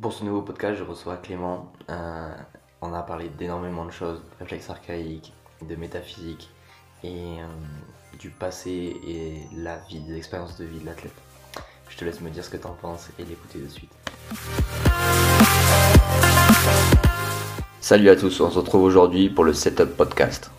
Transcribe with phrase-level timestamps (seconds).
[0.00, 1.72] Pour ce nouveau podcast, je reçois Clément.
[1.90, 2.32] Euh,
[2.80, 5.32] on a parlé d'énormément de choses, de réflexes archaïques,
[5.68, 6.50] de métaphysique
[7.02, 11.20] et euh, du passé et la vie, des expériences de vie de l'athlète.
[11.88, 13.90] Je te laisse me dire ce que tu en penses et l'écouter de suite.
[17.80, 20.52] Salut à tous, on se retrouve aujourd'hui pour le Setup Podcast.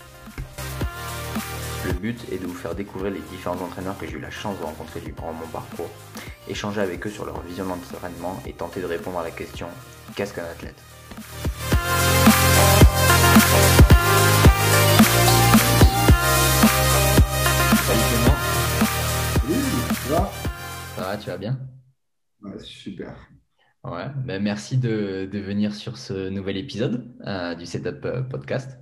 [1.86, 4.60] Le but est de vous faire découvrir les différents entraîneurs que j'ai eu la chance
[4.60, 5.90] de rencontrer durant mon parcours,
[6.50, 9.68] échanger avec eux sur leur vision de l'entraînement et tenter de répondre à la question
[10.16, 10.76] qu'est-ce qu'un athlète?
[17.86, 18.38] Salut Clément.
[19.48, 19.56] Oui,
[20.04, 20.30] tu vas?
[20.96, 21.60] Ça va, tu vas bien?
[22.42, 23.16] Ouais, super.
[23.84, 28.78] Ouais, ben merci de, de venir sur ce nouvel épisode euh, du Setup euh, Podcast.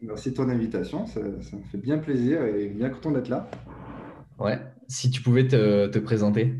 [0.00, 3.50] Merci de ton invitation, ça, ça me fait bien plaisir et bien content d'être là.
[4.38, 6.54] Ouais, si tu pouvais te, te présenter.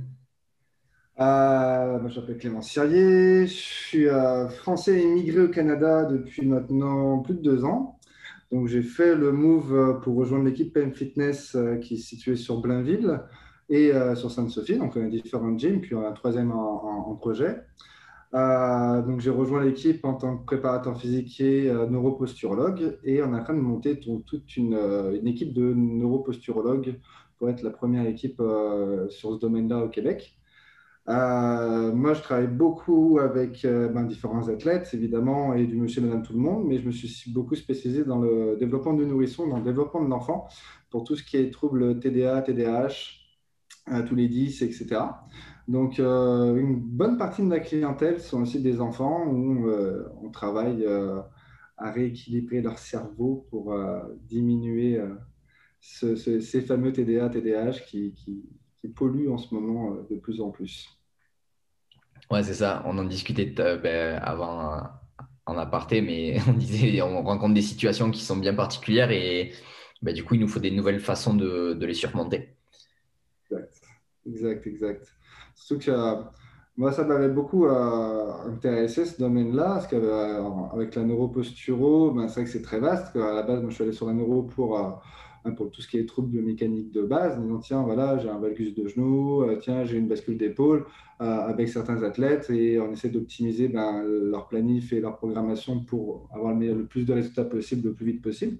[1.20, 7.34] Euh, je m'appelle Clément Sirier, je suis euh, français immigré au Canada depuis maintenant plus
[7.34, 7.98] de deux ans.
[8.52, 12.36] Donc, j'ai fait le move euh, pour rejoindre l'équipe PM Fitness euh, qui est située
[12.36, 13.20] sur Blainville
[13.70, 14.78] et sur Sainte-Sophie.
[14.78, 17.56] Donc, on a différents gyms, puis on a un troisième en, projet.
[18.32, 22.98] Donc, j'ai rejoint l'équipe en tant que préparateur physique et neuroposturologue.
[23.04, 26.98] Et on est en train de monter tout- toute une, une équipe de neuroposturologues
[27.38, 30.34] pour être la première équipe euh, sur ce domaine-là au Québec.
[31.08, 36.22] Euh, moi, je travaille beaucoup avec euh, ben, différents athlètes, évidemment, et du monsieur, madame,
[36.22, 39.56] tout le monde, mais je me suis beaucoup spécialisé dans le développement du nourrisson, dans
[39.56, 40.48] le développement de l'enfant,
[40.90, 42.88] pour tout ce qui est troubles TDA, TDAH,
[44.06, 45.00] tous les 10, etc.
[45.66, 49.66] Donc, une bonne partie de ma clientèle sont aussi des enfants où
[50.22, 50.86] on travaille
[51.78, 53.74] à rééquilibrer leur cerveau pour
[54.28, 55.00] diminuer
[55.80, 58.44] ce- ce- ces fameux TDA, TDAH qui, qui,
[58.80, 60.88] qui polluent en ce moment euh, de plus en plus.
[62.30, 62.82] Ouais, c'est ça.
[62.86, 64.80] On en discutait euh, ben, avant euh,
[65.46, 69.52] en aparté, mais on disait on rencontre des situations qui sont bien particulières et
[70.02, 72.54] ben, du coup, il nous faut des nouvelles façons de, de les surmonter.
[73.50, 73.80] Exact,
[74.26, 75.14] exact, exact.
[75.54, 76.22] Surtout que euh,
[76.76, 82.50] moi, ça m'avait beaucoup intéressé ce domaine-là, parce qu'avec la neuroposturo, ben, c'est vrai que
[82.50, 83.16] c'est très vaste.
[83.16, 85.02] À la base, moi, je suis allé sur la neuro pour,
[85.56, 88.38] pour tout ce qui est troubles biomécaniques de base, en disant, tiens, voilà, j'ai un
[88.38, 90.84] valgus de genou, euh, tiens, j'ai une bascule d'épaule,
[91.20, 96.28] euh, avec certains athlètes, et on essaie d'optimiser ben, leur planif et leur programmation pour
[96.32, 98.58] avoir le plus de résultats possible, le plus vite possible.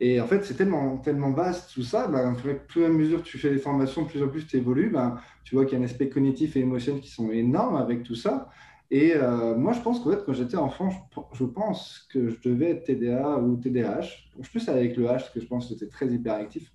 [0.00, 2.08] Et en fait, c'est tellement, tellement vaste tout ça.
[2.08, 2.34] Ben,
[2.66, 4.90] plus à mesure que tu fais des formations, plus en plus tu évolues.
[4.90, 8.02] Ben, tu vois qu'il y a un aspect cognitif et émotionnel qui sont énormes avec
[8.02, 8.50] tout ça.
[8.90, 10.90] Et euh, moi, je pense qu'en fait, quand j'étais enfant,
[11.32, 14.02] je, pense que je devais être TDA ou TDAH.
[14.40, 16.72] Je plus avec le H, parce que je pense que c'était très hyperactif.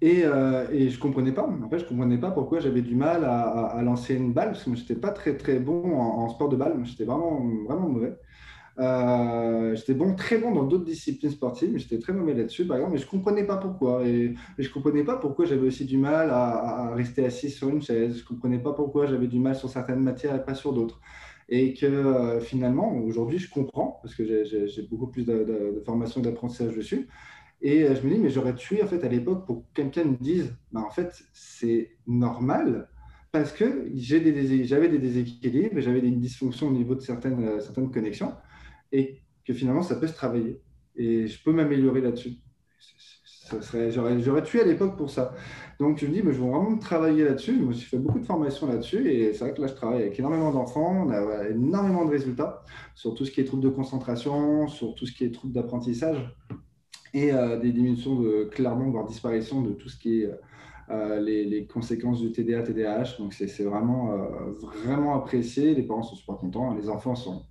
[0.00, 1.46] Et, euh, et je ne comprenais pas.
[1.46, 4.74] En fait, je comprenais pas pourquoi j'avais du mal à lancer une balle, parce que
[4.74, 6.78] je n'étais pas très, très bon en, en sport de balle.
[6.84, 8.16] J'étais vraiment, vraiment mauvais.
[8.80, 12.76] Euh, j'étais bon, très bon dans d'autres disciplines sportives, mais j'étais très mauvais là-dessus, par
[12.76, 14.04] exemple, mais je ne comprenais pas pourquoi.
[14.06, 17.82] Et, je ne comprenais pas pourquoi j'avais aussi du mal à, rester assis sur une
[17.82, 18.16] chaise.
[18.16, 21.00] Je ne comprenais pas pourquoi j'avais du mal sur certaines matières et pas sur d'autres.
[21.48, 26.20] Et que euh, finalement, aujourd'hui, je comprends, parce que j'ai- beaucoup plus de, de, formation
[26.20, 27.08] et d'apprentissage dessus.
[27.62, 30.04] Et euh, je me dis, mais j'aurais tué en fait à l'époque pour que quelqu'un
[30.04, 32.88] me dise, bah, en fait, c'est normal
[33.32, 37.90] parce que j'ai des j'avais des déséquilibres, j'avais des dysfonctions au niveau de certaines, certaines
[37.90, 38.32] connexions
[38.94, 40.60] et que finalement, ça peut se travailler.
[40.96, 42.36] Et je peux m'améliorer là-dessus.
[43.90, 45.34] J'aurais tué à l'époque pour ça.
[45.80, 47.58] Donc, je me dis, mais je veux vraiment travailler là-dessus.
[47.58, 49.10] Je me suis fait beaucoup de formations là-dessus.
[49.10, 51.06] Et c'est vrai que là, je travaille avec énormément d'enfants.
[51.06, 52.62] On a énormément de résultats
[52.94, 56.34] sur tout ce qui est troubles de concentration, sur tout ce qui est troubles d'apprentissage
[57.12, 60.30] et euh, des diminutions de, clairement, voire disparition de tout ce qui est
[60.90, 63.18] euh, les, conséquences du TDA, TDAH.
[63.18, 64.52] Donc, c'est vraiment, euh,
[64.84, 65.74] vraiment apprécié.
[65.74, 66.74] Les parents sont super contents.
[66.74, 67.44] Les enfants sont,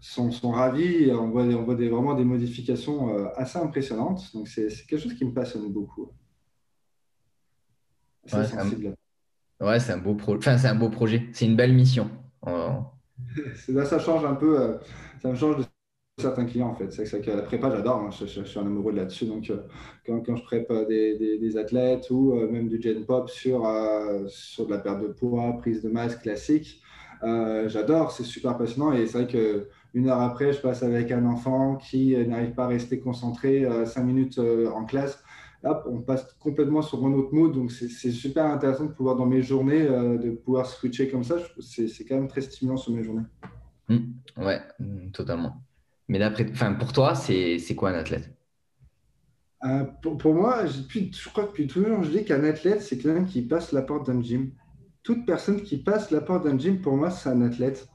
[0.00, 1.10] sont, sont ravis.
[1.12, 4.30] On voit, on voit des, vraiment des modifications euh, assez impressionnantes.
[4.34, 6.10] Donc, c'est c'est quelque chose qui me passionne beaucoup.
[8.26, 9.66] Assez Ouais, c'est un-.
[9.66, 10.36] Ouais, c'est un beau pro...
[10.36, 11.28] enfin, c'est un beau projet.
[11.32, 12.10] C'est une belle mission.
[13.56, 14.60] C'est- Là, ça change un peu.
[14.60, 14.78] euh,
[15.22, 15.64] ça me change de
[16.20, 16.90] certains clients, en fait.
[16.92, 18.00] C'est que la prépa, j'adore.
[18.00, 19.26] hein, je, je- je suis un amoureux de là-dessus.
[19.26, 19.62] Donc, euh,
[20.06, 23.66] quand, quand je prépare des, des- des athlètes ou euh, même du gen pop sur,
[24.28, 26.82] sur de la perte de poids, prise de masse classique,
[27.22, 28.12] euh, j'adore.
[28.12, 28.92] C'est super passionnant.
[28.92, 32.64] Et c'est vrai que une heure après, je passe avec un enfant qui n'arrive pas
[32.64, 35.22] à rester concentré euh, cinq minutes euh, en classe.
[35.64, 37.52] Hop, on passe complètement sur un autre mode.
[37.52, 41.36] Donc, c'est super intéressant de pouvoir, dans mes journées, de pouvoir switcher comme ça.
[41.60, 43.24] C'est quand même très stimulant sur mes journées.
[43.88, 43.98] hmm,
[44.38, 45.62] ouais, hmm, totalement.
[46.08, 48.30] Mais d'après, enfin, pour toi, c'est quoi un athlète?
[50.02, 53.24] Pour, pour moi, depuis- je crois que depuis toujours, je dis qu'un athlète, c'est quelqu'un
[53.24, 54.52] qui passe la porte d'un gym
[55.06, 57.88] toute personne qui passe la porte d'un gym, pour moi, c'est un athlète.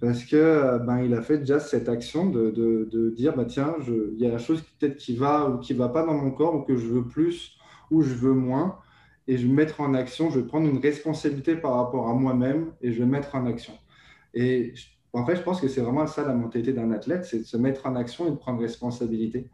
[0.00, 3.74] Parce que euh, ben, il a fait déjà cette action de, de, dire bah, tiens,
[3.88, 6.30] il y a la chose peut-être qui va ou qui ne va pas dans mon
[6.30, 7.56] corps, ou que je veux plus,
[7.90, 8.78] ou je veux moins.
[9.26, 12.72] Et je vais mettre en action, je vais prendre une responsabilité par rapport à moi-même
[12.80, 13.72] et je vais mettre en action.
[14.32, 14.74] Et
[15.12, 17.56] en fait, je pense que c'est vraiment ça la mentalité d'un athlète, c'est de se
[17.56, 19.50] mettre en action et de prendre responsabilité.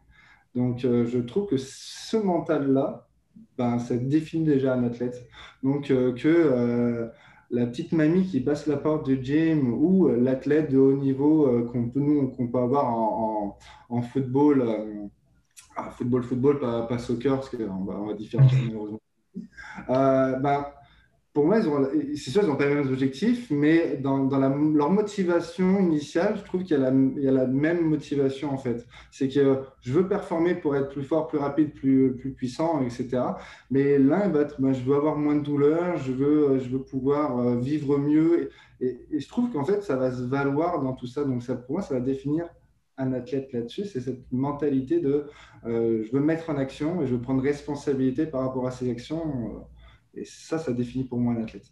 [0.53, 3.08] Donc, euh, je trouve que ce mental-là,
[3.57, 5.27] ben, ça définit déjà un athlète.
[5.63, 7.07] Donc, euh, que euh,
[7.51, 11.89] la petite mamie qui passe la porte du gym ou l'athlète de haut niveau qu'on
[11.89, 13.57] peut, nous, peut avoir en,
[13.89, 14.63] en, football,
[15.75, 19.01] ah, football, football, pas, soccer, parce qu'on va, on va différencier malheureusement.
[19.87, 20.65] Ben,
[21.33, 26.37] pour moi, c'est sûr, ils n'ont pas les mêmes objectifs, mais dans, leur motivation initiale,
[26.37, 28.87] je trouve qu'il y, a la même motivation en fait.
[29.11, 33.21] C'est que je veux performer pour être plus fort, plus rapide, plus, puissant, etc.
[33.69, 37.59] Mais l'un va être, ben, je veux avoir moins de douleur, je veux, pouvoir euh,
[37.59, 38.49] vivre mieux.
[38.81, 41.23] Et, je trouve qu'en fait, ça va se valoir dans tout ça.
[41.23, 42.49] Donc ça, pour moi, ça va définir
[42.97, 43.85] un athlète là-dessus.
[43.85, 45.25] C'est cette mentalité de
[45.65, 48.89] euh, je veux mettre en action et je veux prendre responsabilité par rapport à ces
[48.89, 49.63] actions.
[50.15, 51.71] Euh, et ça, ça définit pour moi un athlète.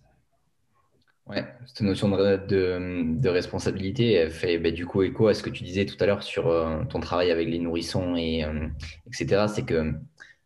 [1.28, 5.50] Ouais, cette notion de, de, responsabilité elle fait bah, du coup écho à ce que
[5.50, 8.68] tu disais tout à l'heure sur euh, ton travail avec les nourrissons et euh,
[9.08, 9.46] etc.
[9.54, 9.94] C'est que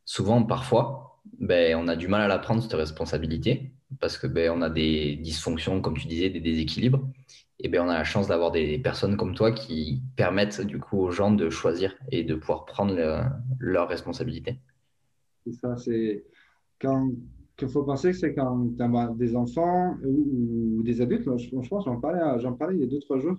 [0.05, 4.51] souvent, parfois, ben, on a du mal à la prendre cette responsabilité parce que ben,
[4.51, 7.07] on a des dysfonctions, comme tu disais, des déséquilibres.
[7.59, 10.97] Et ben, on a la chance d'avoir des personnes comme toi qui permettent du coup
[10.97, 12.95] aux gens de choisir et de pouvoir prendre
[13.59, 14.57] leur responsabilité.
[15.45, 16.23] C'est ça, c'est
[16.79, 17.11] quand
[17.61, 21.85] qu'il faut penser c'est quand tu as des enfants ou, des adultes, je, je pense,
[21.85, 23.37] j'en parlais, j'en parlais il y a deux, trois jours,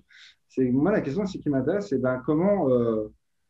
[0.48, 3.08] c'est moi la question qui m'intéresse, c'est ben, comment, euh,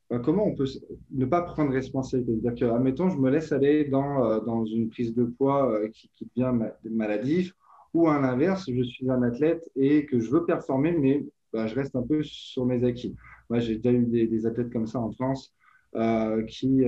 [0.08, 0.66] ben, comment on peut
[1.10, 2.32] ne pas prendre responsabilité?
[2.40, 5.88] C'est-à-dire que, admettons, je me laisse aller dans, euh, dans une prise de poids euh,
[5.88, 6.52] qui, devient
[6.84, 7.54] maladif,
[7.92, 11.74] ou à l'inverse, je suis un athlète et que je veux performer, mais ben, je
[11.74, 13.14] reste un peu sur mes acquis.
[13.50, 15.54] Moi, j'ai déjà eu des, athlètes comme ça en France
[16.48, 16.84] qui,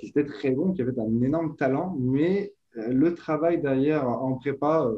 [0.00, 4.34] qui étaient très bons, qui avaient un énorme talent, mais euh, le travail derrière en
[4.34, 4.90] prépa,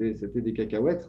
[0.00, 1.08] euh, c'était des cacahuètes.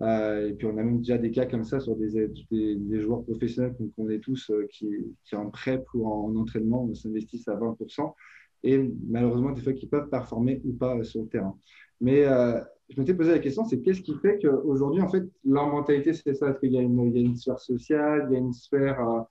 [0.00, 3.22] Euh, et puis on a même déjà des cas comme ça sur des, des, joueurs
[3.24, 4.88] professionnels qu'on connaît tous qui,
[5.24, 8.14] qui, en prep ou en, entraînement s'investissent à 20%.
[8.62, 11.56] Et malheureusement, des fois, qui peuvent performer ou pas sur le terrain.
[12.00, 16.12] Mais je m'étais posé la question, c'est qu'est-ce qui fait qu'aujourd'hui, en fait, leur mentalité,
[16.12, 16.50] c'est ça?
[16.50, 19.26] Est-ce qu'il y, a une sphère sociale, il y a une sphère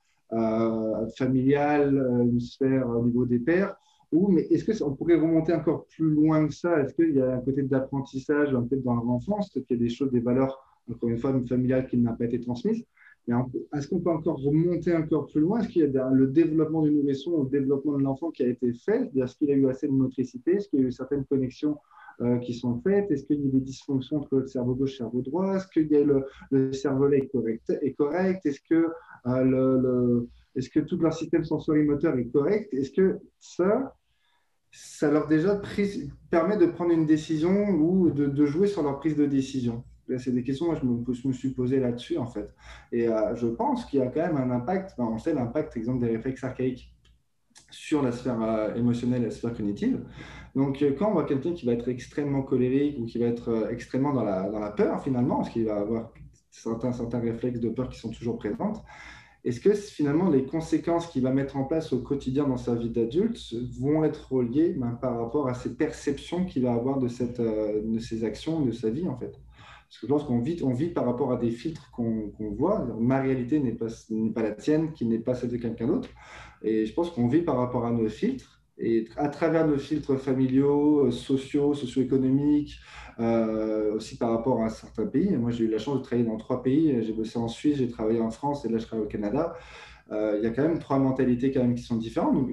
[1.16, 3.76] familiale, une sphère au niveau des pères
[4.12, 6.80] ou, mais est-ce qu'on pourrait remonter encore plus loin que ça?
[6.80, 9.82] Est-ce qu'il y a un côté d'apprentissage, peut-être dans leur enfance, peut-être qu'il y a
[9.84, 10.58] des choses, des valeurs,
[10.90, 12.84] encore une fois, familiales qui n'ont pas été transmises.
[13.28, 13.34] Mais
[13.76, 15.60] est-ce qu'on peut encore remonter encore plus loin?
[15.60, 18.72] Est-ce qu'il y a le développement du nourrisson, le développement de l'enfant qui a été
[18.72, 19.10] fait?
[19.14, 20.52] Est-ce qu'il a eu assez de motricité?
[20.52, 21.76] Est-ce qu'il y a eu certaines connexions
[22.22, 23.10] euh, qui sont faites?
[23.10, 25.56] Est-ce qu'il y a des dysfonctions entre le cerveau gauche et le cerveau droit?
[25.56, 28.44] Est-ce que le, le cerveau est correct, est correct?
[28.46, 28.88] Est-ce que,
[29.26, 32.72] euh, le, est -ce que tout leur système sensorimoteur est correct?
[32.72, 33.94] Est-ce que ça,
[34.72, 35.60] ça leur déjà
[36.30, 39.84] permet de prendre une décision ou de, jouer sur leur prise de décision
[40.18, 42.54] C'est des questions que je me, suis posé là-dessus, en fait.
[42.92, 46.04] Et euh, je pense qu'il y a quand même un impact, on sait l'impact, exemple,
[46.04, 46.94] des réflexes archaïques
[47.70, 50.04] sur la sphère euh, émotionnelle et la sphère cognitive.
[50.54, 53.68] Donc, euh, quand on voit quelqu'un qui va être extrêmement colérique ou qui va être
[53.70, 56.12] extrêmement dans la, peur, finalement, parce qu'il va avoir
[56.50, 58.72] certains, certains réflexes de peur qui sont toujours présents,
[59.44, 62.90] est-ce que finalement les conséquences qu'il va mettre en place au quotidien dans sa vie
[62.90, 63.38] d'adulte
[63.78, 67.80] vont être reliées ben, par rapport à ces perceptions qu'il va avoir de, cette, euh,
[67.82, 69.40] de ses actions, de sa vie en fait?
[69.90, 72.86] Parce que lorsqu'on vit, on vit par rapport à des filtres qu'on voit.
[73.00, 73.88] Ma réalité n'est pas,
[74.32, 76.08] pas la tienne, qui n'est pas celle de quelqu'un d'autre.
[76.62, 78.59] Et je pense qu'on vit par rapport à nos filtres.
[78.82, 82.80] Et à travers nos filtres familiaux, euh, sociaux, socio-économiques,
[83.18, 85.36] euh, aussi par rapport à certains pays.
[85.36, 87.02] Moi, j'ai eu la chance de travailler dans trois pays.
[87.02, 89.54] J'ai bossé en Suisse, j'ai travaillé en France et là, je travaille au Canada.
[90.10, 92.48] Euh, il y a quand même trois mentalités qui sont différentes.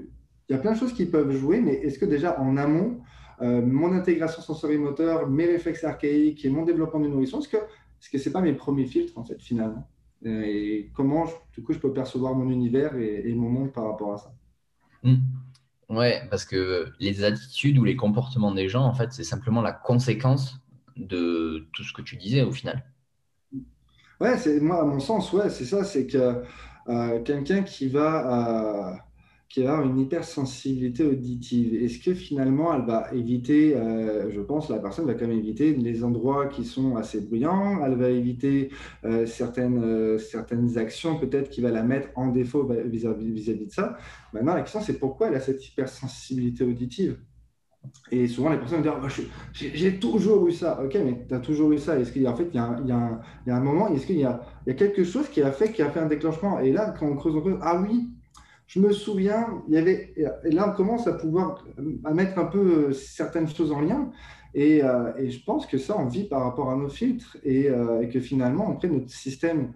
[0.50, 3.00] Il y a plein de choses qui peuvent jouer, mais est-ce que déjà en amont,
[3.40, 7.58] mon intégration sensorimoteur, mes réflexes archaïques et mon développement du nourrisson, est-ce que
[8.00, 9.88] ce n'est -ce pas mes premiers filtres en fait finalement?
[10.26, 14.18] Et comment du coup je peux percevoir mon univers et, mon monde par rapport à
[14.18, 14.34] ça?
[15.04, 15.16] Mmh.
[15.90, 19.72] Ouais, parce que les attitudes ou les comportements des gens, en fait, c'est simplement la
[19.74, 20.60] conséquence
[20.98, 22.84] de tout ce que tu disais au final.
[24.20, 26.44] Ouais, c'est moi à mon sens, ouais, c'est ça, c'est que
[26.90, 28.96] euh, quelqu'un qui va euh,
[29.50, 31.82] qui va avoir une hypersensibilité auditive.
[31.82, 35.74] Est-ce que finalement, elle va éviter, euh, je pense, la personne va quand même éviter
[35.74, 38.72] les endroits qui sont assez bruyants, elle va éviter
[39.06, 43.98] euh, certaines, euh, certaines actions peut-être qui va la mettre en défaut vis-à-vis de ça.
[44.34, 47.18] Maintenant, la question, c'est pourquoi elle a cette hypersensibilité auditive?
[48.12, 49.08] Et souvent, les personnes disent bah,
[49.54, 50.82] J'ai toujours eu ça.
[50.84, 51.98] Ok, mais tu as toujours eu ça.
[51.98, 54.42] Est-ce qu'il y a, en fait, y un, moment, est-ce qu'il y a
[54.78, 56.60] quelque chose qui a, fait, qui a fait un déclenchement?
[56.60, 58.10] Et là, quand on creuse, on creuse, ah oui,
[58.68, 60.14] je me souviens, il y avait.
[60.44, 61.64] Et là, on commence à pouvoir
[62.04, 64.12] à mettre un peu euh, certaines choses en lien.
[64.54, 67.70] Et, euh, et je pense que ça, on vit par rapport à nos filtres et,
[67.70, 69.74] euh, et que finalement, après, notre système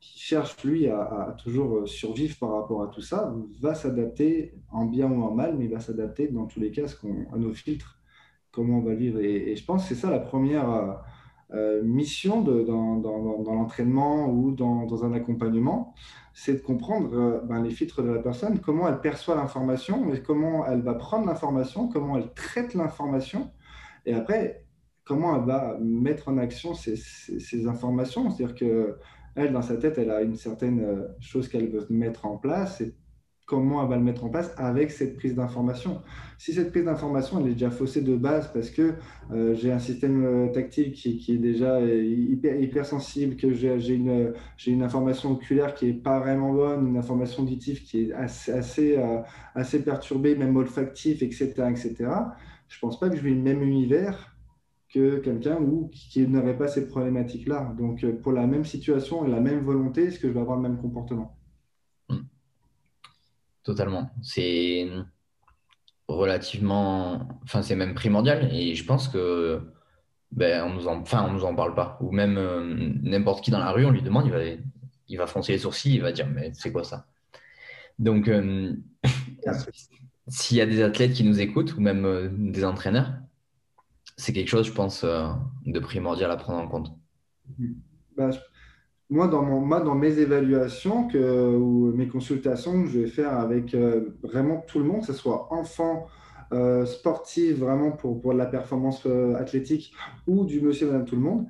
[0.00, 5.08] qui cherche, lui, à, toujours survivre par rapport à tout ça, va s'adapter en bien
[5.08, 6.86] ou en mal, mais va s'adapter dans tous les cas
[7.32, 8.00] à nos filtres,
[8.50, 9.20] comment on va vivre.
[9.20, 11.00] Et, je pense que c'est ça la première
[11.54, 15.94] euh, mission dans, dans, l'entraînement ou dans, dans, un accompagnement,
[16.32, 20.22] c'est de comprendre euh, ben, les filtres de la personne, comment elle perçoit l'information, mais
[20.22, 23.50] comment elle va prendre l'information, comment elle traite l'information,
[24.06, 24.64] et après,
[25.04, 28.30] comment elle va mettre en action ces, ces, ces informations.
[28.30, 28.96] C'est-à-dire que
[29.34, 32.80] elle, dans sa tête, elle a une certaine euh, chose qu'elle veut mettre en place
[32.80, 32.94] et
[33.52, 36.00] comment elle va le mettre en place avec cette prise d'information.
[36.38, 38.94] Si cette prise d'information, elle est déjà faussée de base parce que
[39.30, 44.32] euh, j'ai un système euh, tactile qui, est déjà hyper, hyper sensible, que j'ai une,
[44.66, 48.98] une, information oculaire qui n'est pas vraiment bonne, une information auditive qui est assez, assez,
[49.54, 51.94] assez perturbée, même olfactif, etc., etc.,
[52.72, 54.34] je ne pense pas que je vis le même univers
[54.92, 55.58] que quelqu'un
[55.90, 57.74] qui n'aurait pas ces problématiques-là.
[57.78, 60.56] Donc, euh, pour la même situation et la même volonté, est-ce que je vais avoir
[60.56, 61.36] le même comportement?
[63.64, 64.10] Totalement.
[64.22, 64.88] C'est
[66.08, 68.52] relativement, enfin, c'est même primordial.
[68.52, 69.60] Et je pense que,
[70.30, 71.98] ben, on nous en, enfin, on nous en parle pas.
[72.00, 74.40] Ou même euh, n'importe qui dans la rue, on lui demande, il va,
[75.08, 77.06] il va froncer les sourcils, il va dire, mais c'est quoi ça?
[77.98, 78.74] Donc, euh,
[80.28, 83.12] s'il y a des athlètes qui nous écoutent ou même des entraîneurs,
[84.16, 85.28] c'est quelque chose, je pense, euh,
[85.66, 86.92] de primordial à prendre en compte.
[88.16, 88.30] Bah,
[89.12, 93.74] moi, dans mon, moi, dans mes évaluations ou mes consultations que je vais faire avec
[93.74, 96.06] euh, vraiment tout le monde, que ce soit enfant,
[96.52, 99.06] euh, sportif, vraiment pour, pour la performance
[99.38, 99.94] athlétique,
[100.26, 101.46] ou du monsieur, madame, tout le monde,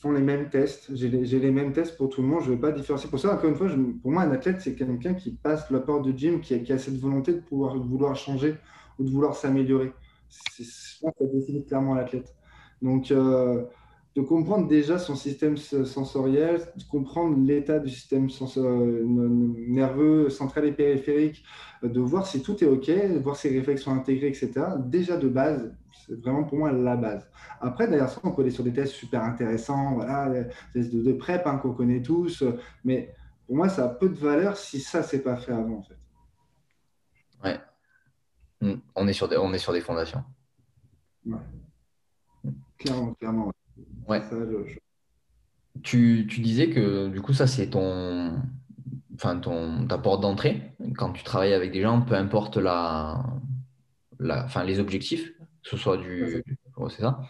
[0.00, 0.90] font les mêmes tests.
[0.94, 2.40] J'ai les, mêmes tests pour tout le monde.
[2.42, 3.08] Je ne vais pas différencier.
[3.08, 3.68] Pour ça, encore une fois,
[4.02, 6.72] pour moi, un athlète, c'est quelqu'un qui passe la porte du gym, qui a, qui
[6.72, 8.56] a cette volonté de pouvoir de vouloir changer
[8.98, 9.92] ou de vouloir s'améliorer
[10.32, 12.34] ça définit clairement l'athlète.
[12.80, 13.64] Donc, euh,
[14.14, 21.44] de comprendre déjà son système sensoriel, de comprendre l'état du système nerveux central et périphérique,
[21.82, 24.50] de voir si tout est OK, de voir si les réflexes sont intégrés, etc.
[24.84, 25.74] Déjà de base,
[26.06, 27.26] c'est vraiment pour moi la base.
[27.60, 31.02] Après, d'ailleurs, ça, on peut aller sur des tests super intéressants, voilà, les tests de,
[31.02, 32.44] de PrEP hein, qu'on connaît tous,
[32.84, 33.14] mais
[33.46, 35.98] pour moi, ça a peu de valeur si ça, c'est pas fait avant, en fait.
[37.42, 37.60] Ouais.
[38.60, 38.80] Mm.
[38.94, 40.22] On est sur des, on est sur des fondations.
[42.78, 43.52] Clairement, clairement.
[44.08, 44.20] Ouais.
[45.82, 48.34] tu, disais que du coup, ça, c'est ton,
[49.14, 53.22] enfin, ton, ta porte d'entrée quand tu travailles avec des gens, peu importe la,
[54.18, 56.42] la, enfin, les objectifs, que ce soit du.
[56.88, 57.20] c'est ça.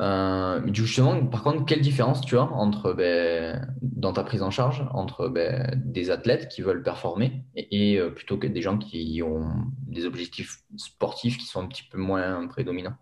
[0.00, 4.84] Euh, justement, par contre, quelle différence tu as entre, ben, dans ta prise en charge
[4.92, 9.50] entre ben, des athlètes qui veulent performer et, euh, plutôt que des gens qui ont
[9.86, 12.96] des objectifs sportifs qui sont un petit peu moins prédominants?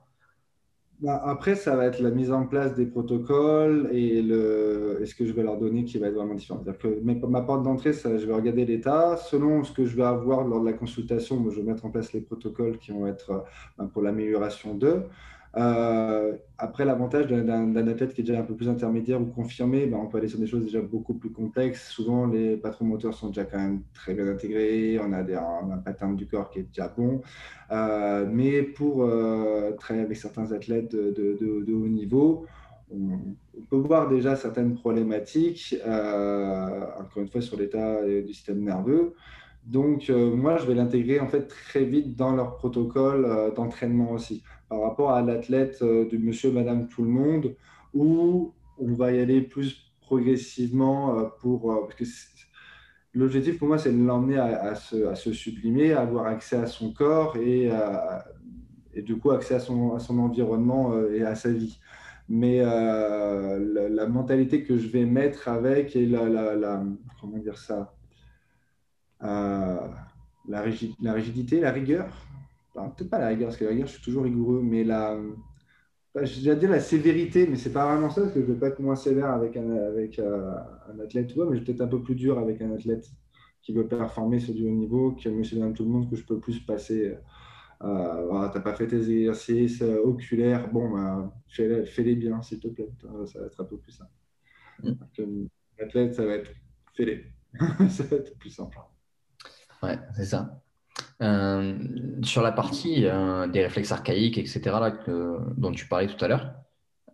[1.01, 5.27] Bah, Après, ça va être la mise en place des protocoles et, le, ce que
[5.27, 6.61] je vais leur donner qui va être vraiment différent.
[6.63, 9.17] C'est-à-dire que ma porte d'entrée, je vais regarder l'état.
[9.17, 12.13] Selon ce que je vais avoir lors de la consultation, je vais mettre en place
[12.13, 13.45] les protocoles qui vont être
[13.79, 15.05] ben, pour l'amélioration d'eux.
[15.57, 19.99] Euh, après, l'avantage d'un athlète qui est déjà un peu plus intermédiaire ou confirmé, ben,
[19.99, 21.89] on peut aller sur des choses déjà beaucoup plus complexes.
[21.89, 24.99] Souvent, les patrons moteurs sont déjà quand même très bien intégrés.
[25.03, 27.23] On a des, un, pattern du corps qui est déjà bon.
[27.73, 32.47] Euh, mais pour euh, travailler avec certains athlètes de, haut niveau,
[32.93, 33.19] on,
[33.69, 39.15] peut voir déjà certaines problématiques, encore une fois, sur l'état du système nerveux.
[39.67, 44.81] Donc, moi, je vais l'intégrer en fait très vite dans leur protocole d'entraînement aussi par
[44.83, 47.57] rapport à l'athlète euh, de monsieur, madame, tout le monde,
[47.93, 51.73] où on va y aller plus progressivement euh, pour.
[51.73, 52.05] Euh, parce que
[53.13, 57.37] l'objectif pour moi, c'est de l'emmener à, se, sublimer, à avoir accès à son corps
[57.37, 57.69] et,
[58.95, 61.81] et du coup accès à son, à son environnement et à sa vie.
[62.29, 66.85] Mais la, mentalité que je vais mettre avec et la,
[67.21, 67.93] comment dire ça,
[69.21, 70.63] la
[71.13, 72.30] rigidité, la rigueur,
[72.75, 75.19] peut-être pas la rigueur, parce que la rigueur, je suis toujours rigoureux, mais la,
[76.15, 78.69] je vais dire la sévérité, mais c'est pas vraiment ça, parce que je vais pas
[78.69, 80.53] être moins sévère avec un, avec, euh,
[80.93, 83.07] un athlète, mais je vais peut-être un peu plus dur avec un athlète
[83.63, 86.25] qui veut performer sur du haut niveau, qui monsieur dans tout le monde, que je
[86.25, 87.17] peux plus passer.
[87.83, 92.69] Euh, voilà, t'as pas fait tes exercices euh, oculaires, bon, bah, fais-les bien, s'il te
[92.69, 92.91] plaît.
[93.27, 94.11] Ça va être un peu plus simple.
[94.83, 95.47] Mm.
[95.79, 96.51] L'athlète, ça va être
[96.95, 97.25] fais-les.
[97.89, 98.79] ça va être plus simple.
[99.83, 100.63] Ouais, c'est ça.
[101.23, 101.77] Euh,
[102.23, 104.97] sur la partie euh, des réflexes archaïques, etc., là,
[105.57, 106.55] dont tu parlais tout à l'heure,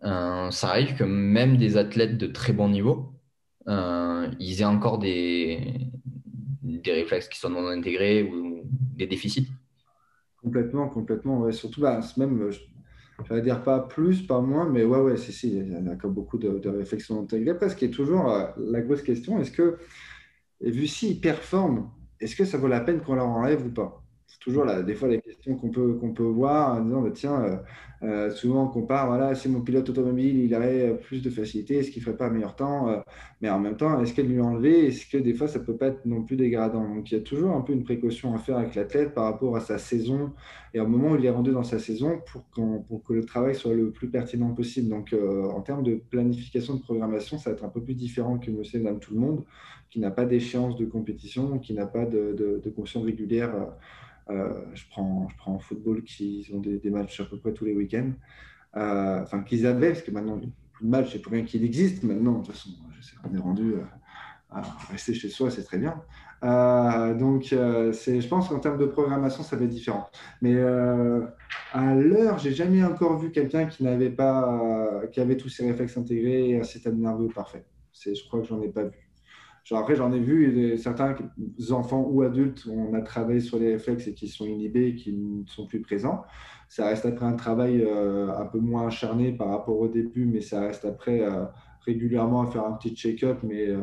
[0.05, 3.13] euh, ça arrive que même des athlètes de très bon niveau,
[3.67, 5.89] ils aient encore des,
[6.61, 8.61] des réflexes qui sont non intégrés ou
[8.95, 9.49] des déficits.
[10.41, 11.51] Complètement, complètement.
[11.51, 15.49] Surtout, bah, même, je vais dire pas plus, pas moins, mais ouais, ouais, si, si,
[15.49, 17.51] il y a quand beaucoup de, de réflexes non intégrés.
[17.51, 19.79] Après, ce qui est toujours la grosse question, est-ce que,
[20.61, 24.06] vu s'ils performent est-ce que ça vaut la peine qu'on leur enlève ou pas?
[24.39, 27.41] Toujours là, des fois les questions qu'on peut, qu'on peut voir en disant, bah, tiens,
[27.41, 27.57] euh,
[28.03, 31.91] euh, souvent on compare, voilà, si mon pilote automobile, il aurait plus de facilité, est-ce
[31.91, 32.99] qu'il ne ferait pas un meilleur temps euh,
[33.41, 35.75] Mais en même temps, est-ce qu'elle lui enlever Est-ce que des fois, ça ne peut
[35.75, 36.87] pas être non plus dégradant?
[36.87, 39.55] Donc il y a toujours un peu une précaution à faire avec l'athlète par rapport
[39.55, 40.33] à sa saison
[40.73, 42.43] et au moment où il est rendu dans sa saison pour,
[42.87, 44.89] pour que le travail soit le plus pertinent possible.
[44.89, 48.51] Donc en termes de planification de programmation, ça va être un peu plus différent que
[48.51, 49.43] Monsieur Madame Tout le Monde
[49.89, 53.53] qui n'a pas d'échéance de compétition, qui n'a pas de, de, de régulière.
[54.29, 57.65] Euh, je, prends, je prends en football qui ont des, matchs à peu près tous
[57.65, 58.11] les week-ends.
[58.75, 62.03] Euh, enfin, qu'ils avaient, parce que maintenant, plus de matchs, c'est pour rien qu'il existe
[62.03, 62.39] maintenant.
[62.39, 62.69] De toute façon,
[63.29, 63.83] on est rendu euh,
[64.51, 66.01] à rester chez soi, c'est très bien.
[67.15, 67.43] donc,
[67.93, 70.09] c'est, je pense qu'en termes de programmation, ça va être différent.
[70.41, 70.55] Mais
[71.73, 75.97] à l'heure, j'ai jamais encore vu quelqu'un qui n'avait pas, qui avait tous ses réflexes
[75.97, 77.65] intégrés et un système nerveux parfait.
[77.93, 79.06] Je crois que j'en ai pas vu
[79.75, 81.15] après, j'en ai vu certains
[81.71, 85.45] enfants ou adultes on a travaillé sur les réflexes et qui sont inhibés, qui ne
[85.45, 86.23] sont plus présents.
[86.69, 90.41] Ça reste après un travail euh, un peu moins acharné par rapport au début, mais
[90.41, 91.45] ça reste après euh,
[91.81, 93.81] régulièrement à faire un petit check-up, mais euh,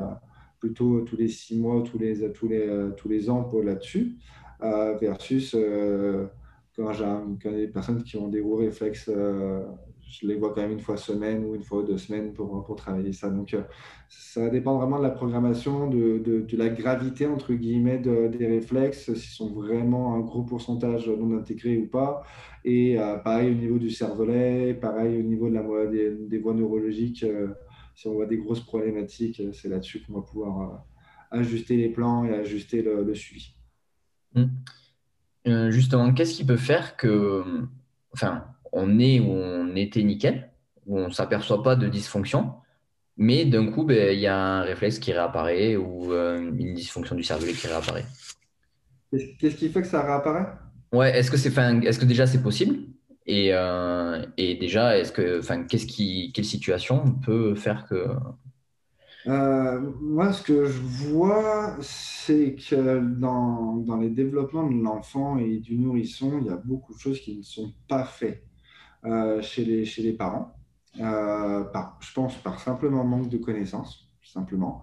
[0.58, 4.16] plutôt tous les six mois, tous les, tous les, tous les ans pour là-dessus,
[4.60, 5.54] versus
[6.74, 9.10] quand j'ai des personnes qui ont des gros réflexes
[10.08, 12.76] je les vois quand même une fois semaine ou une fois deux semaines pour, pour
[12.76, 13.30] travailler ça.
[13.30, 13.62] Donc, euh,
[14.08, 19.34] ça dépend vraiment de la programmation, de, de, la gravité, entre guillemets, des réflexes, s'ils
[19.34, 22.22] sont vraiment un gros pourcentage non intégré ou pas.
[22.64, 27.24] Et euh, pareil au niveau du cervelet, pareil au niveau de la, des, voies neurologiques.
[27.24, 27.48] Euh,
[27.94, 30.84] si on voit des grosses problématiques, c'est là-dessus qu'on va pouvoir
[31.30, 33.54] ajuster les plans et ajuster le, suivi.
[34.34, 35.70] Mmh.
[35.70, 37.44] justement, qu'est-ce qui peut faire que,
[38.12, 40.50] enfin, on est où on était nickel,
[40.86, 42.52] où on ne s'aperçoit pas de dysfonction,
[43.16, 47.14] mais d'un coup, ben, il y a un réflexe qui réapparaît ou euh, une dysfonction
[47.14, 48.04] du cerveau qui réapparaît.
[49.38, 50.48] Qu'est-ce qui fait que ça réapparaît?
[50.92, 52.76] Ouais, est-ce que, c'est, est-ce que déjà c'est possible?
[53.26, 58.08] Et, euh, et, déjà, est-ce que, qu'est-ce qui, quelle situation peut faire que.
[59.26, 65.58] Euh, moi, ce que je vois, c'est que dans, dans les développements de l'enfant et
[65.58, 68.44] du nourrisson, il y a beaucoup de choses qui ne sont pas faites.
[69.06, 70.54] Euh, chez, les, chez les parents,
[70.98, 74.82] euh, par, je pense par simplement manque de connaissances, simplement.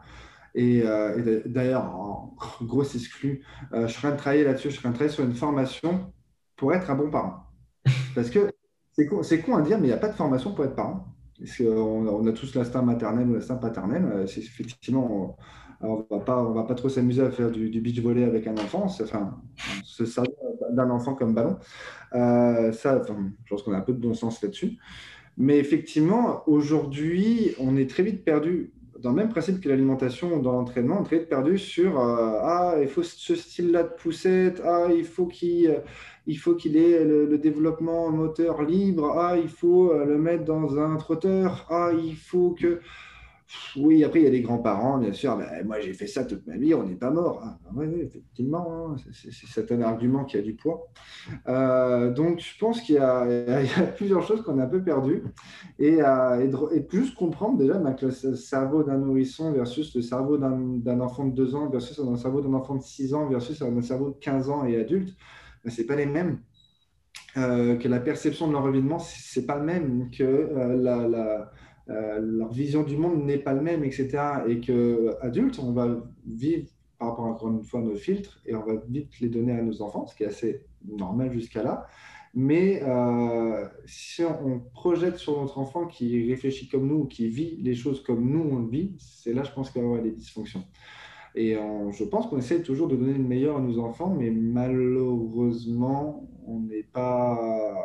[0.53, 4.79] Et, euh, d'ailleurs, en grosse exclu, je suis en train de travailler là-dessus, je suis
[4.79, 6.13] en train de travailler sur une formation
[6.55, 7.47] pour être un bon parent.
[8.15, 8.51] Parce que
[8.91, 11.07] c'est con, con, à dire, mais il n'y a pas de formation pour être parent.
[11.39, 11.65] Parce qu'on
[12.07, 14.27] on a tous l'instinct maternel ou l'instinct paternel.
[14.27, 14.43] C'est
[15.83, 18.53] on va, pas, on va pas trop s'amuser à faire du, beach volley avec un
[18.53, 18.85] enfant.
[18.85, 19.37] Enfin,
[19.83, 20.33] se servir
[20.71, 21.57] d'un enfant comme ballon.
[22.13, 24.77] Euh, ça, je pense qu'on a un peu de bon sens là-dessus.
[25.37, 30.51] Mais effectivement, aujourd'hui, on est très vite perdu dans le même principe que l'alimentation dans
[30.51, 34.61] l'entraînement, on est très vite perdu sur euh, ah il faut ce style-là de poussette,
[34.63, 35.79] ah il faut qu'il euh,
[36.27, 40.95] il faut qu'il ait le, développement moteur libre, ah il faut le mettre dans un
[40.97, 42.79] trotteur, ah il faut que
[43.75, 45.37] oui, après, il y a les grands-parents, bien sûr.
[45.37, 47.41] Ben, moi, j'ai fait ça toute ma vie, on n'est pas mort.
[47.43, 47.57] Hein.
[47.73, 48.95] oui, effectivement, hein.
[49.13, 50.87] c'est un argument qui a du poids.
[51.47, 53.25] Euh, donc, je pense qu'il y, a
[53.95, 55.23] plusieurs choses qu'on a un peu perdues.
[55.79, 56.51] Et, euh,
[56.91, 61.55] juste comprendre déjà que le cerveau d'un nourrisson versus le cerveau d'un enfant de 2
[61.55, 64.65] ans versus un cerveau d'un enfant de 6 ans versus un cerveau de 15 ans
[64.65, 65.15] et adulte,
[65.63, 66.39] ben, ce n'est pas les mêmes.
[67.37, 70.49] Euh, que la perception de l'environnement, ce n'est pas le même, que
[70.81, 71.49] la
[71.91, 74.09] euh, leur vision du monde n'est pas le même, etc.
[74.47, 78.73] Et qu'adultes, on va vivre par rapport encore une fois nos filtres et on va
[78.87, 81.87] vite les donner à nos enfants, ce qui est assez normal jusqu'à là.
[82.33, 87.75] Mais euh, si on, projette sur notre enfant qui réfléchit comme nous, qui vit les
[87.75, 90.11] choses comme nous on le vit, c'est là, je pense qu'il va y avoir des
[90.11, 90.63] dysfonctions.
[91.33, 96.27] Et je pense qu'on essaie toujours de donner le meilleur à nos enfants, mais malheureusement,
[96.45, 97.81] on n'est pas,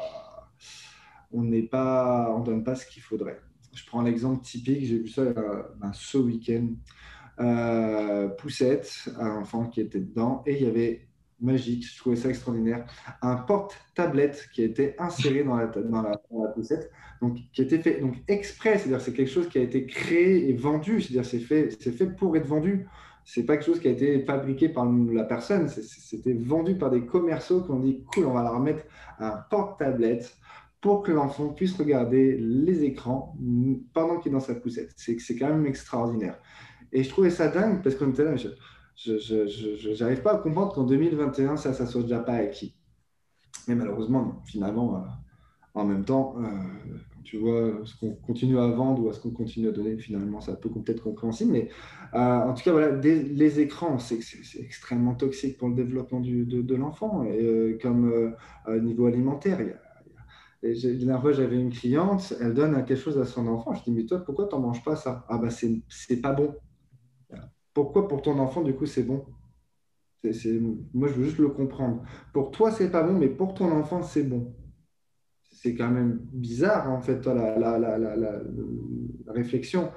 [1.33, 3.39] on n'est pas, on donne pas ce qu'il faudrait
[3.77, 6.69] je prends l'exemple typique, j'ai vu ça euh, ben, ce week-end.
[7.39, 11.07] Euh, poussette, un enfant qui était dedans, et il y avait
[11.39, 12.87] magique, je trouvais ça extraordinaire,
[13.21, 18.01] un porte-tablette qui a été inséré dans la, la, poussette, donc qui a été fait
[18.01, 21.77] donc exprès, c'est-à-dire c'est quelque chose qui a été créé et vendu, c'est-à-dire c'est fait,
[21.79, 22.87] c'est fait pour être vendu.
[23.27, 27.05] c'est pas quelque chose qui a été fabriqué par la personne, c'était vendu par des
[27.05, 28.85] commerciaux qui ont dit cool, on va leur mettre
[29.19, 30.35] un porte-tablette
[30.87, 33.37] pour que l'enfant puisse regarder les écrans
[33.93, 34.93] pendant qu'il est dans sa poussette.
[34.97, 36.39] C'est quand même extraordinaire.
[36.93, 40.85] Et je trouvais ça dingue parce qu'on était là, je n'arrive pas à comprendre qu'en
[40.85, 42.77] 2021, ça, ça soit déjà pas acquis.
[43.67, 45.01] Mais malheureusement, finalement, euh,
[45.75, 46.47] en même temps, euh,
[47.25, 50.41] tu vois ce qu'on continue à vendre ou à ce qu'on continue à donner, finalement,
[50.41, 51.51] ça peut peut-être compréhensible.
[51.51, 51.69] Mais
[52.15, 54.21] euh, en tout cas, voilà, les écrans, c'est
[54.61, 57.25] extrêmement toxique pour le développement du, de, l'enfant.
[57.25, 58.37] Et comme
[58.69, 59.86] niveau alimentaire, il y a
[60.63, 63.75] et la j'avais une cliente, elle donne quelque chose à son enfant.
[63.75, 65.25] Je dis, mais toi, pourquoi tu n'en manges pas ça?
[65.29, 66.55] Ah, bah, c'est pas bon.
[67.75, 69.27] Pourquoi pour ton enfant, du coup, c'est bon?
[70.25, 72.03] Moi, je veux juste le comprendre.
[72.33, 74.55] Pour toi, c'est pas bon, mais pour ton enfant, c'est bon.
[75.53, 78.43] C'est quand même bizarre, en fait, la, la,
[79.29, 79.93] réflexion.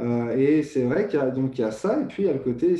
[0.00, 2.38] Euh, et c'est vrai qu'il y, y a ça, et puis il y a le
[2.38, 2.76] côté,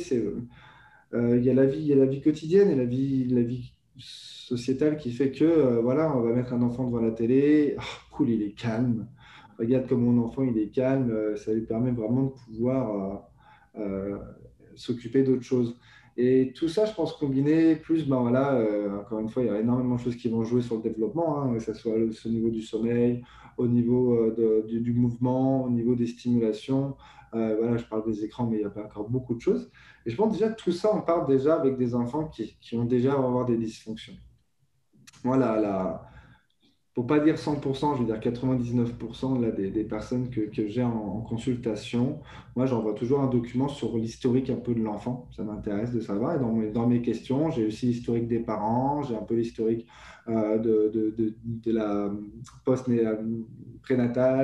[1.13, 3.27] euh, il, y a la vie, il y a la vie quotidienne et la vie,
[3.27, 7.11] la vie sociétale qui fait que, euh, voilà, on va mettre un enfant devant la
[7.11, 7.81] télé, oh,
[8.11, 9.07] cool, il est calme.
[9.57, 13.23] Regarde comme mon enfant, il est calme, ça lui permet vraiment de pouvoir
[14.75, 15.79] s'occuper d'autres choses.
[16.17, 19.49] Et tout ça, je pense, combiné, plus, ben voilà, euh, encore une fois, il y
[19.49, 22.29] a énormément de choses qui vont jouer sur le développement, hein, que ce soit au
[22.29, 23.21] niveau du sommeil,
[23.57, 26.95] au niveau euh, du, mouvement, au niveau des stimulations.
[27.35, 29.71] Euh, voilà, je parle des écrans, mais il y a pas encore beaucoup de choses.
[30.05, 32.85] Et je pense déjà, tout ça, on part déjà avec des enfants qui, qui ont
[32.85, 34.15] déjà avoir des dysfonctions.
[35.23, 36.09] Voilà, la,
[36.95, 40.81] pour pas dire 100%, je veux dire 99% là, des, des, personnes que, que j'ai
[40.81, 42.21] en, consultation,
[42.55, 45.27] moi j'envoie toujours un document sur l'historique un peu de l'enfant.
[45.35, 46.35] Ça m'intéresse de savoir.
[46.37, 49.85] Et dans mes, dans mes questions, j'ai aussi l'historique des parents, j'ai un peu l'historique
[50.29, 52.11] euh, de, de, de, la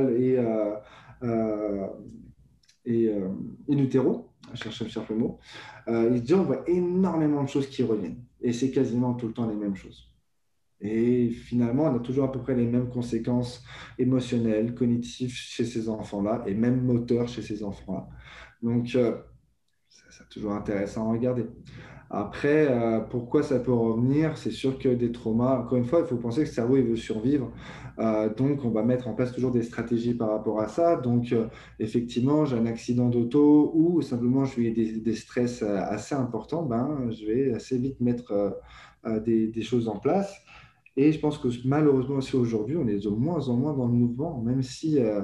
[0.10, 0.76] et, euh,
[1.24, 1.88] euh,
[2.86, 3.30] et euh,
[3.70, 4.30] in utero.
[4.54, 5.40] Je cherche, cherche le mot.
[5.88, 8.24] Euh, et on voit énormément de choses qui reviennent.
[8.42, 10.12] Et c'est quasiment tout le temps les mêmes choses.
[10.82, 13.64] Et finalement, on a toujours à peu près les mêmes conséquences
[14.00, 18.08] émotionnelles, cognitives chez ces enfants-là, et même moteurs chez ces enfants-là.
[18.64, 19.22] Donc, euh,
[19.88, 21.46] c'est toujours intéressant à regarder.
[22.14, 24.38] Après, euh, pourquoi ça peut revenir?
[24.38, 26.84] C'est sûr que des traumas, encore une fois, il faut penser que le cerveau, il
[26.84, 27.50] veut survivre.
[28.00, 30.98] Euh, donc, on va mettre en place toujours des stratégies par rapport à ça.
[30.98, 31.34] Donc,
[31.80, 37.10] effectivement, j'ai un accident d'auto ou simplement je vis des, des stress assez importants, ben,
[37.12, 38.60] je vais assez vite mettre
[39.06, 40.36] des, choses en place.
[40.98, 43.94] Et je pense que malheureusement aussi aujourd'hui, on est de moins en moins dans le
[43.94, 45.22] mouvement, même si euh,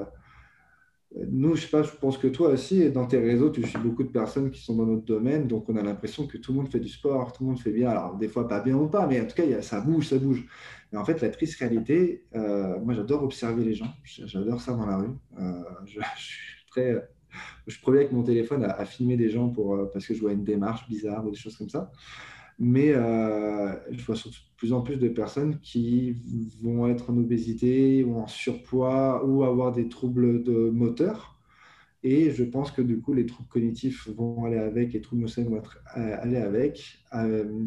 [1.16, 4.04] nous, je sais pas, je pense que toi aussi, dans tes réseaux, tu suis beaucoup
[4.04, 6.70] de personnes qui sont dans notre domaine, donc on a l'impression que tout le monde
[6.70, 7.90] fait du sport, tout le monde fait bien.
[7.90, 10.46] Alors des fois pas bien ou pas, mais en tout cas, ça bouge, ça bouge.
[10.92, 14.86] Et en fait, la triste réalité, euh, moi j'adore observer les gens, j'adore ça dans
[14.86, 15.10] la rue.
[15.40, 17.10] Euh, je, suis très,
[17.68, 20.44] je prenais avec mon téléphone à, filmer des gens pour, parce que je vois une
[20.44, 21.90] démarche bizarre ou des choses comme ça.
[22.60, 26.16] Mais euh, je vois surtout de plus en plus de personnes qui
[26.64, 31.36] vont être en obésité ou en surpoids ou avoir des troubles de moteur.
[32.04, 35.50] Et je pense que du coup, les troubles cognitifs vont aller avec les troubles motoriques
[35.50, 37.00] vont être, euh, aller avec.
[37.14, 37.66] Euh,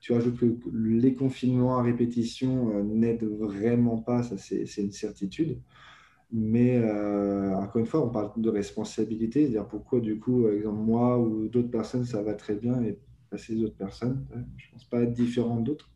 [0.00, 5.60] tu rajoutes que les confinements à répétition n'aident vraiment pas, ça c'est une certitude.
[6.32, 6.78] Mais
[7.54, 11.70] encore une fois, on parle de responsabilité, c'est-à-dire pourquoi du coup, exemple, moi ou d'autres
[11.70, 12.98] personnes, ça va très bien et
[13.38, 14.26] ces autres personnes.
[14.56, 15.90] Je ne pense pas être différent d'autres.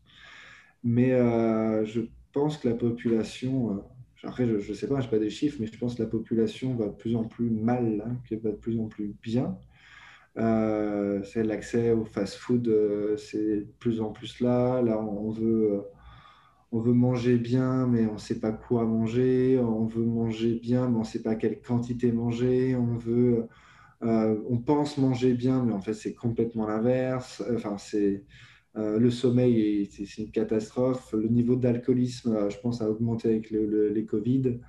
[0.83, 2.01] Mais euh, je
[2.33, 5.57] pense que la population, euh, après je ne sais pas, je n'ai pas des chiffres,
[5.59, 8.55] mais je pense que la population va de plus en plus mal, hein, va de
[8.55, 9.57] plus en plus bien.
[10.37, 14.81] Euh, c'est l'accès au fast-food, c'est de plus en plus là.
[14.81, 15.81] Là, on veut,
[16.71, 19.59] on veut manger bien, mais on ne sait pas quoi manger.
[19.59, 22.75] On veut manger bien, mais on ne sait pas quelle quantité manger.
[22.75, 23.47] On veut
[24.03, 27.43] euh, on pense manger bien, mais en fait, c'est complètement l'inverse.
[27.53, 28.23] Enfin, c'est
[28.77, 31.13] euh, le sommeil, c'est une catastrophe.
[31.13, 34.59] Le niveau d'alcoolisme, euh, je pense, a augmenté avec les Covid.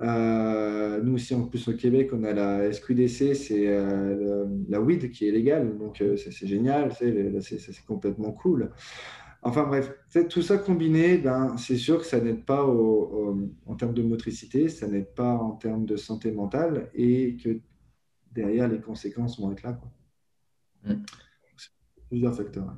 [0.00, 3.66] nous aussi, en plus au Québec, on a la SQDC, c'est
[4.68, 8.70] la weed qui est légale, donc c'est génial, c'est complètement cool.
[9.44, 9.92] Enfin bref,
[10.28, 14.86] tout ça combiné, ben, c'est sûr que ça n'aide pas en termes de motricité, ça
[14.86, 17.58] n'aide pas en termes de santé mentale et que
[18.34, 19.72] derrière, les conséquences vont être là.
[19.72, 19.90] Quoi.
[20.84, 21.02] Mm.
[22.08, 22.74] Plusieurs facteurs.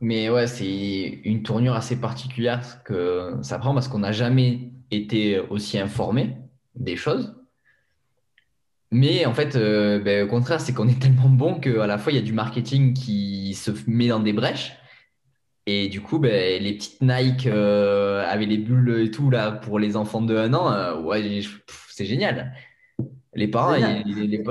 [0.00, 5.40] Mais ouais, c'est une tournure assez particulière que ça prend parce qu'on n'a jamais été
[5.40, 6.36] aussi informé
[6.74, 7.34] des choses.
[8.92, 12.12] Mais en fait, euh, ben, au contraire, c'est qu'on est tellement bon qu'à la fois,
[12.12, 14.76] il y a du marketing qui se met dans des brèches.
[15.66, 19.80] Et du coup, ben, les petites Nike euh, avec les bulles et tout là pour
[19.80, 21.40] les enfants de 1 an, euh, ouais,
[21.88, 22.54] c'est génial.
[23.34, 24.42] Les parents, ils, les,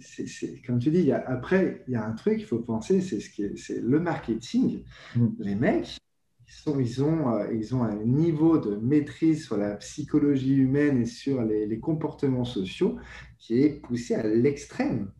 [0.00, 3.00] c'est, comme tu dis, y a, après, il y a un truc, il faut penser,
[3.00, 4.82] c'est, ce qui c'est le marketing.
[5.16, 5.26] Mm.
[5.38, 5.98] Les mecs,
[6.46, 11.02] ils, sont, ils, ont, euh, ils ont un niveau de maîtrise sur la psychologie humaine
[11.02, 12.98] et sur les, les comportements sociaux
[13.38, 15.10] qui est poussé à l'extrême.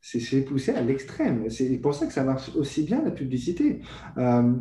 [0.00, 1.50] C'est, poussé à l'extrême.
[1.50, 3.80] C'est pour ça que ça marche aussi bien la publicité.
[4.18, 4.52] Euh,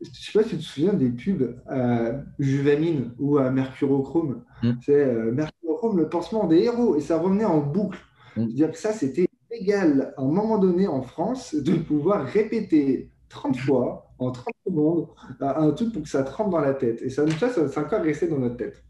[0.00, 4.44] je ne sais pas si tu te souviens des pubs à Juvamine ou à Mercurochrome.
[4.62, 4.70] Mm.
[4.80, 7.98] C'est euh, Mercurochrome, le pansement des héros, et ça revenait en boucle.
[8.38, 8.52] Mm.
[8.52, 13.56] dire que ça, c'était légal à un moment donné en France de pouvoir répéter 30
[13.56, 15.08] fois en 30 secondes
[15.40, 17.02] un truc pour que ça te rentre dans la tête.
[17.02, 18.82] Et ça, ça, ça encore resté dans notre tête.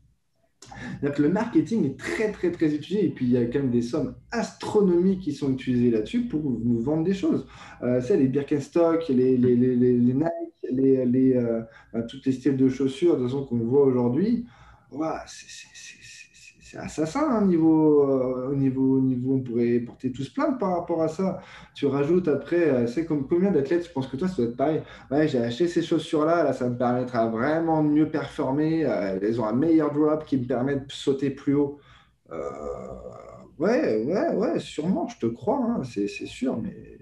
[1.02, 3.06] Que le marketing est très, très, très utilisé.
[3.06, 6.42] Et puis, il y a quand même des sommes astronomiques qui sont utilisées là-dessus pour
[6.42, 7.46] nous vendre des choses.
[7.82, 10.28] Euh, c'est les Birkenstock, les, les, les, les, Nike,
[10.70, 11.62] les, les, euh,
[12.08, 14.46] toutes les styles de chaussures de qu'on voit aujourd'hui.
[15.26, 15.48] c'est
[16.70, 21.02] c'est assassin hein, niveau, euh, au niveau, niveau, on pourrait porter tous plainte par rapport
[21.02, 21.40] à ça.
[21.74, 24.56] Tu rajoutes après, euh, c'est comme combien d'athlètes, je pense que toi, ça doit être
[24.56, 24.82] pareil.
[25.10, 28.84] Ouais, j'ai acheté ces chaussures-là, là, ça me permettra vraiment de mieux performer.
[28.84, 31.78] Euh, elles ont un meilleur drop qui me permet de sauter plus haut.
[33.58, 36.97] ouais, ouais, ouais, sûrement, je te crois, hein, c'est sûr, mais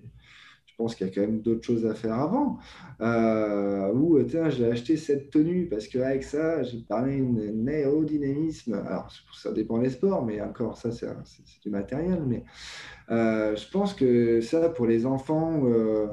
[0.76, 2.58] pense qu'il y a quand même d'autres choses à faire avant.
[3.00, 8.74] Euh, ou, tiens, j'ai acheté cette tenue parce qu'avec ça, j'ai parlé d'un aérodynamisme.
[8.74, 11.08] Alors, ça dépend des sports, mais encore, ça, c'est
[11.62, 12.22] du matériel.
[12.26, 12.44] Mais
[13.10, 16.08] euh, je pense que ça, pour les enfants, euh,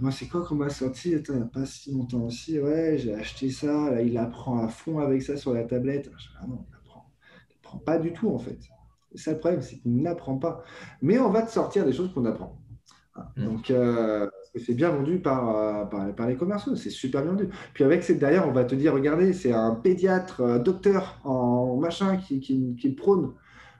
[0.00, 2.60] moi, c'est quoi qu'on m'a sorti il n'y a pas si longtemps aussi?
[2.60, 3.90] Ouais, j'ai acheté ça.
[3.90, 6.10] Là, il apprend à fond avec ça sur la tablette.
[6.40, 8.58] Ah non, il n'apprend pas du tout, en fait.
[9.12, 10.62] C'est ça le problème, c'est qu'il n'apprend pas.
[11.02, 12.59] Mais on va te sortir des choses qu'on apprend.
[13.36, 13.44] Mm.
[13.44, 15.56] Donc, euh, c'est bien vendu par,
[15.94, 17.48] euh, par, les commerçaux, c'est super bien vendu.
[17.74, 21.76] Puis avec cette derrière, on va te dire, regardez, c'est un pédiatre, euh, docteur en
[21.76, 23.32] machin qui, qui, qui prône.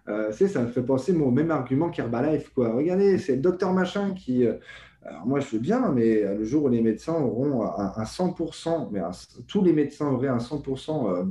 [0.08, 2.50] Euh, ça me fait penser au même argument qu'Herbalife.
[2.54, 2.72] Quoi.
[2.72, 4.46] Regardez, c'est le docteur machin qui...
[4.46, 8.88] alors moi, je veux bien, mais le jour où les médecins auront un, un 100%,
[8.90, 9.00] mais
[9.46, 11.26] tous les médecins auraient un 100%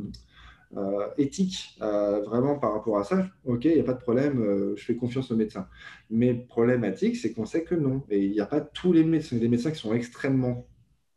[0.77, 4.39] euh, éthique euh, vraiment par rapport à ça, ok, il n'y a pas de problème,
[4.41, 5.67] euh, je fais confiance aux médecins.
[6.11, 8.03] Mais problématique, c'est qu'on sait que non.
[8.09, 10.67] Et il n'y a pas tous les médecins, des médecins qui sont extrêmement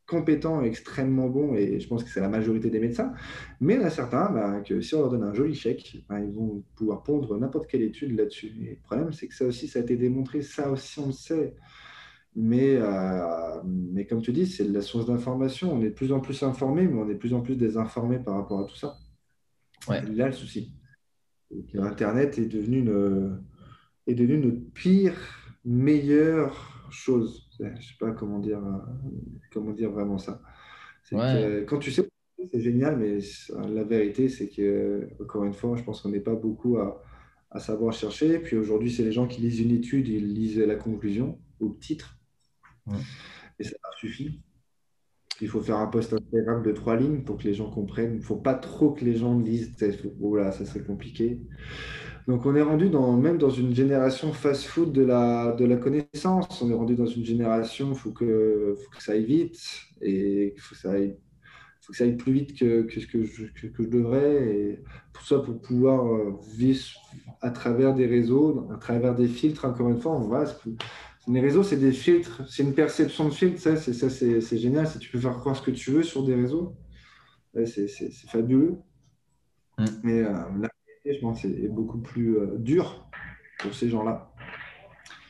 [0.06, 3.12] compétents, extrêmement bons, et je pense que c'est la majorité des médecins,
[3.60, 6.04] mais il y en a certains bah, que si on leur donne un joli chèque,
[6.08, 8.52] bah, ils vont pouvoir pondre n'importe quelle étude là-dessus.
[8.66, 11.12] Et le problème, c'est que ça aussi, ça a été démontré, ça aussi, on le
[11.12, 11.54] sait.
[12.34, 12.78] Mais,
[13.64, 15.72] mais comme tu dis, c'est la source d'information.
[15.72, 18.18] On est de plus en plus informé, mais on est de plus en plus désinformé
[18.18, 18.96] par rapport à tout ça.
[19.88, 20.02] Ouais.
[20.02, 20.74] Là, le souci.
[21.74, 23.42] Internet est devenu, une,
[24.06, 25.14] est devenu notre pire,
[25.64, 27.48] meilleure chose.
[27.58, 28.60] Je ne sais pas comment dire,
[29.52, 30.40] comment dire vraiment ça.
[31.10, 32.08] quand tu sais,
[32.52, 33.18] c'est génial, mais
[33.68, 37.02] la vérité, c'est que, encore une fois, je pense qu'on n'est pas beaucoup à,
[37.50, 38.38] à, savoir chercher.
[38.38, 42.18] Puis aujourd'hui, c'est les gens qui lisent une étude, ils lisent la conclusion le titre.
[43.58, 44.40] Et ça suffit.
[45.42, 48.14] Il faut faire un post Instagram de trois lignes pour que les gens comprennent.
[48.14, 49.76] Il faut pas trop que les gens lisent.
[50.20, 51.40] Voilà, ça serait compliqué.
[52.28, 56.62] Donc on est rendu dans, même dans une génération fast-food de la, de la connaissance.
[56.62, 59.60] On est rendu dans une génération, il faut que, que ça aille vite
[60.00, 61.16] et il faut que ça aille,
[62.16, 64.48] que plus vite que, que ce que je, que, devrais.
[64.48, 64.78] Et
[65.12, 66.86] pour ça, pour pouvoir euh, vivre
[67.40, 70.44] à travers des réseaux, à travers des filtres, encore une fois, on va
[71.28, 74.86] les réseaux, c'est des filtres, c'est une perception de filtre, ça, c'est, ça, c'est, génial.
[74.88, 76.76] Si tu peux faire croire ce que tu veux sur des réseaux,
[77.64, 77.88] c'est,
[78.28, 78.78] fabuleux.
[79.78, 79.84] Mm.
[80.02, 83.08] Mais euh, la réalité, je pense, est beaucoup plus euh, dur
[83.60, 84.32] pour ces gens-là.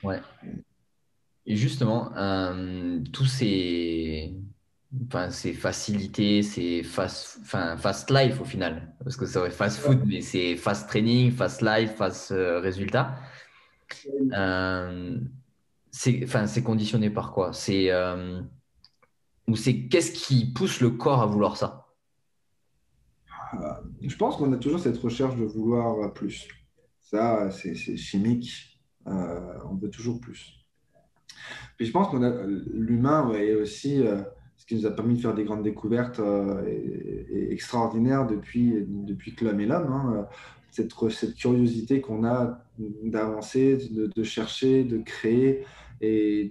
[0.02, 0.20] Ouais.
[1.44, 4.35] Et justement, euh, tous ces,
[5.09, 9.78] enfin, ces facilités, ces fast, enfin, fast life au final, parce que ça serait fast
[9.78, 13.16] food, mais c'est fast training, fast life, fast résultat
[15.92, 17.52] c'est enfin, conditionné par quoi?
[17.52, 18.40] C'est euh,
[19.46, 21.87] ou c'est qu'est-ce qui pousse le corps à vouloir ça?
[23.55, 23.59] Euh,
[24.00, 26.48] Je pense qu'on a toujours cette recherche de vouloir plus.
[27.00, 28.81] Ça, c'est chimique.
[29.07, 30.64] Euh, on veut toujours plus.
[31.76, 34.02] Puis je pense a l'humain est aussi
[34.57, 36.20] ce qui nous a permis de faire des grandes découvertes
[36.66, 39.92] et, extraordinaires depuis, depuis que l'homme est l'homme.
[39.92, 40.26] Hein.
[40.70, 45.66] Cette, cette, curiosité qu'on a d'avancer, de, chercher, de créer,
[46.03, 46.51] et,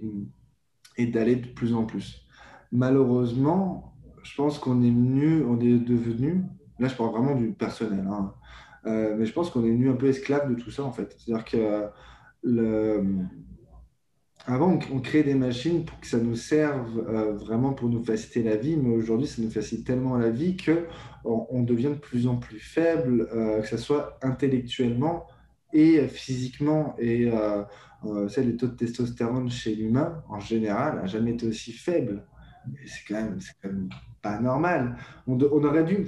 [0.98, 2.26] d'aller de plus en plus.
[2.70, 6.44] Malheureusement, je pense qu'on est devenu,
[6.78, 8.32] là je parle vraiment du personnel, hein,
[8.86, 11.16] euh, mais je pense qu'on est venu un peu esclave de tout ça en fait.
[11.18, 11.88] C'est-à-dire que
[14.46, 18.42] avant, on, créait des machines pour que ça nous serve euh, vraiment pour nous faciliter
[18.42, 20.86] la vie, mais aujourd'hui, ça nous facilite tellement la vie que
[21.24, 25.26] on, devient de plus en plus faible, euh, que ce soit intellectuellement
[25.72, 27.30] et physiquement et
[28.04, 32.26] euh, les taux de testostérone chez l'humain en général n'a jamais été aussi faible.
[32.86, 33.28] C'est quand,
[33.62, 33.88] quand, même
[34.20, 34.96] pas normal.
[35.26, 36.06] On, aurait dû,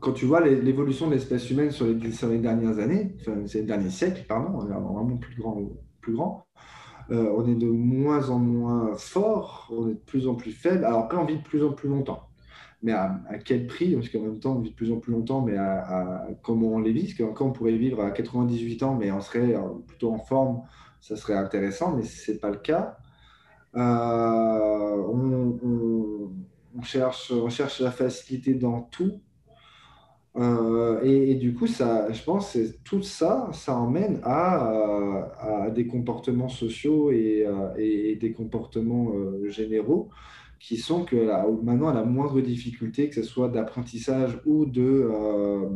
[0.00, 3.62] quand tu vois l'évolution de l'espèce humaine sur les, sur les, dernières années, enfin, les
[3.62, 5.60] derniers siècles, pardon, on est vraiment plus grand,
[6.00, 6.46] plus grand.
[7.10, 10.84] Euh, on est de moins en moins fort, on est de plus en plus faible.
[10.84, 12.27] Alors après, on vit de plus en plus longtemps.
[12.82, 15.40] Mais à, quel prix Parce qu'en même temps, on vit de plus en plus longtemps,
[15.40, 19.10] mais à, comment on les vit Parce qu'encore, on pourrait vivre à 98 ans, mais
[19.10, 20.62] on serait euh, plutôt en forme,
[21.00, 22.96] ça serait intéressant, mais ce n'est pas le cas.
[23.76, 25.02] Euh,
[26.72, 29.20] on, cherche, on cherche la facilité dans tout.
[30.36, 36.48] Euh, et, du coup, ça, je pense que tout ça, ça emmène à, des comportements
[36.48, 39.12] sociaux et des comportements
[39.48, 40.10] généraux
[40.58, 41.16] qui sont que
[41.62, 45.68] maintenant, à la moindre difficulté, que ce soit d'apprentissage ou de, euh,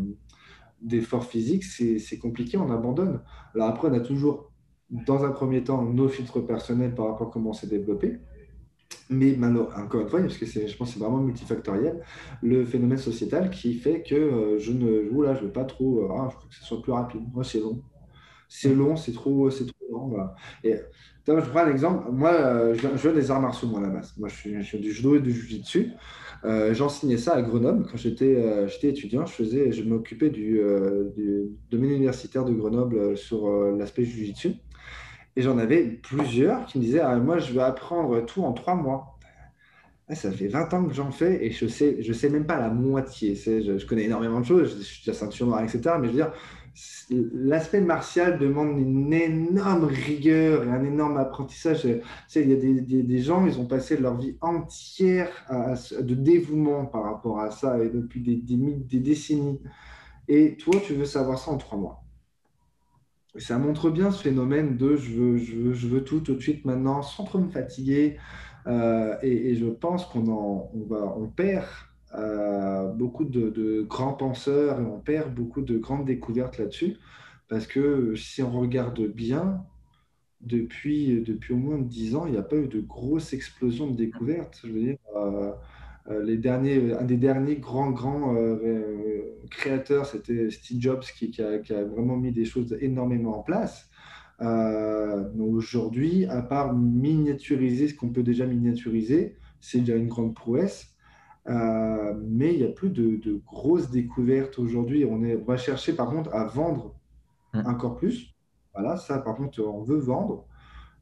[0.81, 3.21] d'effort physique, c'est compliqué, on abandonne.
[3.55, 4.53] Alors après, on a toujours,
[4.90, 8.18] dans un premier temps, nos filtres personnels par rapport à comment c'est développé.
[9.11, 12.01] Mais encore une fois, parce que je pense que c'est vraiment multifactoriel,
[12.42, 16.09] le phénomène sociétal qui fait que euh, je ne là, je veux pas trop, euh,
[16.16, 17.23] ah, je veux que ce soit plus rapide.
[17.33, 17.83] Moi, c'est long.
[18.49, 19.51] C'est long, c'est trop
[19.92, 20.12] long.
[20.64, 20.76] Et
[21.26, 22.11] je prends un exemple.
[22.11, 24.14] Moi, euh, je viens des arts martiaux, moi, la base.
[24.18, 25.92] Moi, je suis, je du judo et du jiu-jitsu.
[26.44, 29.24] Euh, J'enseignais ça à Grenoble quand j'étais euh, étudiant.
[29.26, 34.55] Je, je m'occupais du, euh, du, domaine universitaire de Grenoble sur l'aspect jiu-jitsu.
[35.37, 38.74] Et j'en avais plusieurs qui me disaient ah, Moi, je vais apprendre tout en trois
[38.74, 39.18] mois.
[40.12, 42.70] ça fait 20 ans que j'en fais et je sais, je sais même pas la
[42.70, 43.35] moitié.
[43.37, 44.72] Je, je, connais énormément de choses.
[44.74, 45.94] Je, je suis déjà ceinture noire, etc.
[46.00, 46.33] Mais je veux dire,
[47.11, 51.85] l'aspect martial demande une énorme rigueur et un énorme apprentissage.
[51.85, 55.31] il y a des, gens, ils ont passé leur vie entière
[56.01, 59.61] de dévouement par rapport à ça et depuis des, décennies.
[60.29, 62.05] Et toi, tu veux savoir ça en trois mois.
[63.37, 67.39] ça montre bien ce phénomène de je veux, tout tout de suite maintenant sans trop
[67.39, 68.19] me fatiguer.
[68.69, 71.67] Euh, et, je pense qu'on on perd
[72.94, 76.96] beaucoup de, grands penseurs et on perd beaucoup de grandes découvertes là-dessus.
[77.48, 79.64] Parce que si on regarde bien,
[80.40, 83.96] depuis, depuis au moins 10 ans, il n'y a pas eu de grosse explosion de
[83.96, 84.61] découvertes.
[84.64, 85.53] Je veux dire, euh,
[86.09, 88.35] euh, les derniers, un des derniers grands, grands
[89.51, 93.88] créateurs, c'était Steve Jobs qui, a, qui, a, vraiment mis des choses énormément en place.
[95.38, 100.91] Aujourd'hui, à part miniaturiser ce qu'on peut déjà miniaturiser, c'est déjà une grande prouesse.
[101.48, 105.05] Euh, mais il n'y a plus de, grosses découvertes aujourd'hui.
[105.05, 106.94] On, on va chercher par contre à vendre
[107.55, 107.66] mm.
[107.66, 108.35] encore plus.
[108.74, 110.46] Voilà, ça par contre, on veut vendre.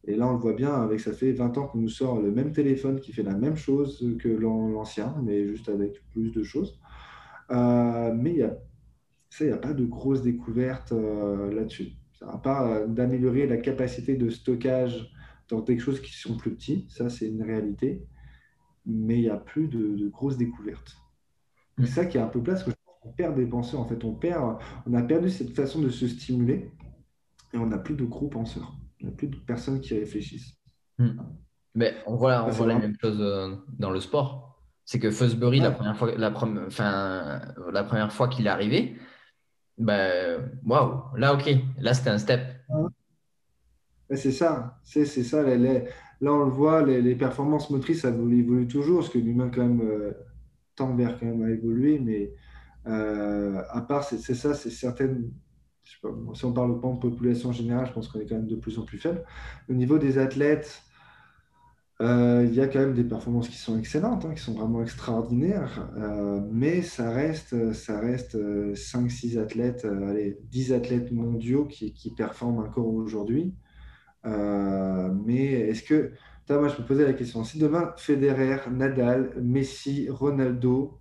[0.07, 2.31] Et là, on le voit bien, avec ça fait 20 ans qu'on nous sort le
[2.31, 6.81] même téléphone qui fait la même chose que l'ancien, mais juste avec plus de choses.
[7.51, 8.57] Euh, mais a,
[9.29, 11.93] ça, il n'y a pas de grosses découvertes euh, là-dessus.
[12.23, 15.11] À part d'améliorer la capacité de stockage
[15.49, 18.03] dans des choses qui sont plus petits, ça c'est une réalité
[18.93, 20.97] mais il n'y a plus de, grosses découvertes.
[21.79, 22.71] C'est ça qui est un peu place que
[23.03, 23.81] on perd des penseurs.
[23.81, 26.71] En fait, on, perd, on a perdu cette façon de se stimuler
[27.53, 28.75] et on n'a plus de gros penseurs.
[29.03, 30.59] On n'a plus de personnes qui réfléchissent.
[30.99, 31.19] Hmm.
[31.75, 34.61] Mais on voit, on voit la même chose euh, dans le sport.
[34.85, 37.41] C'est que Fosbury, la première fois, la, enfin,
[37.73, 38.99] la première fois qu'il est arrivé,
[39.79, 41.49] ben, waouh, là, ok,
[41.79, 42.41] là, c'était un step.
[44.11, 45.43] C'est ça, c'est ça.
[45.43, 45.85] Les,
[46.21, 49.81] Là, on le voit, les, performances motrices, ça évolue toujours, parce que l'humain, quand même,
[49.81, 50.13] euh,
[50.77, 51.99] tend vers quand même à évoluer.
[51.99, 52.33] Mais
[52.87, 55.33] euh, à part, c'est ça, c'est certaines.
[56.35, 58.79] si on parle pas de population générale, je pense qu'on est quand même de plus
[58.79, 59.25] en plus faible.
[59.71, 60.83] Au niveau des athlètes,
[62.03, 64.83] euh, il y a quand même des performances qui sont excellentes, hein, qui sont vraiment
[64.83, 65.91] extraordinaires,
[66.51, 68.37] mais ça reste, ça reste
[68.75, 73.55] 5-6 athlètes, allez, 10 athlètes mondiaux qui, qui performent encore aujourd'hui.
[74.27, 76.13] Euh, mais est-ce que,
[76.49, 80.99] moi je me posais la question, si demain Federer, Nadal, Messi, Ronaldo,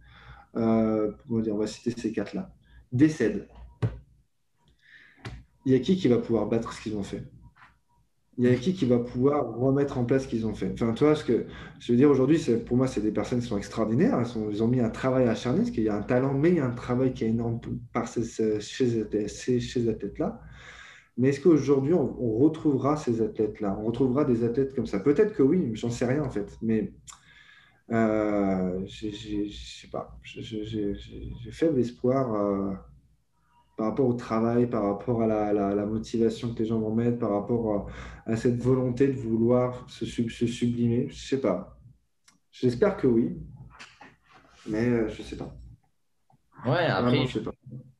[0.56, 2.54] euh, on va citer ces quatre-là,
[2.92, 3.48] décèdent,
[5.66, 7.24] il y a qui qui va pouvoir battre ce qu'ils ont fait?
[8.38, 10.72] Il y a qui qui va pouvoir remettre en place ce qu'ils ont fait?
[10.74, 11.46] Enfin, toi, ce que
[11.80, 14.18] je veux dire aujourd'hui, pour moi, c'est des personnes qui sont extraordinaires.
[14.50, 16.60] Ils, ont mis un travail acharné, parce qu'il y a un talent, mais il y
[16.60, 17.60] a un travail qui est énorme
[17.92, 20.42] par ces, chez, ces, chez athlètes-là.
[21.18, 23.78] Mais est-ce qu'aujourd'hui, on, retrouvera ces athlètes-là?
[23.80, 25.00] On retrouvera des athlètes comme ça?
[25.00, 26.58] Peut-être que oui, j'en sais rien en fait.
[26.62, 26.94] Mais
[27.92, 30.18] euh, je sais pas.
[30.24, 30.94] J'ai
[31.52, 32.74] faible espoir euh,
[33.76, 37.32] par rapport au travail, par rapport à la, motivation que les gens vont mettre, par
[37.32, 37.90] rapport
[38.26, 41.08] à, cette volonté de vouloir se, se sublimer.
[41.10, 41.80] Je sais pas.
[42.52, 43.38] J'espère que oui.
[44.68, 45.54] Mais euh, je sais pas.
[46.66, 47.26] Ouais, après,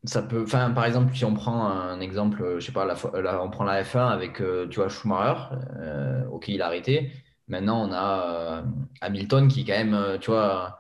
[0.04, 3.50] ça peut, enfin, par exemple, si on prend un exemple, je sais pas, la, on
[3.50, 7.12] prend la F1 avec, euh, tu vois, Schumacher, euh, ok, il a arrêté.
[7.48, 8.64] Maintenant, on a
[9.02, 10.80] Hamilton qui, quand même, tu vois,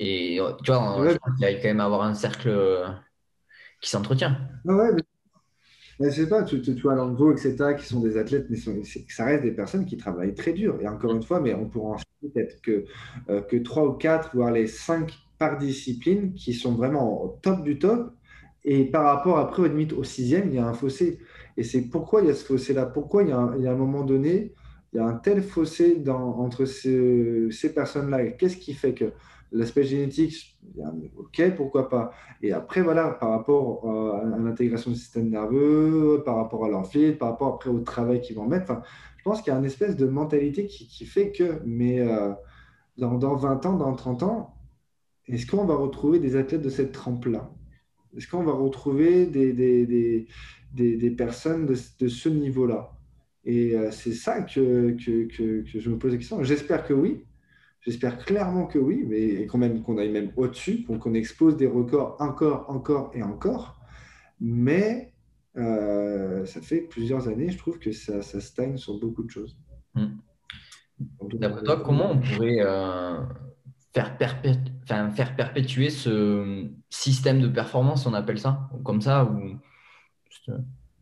[0.00, 2.50] et tu vois, il va quand même avoir un cercle
[3.80, 4.36] qui s'entretient.
[4.64, 4.90] ouais,
[6.00, 8.56] mais je sais pas, tu, tu, tu vois Langvo, etc., qui sont des athlètes, mais
[8.56, 10.80] ça reste des personnes qui travaillent très dur.
[10.80, 12.84] Et encore une fois, mais on pourra en peut-être que,
[13.30, 17.62] euh, que 3 ou 4, voire les 5 par discipline qui sont vraiment au top
[17.62, 18.12] du top.
[18.64, 21.20] Et par rapport après, au sixième, il y a un fossé.
[21.56, 22.86] Et c'est pourquoi il y a ce fossé-là.
[22.86, 24.52] Pourquoi il y, a un, il y a un moment donné,
[24.92, 28.26] il y a un tel fossé dans, entre ces, ces personnes-là.
[28.32, 29.12] Qu'est-ce qui fait que
[29.50, 30.58] L'aspect génétique,
[31.16, 32.12] ok, pourquoi pas.
[32.42, 36.86] Et après, voilà, par rapport euh, à l'intégration du système nerveux, par rapport à leur
[36.86, 38.82] fil, par rapport après au travail qu'ils vont mettre,
[39.16, 42.32] je pense qu'il y a une espèce de mentalité qui, fait que, mais euh,
[42.98, 44.57] dans, dans, 20 ans, dans 30 ans,
[45.28, 47.50] est-ce qu'on va retrouver des athlètes de cette trempe-là?
[48.16, 49.86] Est-ce qu'on va retrouver des, des,
[50.72, 52.92] des, des personnes de, de ce niveau-là?
[53.44, 56.42] Et euh, c'est ça que, que, que, que, je me pose la question.
[56.42, 57.24] J'espère que oui,
[57.80, 62.16] J'espère clairement que oui, mais qu'on même qu'on aille même au-dessus, qu'on expose des records
[62.18, 63.80] encore, encore et encore.
[64.40, 65.14] Mais
[65.56, 69.56] euh, ça fait plusieurs années, je trouve que ça, ça stagne sur beaucoup de choses.
[69.94, 70.18] Hmm.
[71.34, 73.20] D'après toi, comment on pourrait euh,
[73.92, 79.58] faire, faire, perpétuer ce système de performance, on appelle ça, comme ça ou...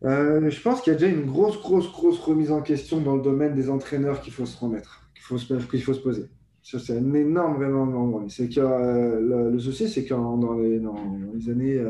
[0.03, 3.15] Euh, je pense qu'il y a déjà une grosse, grosse, grosse remise en question dans
[3.15, 6.29] le domaine des entraîneurs qu'il faut se remettre, qu'il faut, qu'il faut se poser
[6.77, 11.81] c'est un énorme, vraiment C'est que euh, le, souci, c'est que dans les, années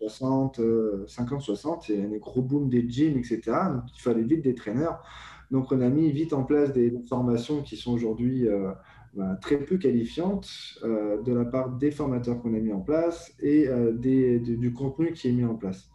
[0.00, 0.60] 60,
[1.06, 3.40] 50, 60, il y a un gros boom des gyms, etc.
[3.72, 5.02] Donc, il fallait vite des traîneurs.
[5.50, 8.72] Donc, on a mis vite en place des formations qui sont aujourd'hui euh,
[9.16, 10.48] bah, très peu qualifiantes
[10.82, 15.12] euh, de la part des formateurs qu'on a mis en place et des, du contenu
[15.12, 15.88] qui est mis en place.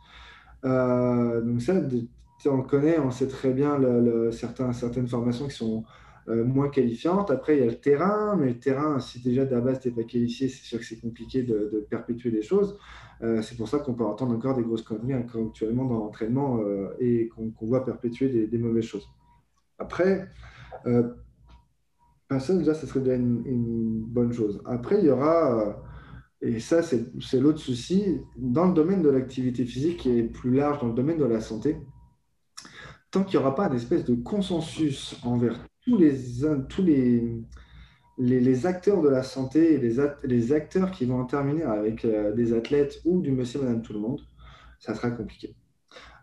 [0.64, 1.82] donc, ça,
[2.46, 3.78] on connaît, on sait très bien
[4.32, 5.84] certaines formations qui sont
[6.30, 7.32] euh, moins qualifiante.
[7.32, 9.88] Après, il y a le terrain, mais le terrain, si déjà de la base, tu
[9.88, 12.78] n'es pas qualifié, c'est sûr que c'est compliqué de, perpétuer les choses.
[13.24, 16.96] Euh, c'est pour ça qu'on peut entendre encore des grosses conneries actuellement dans l'entraînement euh,
[17.00, 19.10] et qu'on voit perpétuer des, mauvaises choses.
[19.80, 20.28] Après,
[22.30, 24.62] personne, déjà, ça serait déjà une, bonne chose.
[24.66, 25.84] Après, il y aura,
[26.42, 30.80] et ça, c'est l'autre souci, dans le domaine de l'activité physique qui est plus large,
[30.80, 31.78] dans le domaine de la santé,
[33.12, 36.16] tant qu'il n'y aura pas une espèce de consensus envers tous les,
[36.70, 37.42] tous les,
[38.18, 42.54] les, acteurs de la santé et les, les acteurs qui vont intervenir avec euh, des
[42.54, 44.22] athlètes ou du monsieur, madame, tout le monde,
[44.80, 45.56] ça sera compliqué.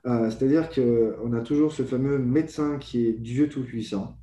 [0.07, 4.17] Euh, c'est-à-dire qu'on a toujours ce fameux médecin qui est Dieu Tout-Puissant,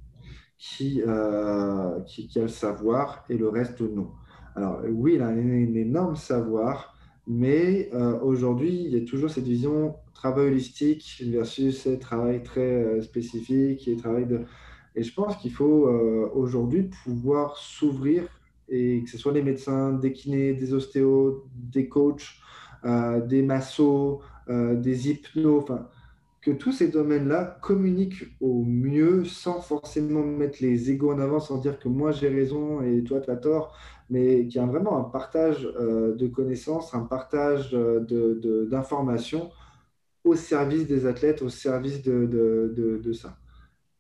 [0.58, 4.12] qui, euh, qui, a le savoir et le reste non.
[4.56, 6.96] Alors oui, il a un, énorme savoir,
[7.28, 7.90] mais
[8.22, 14.28] aujourd'hui, il y a toujours cette vision travail holistique versus travail très spécifique et travail
[14.28, 14.42] de
[14.96, 18.28] et je pense qu'il faut euh, aujourd'hui pouvoir s'ouvrir
[18.70, 22.36] et que ce soit les médecins, des kinés, des ostéos, des coachs,
[22.86, 25.66] euh, des massos, euh, des hypnos,
[26.44, 31.58] que tous ces domaines-là communiquent au mieux sans forcément mettre les égaux en avant, sans
[31.58, 33.78] dire que moi j'ai raison et toi tu as tort,
[34.10, 40.88] mais qu'il y a vraiment un partage de connaissances, un partage d'informations de, au service
[40.88, 43.38] des athlètes, au service de, ça.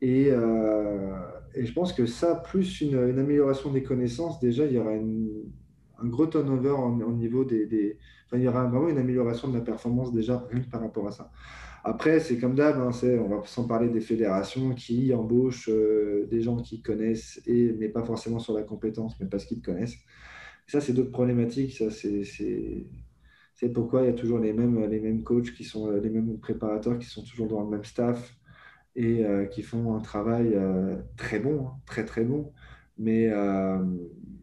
[0.03, 1.15] Euh,
[1.55, 6.07] et, je pense que ça, plus une, amélioration des connaissances, déjà, il y aura un
[6.07, 7.97] gros turnover au niveau des,
[8.33, 11.31] il y aura vraiment une amélioration de la performance déjà par rapport à ça.
[11.85, 16.41] Après, c'est comme d'hab, hein, on va sans parler des fédérations qui embauchent euh, des
[16.41, 19.97] gens qui connaissent, et, mais pas forcément sur la compétence, mais parce qu'ils connaissent.
[20.67, 21.83] ça, c'est d'autres problématiques.
[23.55, 26.39] C'est pourquoi il y a toujours les mêmes, les mêmes coachs, qui sont les mêmes
[26.39, 28.37] préparateurs qui sont toujours dans le même staff
[28.95, 32.53] et euh, qui font un travail euh, très bon, hein, très très bon.
[32.97, 33.29] Mais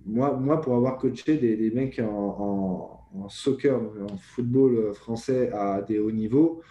[0.07, 6.11] moi, moi, pour avoir coaché des, mecs en, soccer, en football français à des hauts
[6.11, 6.62] niveaux,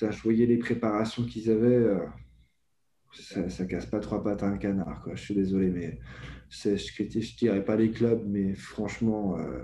[0.00, 1.86] je voyais les préparations qu'ils avaient.
[3.12, 5.02] ça, ça casse pas trois pattes à un canard.
[5.02, 5.14] Quoi.
[5.14, 5.98] Je suis désolé, mais
[6.48, 9.62] je ne dirais pas les clubs, mais franchement, euh,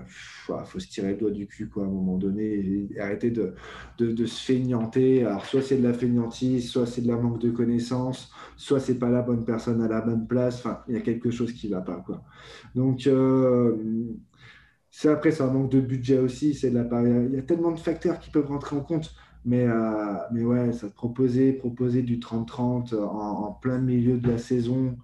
[0.65, 3.53] faut se tirer le doigt du cul quoi, à un moment donné et arrêter de,
[3.97, 5.23] de, se feignanter.
[5.23, 8.99] Alors, soit c'est de la feignantise, soit c'est de la manque de connaissances, soit c'est
[8.99, 10.57] pas la bonne personne à la bonne place.
[10.57, 12.03] Enfin, il y a quelque chose qui ne va pas.
[12.05, 12.21] Quoi.
[12.75, 13.75] Donc, euh,
[15.05, 16.53] après, c'est un manque de budget aussi.
[16.53, 19.15] C'est de la, il y a tellement de facteurs qui peuvent rentrer en compte.
[19.45, 24.37] Mais, euh, mais ouais, ça proposer, proposer du 30-30 en, en, plein milieu de la
[24.37, 24.97] saison,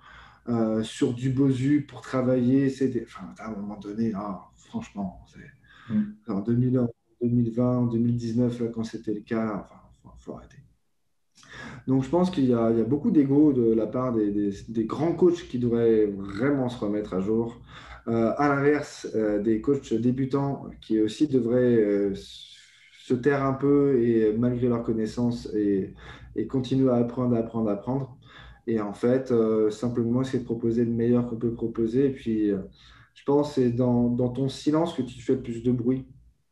[0.47, 2.69] euh, sur du Bosu pour travailler.
[2.69, 5.93] c'est Enfin, à un moment donné, ah, franchement, c'est...
[5.93, 6.13] Mm.
[6.27, 6.87] en 2000
[7.21, 9.65] 2020, 2019, là, quand c'était le cas.
[9.65, 10.57] Enfin, il faut, arrêter.
[11.87, 15.59] Donc, je pense qu'il y, a beaucoup d'ego de la part des, grands coachs qui
[15.59, 17.59] devraient vraiment se remettre à jour.
[18.07, 22.15] Euh, à l'inverse, euh, des coachs débutants qui aussi devraient euh,
[23.09, 25.93] se taire un peu et malgré leurs connaissances et,
[26.35, 28.17] et continuer à apprendre, à apprendre, à apprendre.
[28.67, 29.33] Et en fait,
[29.71, 32.05] simplement essayer de proposer le meilleur qu'on peut proposer.
[32.05, 32.51] Et puis,
[33.15, 36.05] je pense c'est dans, dans, ton silence que tu fais plus de bruit.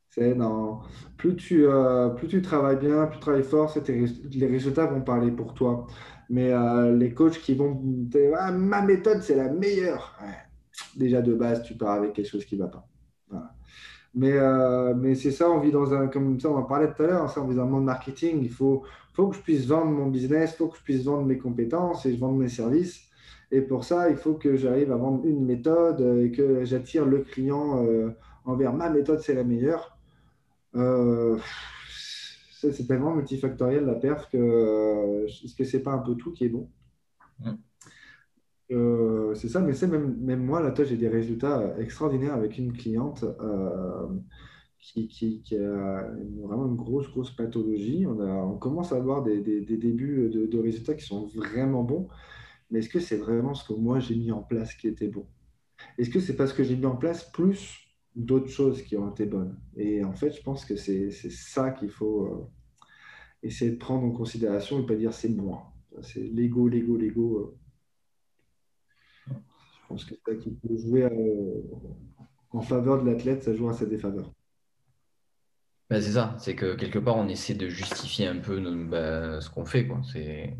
[0.10, 0.82] C'est dans,
[1.18, 1.68] plus, tu,
[2.18, 3.72] plus tu travailles bien, plus tu travailles fort,
[4.32, 5.86] les résultats vont parler pour toi.
[6.30, 6.52] Mais
[6.96, 10.18] les coachs qui vont dire ah, ma méthode, c'est la meilleure
[10.96, 12.88] déjà de base, tu pars avec quelque chose qui ne va pas.
[14.14, 17.08] Mais, euh, mais c'est ça, on vit dans un, comme on en parlait tout à
[17.08, 18.40] l'heure, on vit dans un monde marketing.
[18.42, 18.84] Il faut,
[19.14, 22.06] faut que je puisse vendre mon business, il faut que je puisse vendre mes compétences
[22.06, 23.02] et vendre mes services.
[23.52, 27.20] Et pour ça, il faut que j'arrive à vendre une méthode et que j'attire le
[27.20, 28.10] client euh,
[28.46, 29.98] envers ma méthode, c'est la meilleure.
[30.76, 31.38] Euh,
[32.52, 36.50] c'est tellement multifactoriel la perf que est-ce que c'est pas un peu tout qui est
[36.50, 36.70] bon
[38.72, 42.74] euh, c'est ça, mais c'est même, même moi, là, j'ai des résultats extraordinaires avec une
[42.74, 44.08] cliente euh,
[44.80, 46.12] qui, qui, a
[46.44, 48.06] vraiment une grosse, grosse pathologie.
[48.06, 52.08] On, commence à avoir des, des, débuts de, résultats qui sont vraiment bons.
[52.70, 55.26] Mais est-ce que c'est vraiment ce que moi j'ai mis en place qui était bon?
[55.98, 57.78] Est-ce que c'est parce que j'ai mis en place plus
[58.16, 59.58] d'autres choses qui ont été bonnes?
[59.78, 62.50] Et en fait, je pense que c'est ça qu'il faut euh,
[63.44, 65.74] essayer de prendre en considération et pas dire c'est moi.
[66.02, 67.58] C'est l'ego, l'ego, l'ego.
[69.88, 71.62] Je pense que ça qui peut jouer euh,
[72.52, 74.30] en faveur de l'athlète, ça joue à sa défaveur.
[75.90, 79.50] Ben, c'est ça, c'est que quelque part on essaie de justifier un peu ben, ce
[79.50, 79.88] qu'on fait.
[79.88, 80.02] Quoi.
[80.12, 80.58] C'est...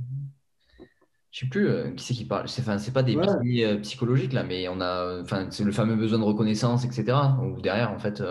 [1.32, 2.48] Je sais plus euh, qui c'est qui parle.
[2.48, 3.66] C'est, enfin, c'est pas des ouais.
[3.66, 7.18] Euh, psychologiques là, mais on a, enfin, c'est le fameux besoin de reconnaissance, etc.
[7.44, 8.24] Ou derrière, en fait,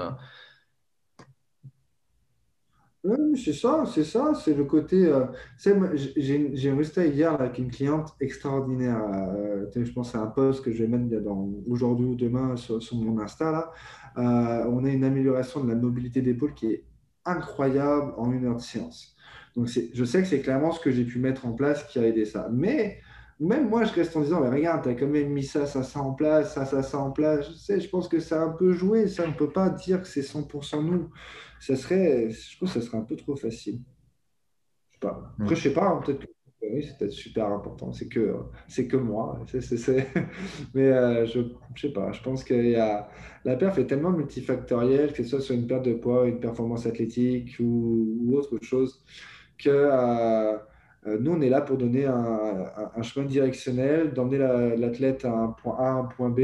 [3.07, 5.07] oui, c'est ça, c'est ça, c'est le côté.
[5.07, 5.27] Euh,
[6.17, 9.01] j'ai un résultat hier avec une cliente extraordinaire.
[9.13, 11.25] Euh, je pense à un post que je vais mettre
[11.69, 13.53] aujourd'hui ou demain sur, mon Insta.
[13.53, 13.73] Là.
[14.19, 16.85] Euh, on a une amélioration de la mobilité d'épaule qui est
[17.25, 19.15] incroyable en une heure de séance.
[19.55, 22.07] Donc, je sais que c'est clairement ce que j'ai pu mettre en place qui a
[22.07, 22.49] aidé ça.
[22.53, 22.99] Mais
[23.39, 25.82] même moi, je reste en disant, mais regarde, tu as quand même mis ça, ça,
[25.82, 27.49] ça en place, ça, ça, ça en place.
[27.49, 29.09] Je sais, je pense que ça a un peu joué.
[29.09, 31.11] Ça, on ne peut pas dire que c'est 100% nous
[31.61, 33.80] ça serait, je trouve que ça serait un peu trop facile.
[34.91, 35.34] Je sais pas.
[35.41, 36.26] Après, je sais pas, hein, peut-être que
[36.61, 37.93] c'est peut-être super important.
[37.93, 38.34] C'est que,
[38.68, 39.41] c'est que moi.
[40.74, 41.41] Mais euh, je,
[41.74, 42.12] je sais pas.
[42.12, 43.09] Je pense que y a...
[43.45, 46.87] la perf est tellement multifactorielle, que ce soit sur une perte de poids, une performance
[46.87, 49.03] athlétique ou, autre chose,
[49.59, 50.57] que euh,
[51.07, 54.39] nous, on est là pour donner un, chemin directionnel, d'emmener
[54.77, 56.41] l'athlète à un point A, un point B,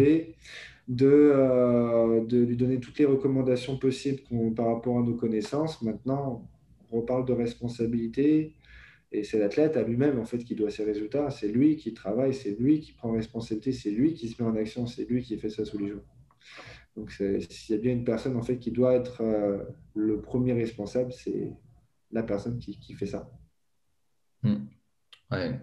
[0.89, 4.23] de, euh, lui donner toutes les recommandations possibles
[4.55, 5.83] par rapport à nos connaissances.
[5.83, 6.49] Maintenant,
[6.91, 8.55] on reparle de responsabilité.
[9.15, 11.31] Et c'est l'athlète à lui-même en fait qui doit ses résultats.
[11.31, 14.57] C'est lui qui travaille, c'est lui qui prend responsabilité, c'est lui qui se met en
[14.57, 16.05] action, c'est lui qui fait ça tous les jours.
[16.97, 20.55] Donc s'il y a bien une personne en fait qui doit être euh, le premier
[20.55, 21.53] responsable, c'est
[22.11, 23.31] la personne qui fait ça.
[24.43, 24.67] Hmm.
[25.31, 25.59] Ouais.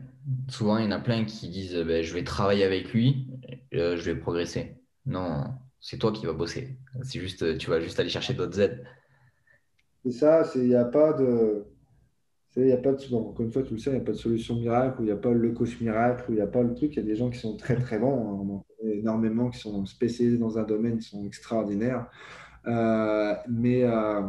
[0.49, 3.27] Souvent, il y en a plein qui disent ben, je vais travailler avec lui,
[3.73, 4.75] euh, je vais progresser.
[5.05, 5.45] Non,
[5.79, 6.77] c'est toi qui vas bosser.
[7.03, 8.85] C'est juste, tu vas juste aller chercher d'autres aides.
[10.05, 11.65] C'est ça, il n'y a pas de.
[12.55, 12.97] Il y a pas de,
[13.51, 15.15] fois, tu le sais, il n'y a pas de solution miracle, ou il n'y a
[15.15, 16.93] pas le coach miracle, ou il n'y a pas le truc.
[16.93, 18.87] Il y a des gens qui sont très très bons, hein.
[18.89, 22.07] énormément, qui sont spécialisés dans un domaine, qui sont extraordinaires.
[22.67, 24.21] Euh, mais euh,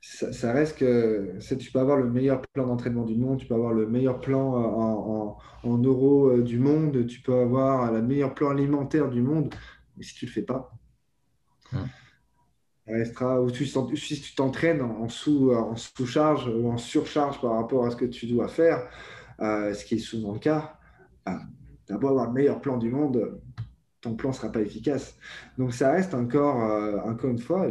[0.00, 3.72] ça, reste que tu peux avoir le meilleur plan d'entraînement du monde, tu peux avoir
[3.72, 8.34] le meilleur plan euh, en, en, euros euh, du monde, tu peux avoir le meilleur
[8.34, 9.54] plan alimentaire du monde,
[9.96, 10.72] mais si tu ne le fais pas,
[11.70, 11.78] ça
[12.86, 17.84] restera, ou tu, si tu t'entraînes en, sous, en sous-charge ou en surcharge par rapport
[17.84, 18.88] à ce que tu dois faire,
[19.40, 20.78] euh, ce qui est souvent le cas,
[21.26, 21.40] bah,
[21.86, 23.40] tu avoir le meilleur plan du monde,
[24.00, 25.16] ton plan ne sera pas efficace.
[25.58, 27.66] Donc ça reste encore, euh, encore une fois,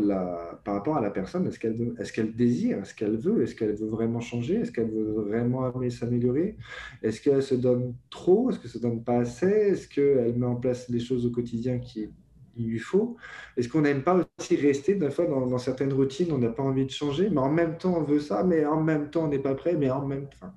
[0.64, 3.76] par rapport à la personne, est-ce qu'elle est qu'elle désire, est-ce qu'elle veut, est-ce qu'elle
[3.76, 6.56] veut vraiment changer, est-ce qu'elle veut vraiment s'améliorer,
[7.02, 10.56] est-ce qu'elle se donne trop, est-ce qu'elle se donne pas assez, est-ce qu'elle met en
[10.56, 12.10] place des choses au quotidien qui
[12.58, 13.18] lui faut?
[13.58, 16.86] Est-ce qu'on n'aime pas aussi rester Des fois, dans, certaines routines, on n'a pas envie
[16.86, 19.40] de changer, mais en même temps, on veut ça, mais en même temps, on n'est
[19.40, 20.54] pas prêt, mais en même temps.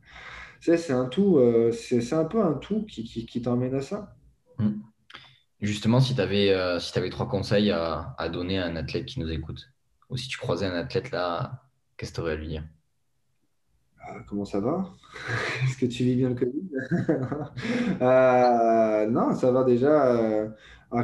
[0.60, 4.14] C'est un tout, euh, c'est un peu un tout qui, t'emmène à ça.
[4.58, 4.91] Mmh.
[5.62, 9.70] Justement, si tu avais, euh, trois conseils à, donner à un athlète qui nous écoute,
[10.10, 11.62] ou si tu croisais un athlète là,
[11.96, 12.64] qu'est-ce que tu aurais à lui dire?
[14.00, 14.92] Ah, Comment ça va?
[15.64, 16.68] Est-ce que tu vis bien le Covid?
[18.02, 20.16] Euh, Non, ça va déjà.
[20.16, 20.48] Euh,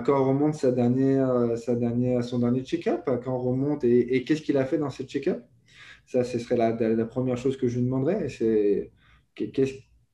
[0.04, 4.64] quand remonte sa dernière, sa dernière, son dernier check-up, quand remonte et, qu'est-ce qu'il a
[4.64, 5.40] fait dans ce check-up?
[6.04, 8.26] Ça, ce serait la, première chose que je lui demanderais.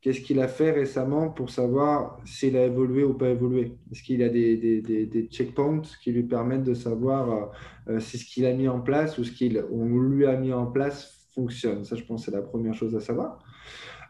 [0.04, 3.78] Qu'est-ce qu'il a fait récemment pour savoir s'il a évolué ou pas évolué?
[3.90, 7.50] Est-ce qu'il a des, des, des, checkpoints qui lui permettent de savoir
[7.88, 10.66] euh, si ce qu'il a mis en place ou ce qu'on lui a mis en
[10.66, 11.86] place fonctionne?
[11.86, 13.42] Ça, je pense, c'est la première chose à savoir.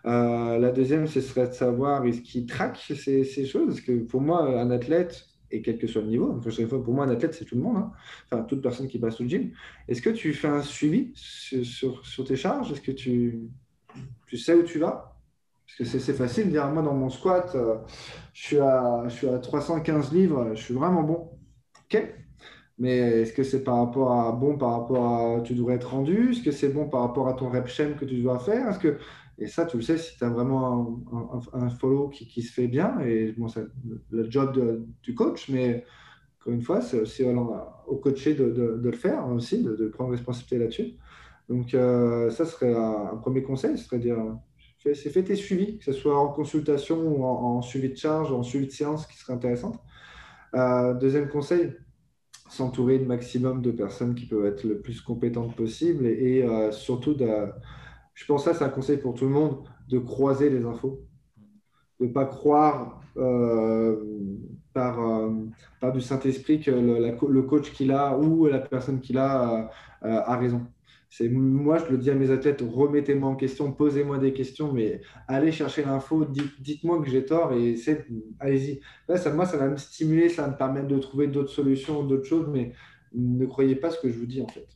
[0.05, 3.67] Euh, la deuxième, ce serait de savoir est-ce qu'il traque ces, ces, choses?
[3.69, 7.11] Parce que pour moi, un athlète, et quel que soit le niveau, pour moi, un
[7.11, 7.93] athlète, c'est tout le monde, hein.
[8.27, 9.53] enfin, toute personne qui passe au gym.
[9.87, 12.73] Est-ce que tu fais un suivi sur, sur, sur tes charges?
[12.73, 13.49] Est-ce que tu,
[14.27, 15.14] tu sais où tu vas?
[15.79, 17.77] Parce que c'est facile de dire, moi, dans mon squat, euh,
[18.33, 21.31] je, suis à, je suis à 315 livres, je suis vraiment bon.
[21.85, 22.15] OK.
[22.79, 26.33] Mais est-ce que c'est par rapport à bon par rapport à tu devrais être rendu?
[26.33, 28.69] Est-ce que c'est bon par rapport à ton rep chain que tu dois faire?
[28.69, 28.99] Est-ce que
[29.39, 31.03] et ça, tu le sais, si tu as vraiment
[31.53, 33.65] un, follow qui, se fait bien, et bon, c'est
[34.11, 35.85] le job du coach, mais
[36.41, 40.59] encore une fois, c'est aussi au coaché de, le faire aussi, de, de prendre responsabilité
[40.59, 40.95] là-dessus.
[41.49, 44.19] Donc, euh, ça serait un, un, premier conseil, ce serait dire
[44.93, 48.43] c'est fait tes suivis, que ce soit en consultation ou en, suivi de charge, en
[48.43, 49.73] suivi de séance, qui serait intéressant.
[50.55, 51.73] Euh, deuxième conseil,
[52.51, 57.17] s'entourer de maximum de personnes qui peuvent être le plus compétentes possible et, euh, surtout,
[58.15, 61.01] je pense que c'est un conseil pour tout le monde, de croiser les infos,
[62.01, 63.97] de ne pas croire euh,
[64.75, 64.99] par,
[65.81, 69.71] par, du Saint-Esprit que le, le coach qu'il a ou la personne qu'il a
[70.03, 70.67] a raison
[71.21, 75.53] moi, je le dis à mes athlètes, remettez-moi en question, posez-moi des questions, mais allez
[75.53, 77.77] chercher l'info, dites-moi que j'ai tort et
[78.41, 78.81] allez-y.
[79.35, 82.49] moi, ça va me stimuler, ça va me permettre de trouver d'autres solutions, d'autres choses,
[82.49, 82.73] mais
[83.13, 84.67] ne croyez pas ce que je vous dis en fait.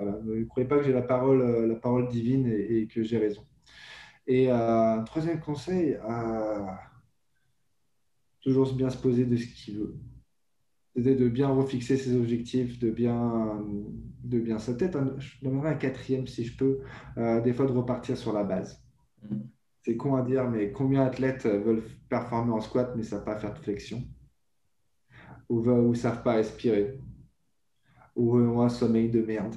[0.00, 3.46] Ne croyez pas que j'ai la parole, euh, la parole divine et, que j'ai raison.
[4.26, 6.66] Et euh, troisième conseil, euh,
[8.40, 9.94] toujours bien se poser de ce qu'il veut
[10.96, 13.64] de bien refixer ses objectifs, de bien,
[14.24, 14.96] de bien sa tête.
[15.18, 16.80] Je donnerais un quatrième si je peux,
[17.16, 18.82] euh, des fois de repartir sur la base.
[19.22, 19.36] Mm.
[19.82, 23.36] C'est con à dire, mais combien d'athlètes veulent performer en squat mais ne savent pas
[23.36, 24.02] faire de flexion?
[25.48, 26.98] Ou ne savent pas respirer?
[28.14, 29.56] Ou ont un sommeil de merde?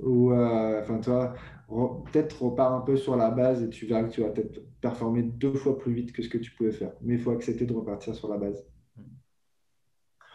[0.00, 1.34] Ou, euh, enfin, toi,
[1.68, 5.22] peut-être repars un peu sur la base et tu verras que tu vas peut-être performer
[5.22, 6.92] deux fois plus vite que ce que tu pouvais faire.
[7.02, 8.64] Mais il faut accepter de repartir sur la base.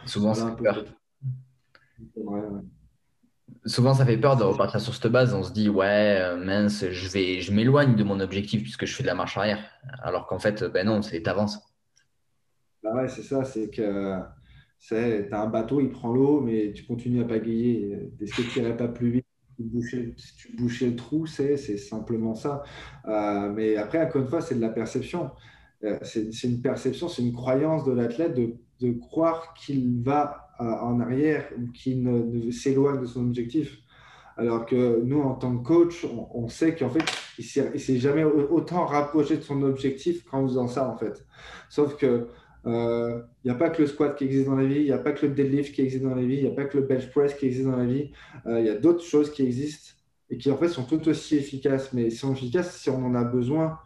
[0.05, 0.85] Souvent, ça fait peur.
[3.65, 5.33] Souvent, ça fait peur de repartir sur cette base.
[5.33, 8.95] On se dit, ouais, euh, mince, je, vais, je m'éloigne de mon objectif puisque je
[8.95, 9.63] fais de la marche arrière.
[10.01, 11.59] Alors qu'en fait, ben non, c'est t'avances.
[12.81, 14.15] Bah ouais, c'est ça, c'est que
[14.79, 18.11] tu as un bateau, il prend l'eau, mais tu continues à pagayer.
[18.21, 19.25] Est-ce que tu n'irais pas plus vite
[20.17, 22.63] si tu bouchais le trou, c'est simplement ça.
[23.07, 25.31] Euh, mais après, encore une fois, c'est de la perception.
[25.83, 30.63] Euh, c'est une perception, c'est une croyance de l'athlète de de croire qu'il va euh,
[30.63, 33.79] en arrière ou qu'il ne, s'éloigne de son objectif.
[34.37, 37.03] Alors que nous, en tant que coach, on, sait qu'en fait,
[37.37, 41.25] il ne s'est jamais autant rapproché de son objectif qu'en faisant ça, en fait.
[41.69, 42.29] Sauf que
[42.65, 44.91] il euh, n'y a pas que le squat qui existe dans la vie, il n'y
[44.91, 46.77] a pas que le deadlift qui existe dans la vie, il n'y a pas que
[46.77, 48.11] le bench press qui existe dans la vie.
[48.47, 49.93] Euh, il y a d'autres choses qui existent
[50.29, 51.93] et qui en fait sont tout aussi efficaces.
[51.93, 53.79] Mais sont efficaces si on en a besoin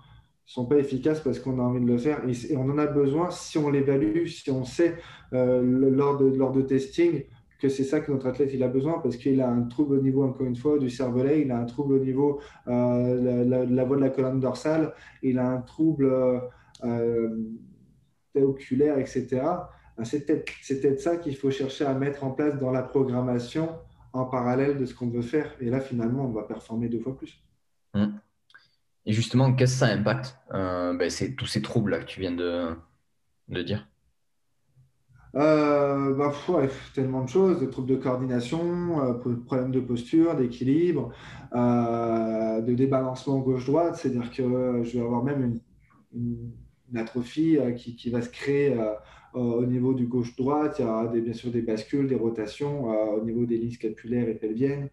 [0.45, 2.21] sont pas efficaces parce qu'on a envie de le faire.
[2.27, 4.97] Et, on en a besoin si on l'évalue, si on sait
[5.33, 7.23] euh, lors, de, lors de testing
[7.59, 10.01] que c'est ça que notre athlète il a besoin parce qu'il a un trouble au
[10.01, 13.83] niveau, encore une fois, du cervelet, il a un trouble au niveau euh, de la,
[13.85, 16.13] voie de la colonne dorsale, il a un trouble
[16.83, 17.29] euh,
[18.35, 19.43] oculaire, etc.
[20.03, 23.69] C'est peut-être ça qu'il faut chercher à mettre en place dans la programmation
[24.11, 25.55] en parallèle de ce qu'on veut faire.
[25.61, 27.41] Et là, finalement, on va performer deux fois plus.
[27.93, 28.07] Mmh.
[29.05, 32.31] Et justement, qu'est-ce que ça impacte euh, ben, C'est tous ces troubles-là que tu viens
[32.31, 32.75] de,
[33.63, 33.87] dire?
[35.35, 36.31] Euh, bah,
[36.93, 41.11] tellement de choses, des troubles de coordination, euh, problèmes de posture, d'équilibre,
[41.53, 45.59] de débalancement gauche-droite, c'est-à-dire que je vais avoir même
[46.13, 46.51] une,
[46.95, 48.77] atrophie qui, qui, va se créer
[49.33, 50.75] au niveau du gauche-droite.
[50.77, 52.85] Il y des, bien sûr des bascules, des rotations
[53.15, 54.89] au niveau des lignes scapulaires et pelviennes.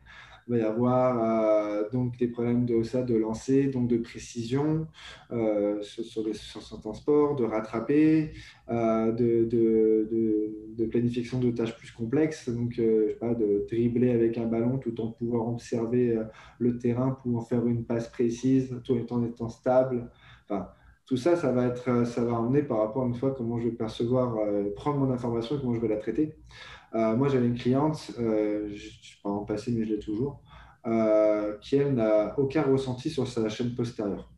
[0.51, 4.89] Il va y avoir euh, donc des problèmes de ça, de lancer, donc de précision
[5.31, 6.25] euh, sur, sur,
[6.61, 8.33] certains sports, de rattraper,
[8.69, 12.81] euh, de, de, de, planification de tâches plus complexes, donc
[13.21, 16.19] pas, de dribbler avec un ballon tout en pouvant observer
[16.59, 20.11] le terrain, pour faire une passe précise, tout en étant stable.
[20.49, 20.67] Enfin,
[21.07, 23.69] tout ça, ça va, être, ça va emmener par rapport à une fois comment je
[23.69, 24.37] vais percevoir,
[24.75, 26.35] prendre mon information et comment je vais la traiter.
[26.95, 29.99] Euh, moi, j'avais une cliente, euh, je ne suis pas en passé, mais je l'ai
[29.99, 30.43] toujours,
[30.87, 34.31] euh, qui, elle, n'a aucun ressenti sur sa chaîne postérieure.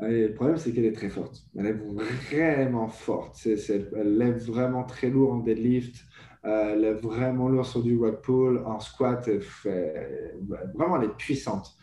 [0.00, 1.44] le problème, c'est qu'elle est très forte.
[1.56, 3.38] Elle est vraiment forte.
[3.46, 6.04] elle lève vraiment très lourd en deadlift.
[6.44, 8.62] Euh, elle est vraiment lourd sur du rock pull.
[8.64, 9.28] En squat,
[9.64, 11.76] vraiment, elle est puissante.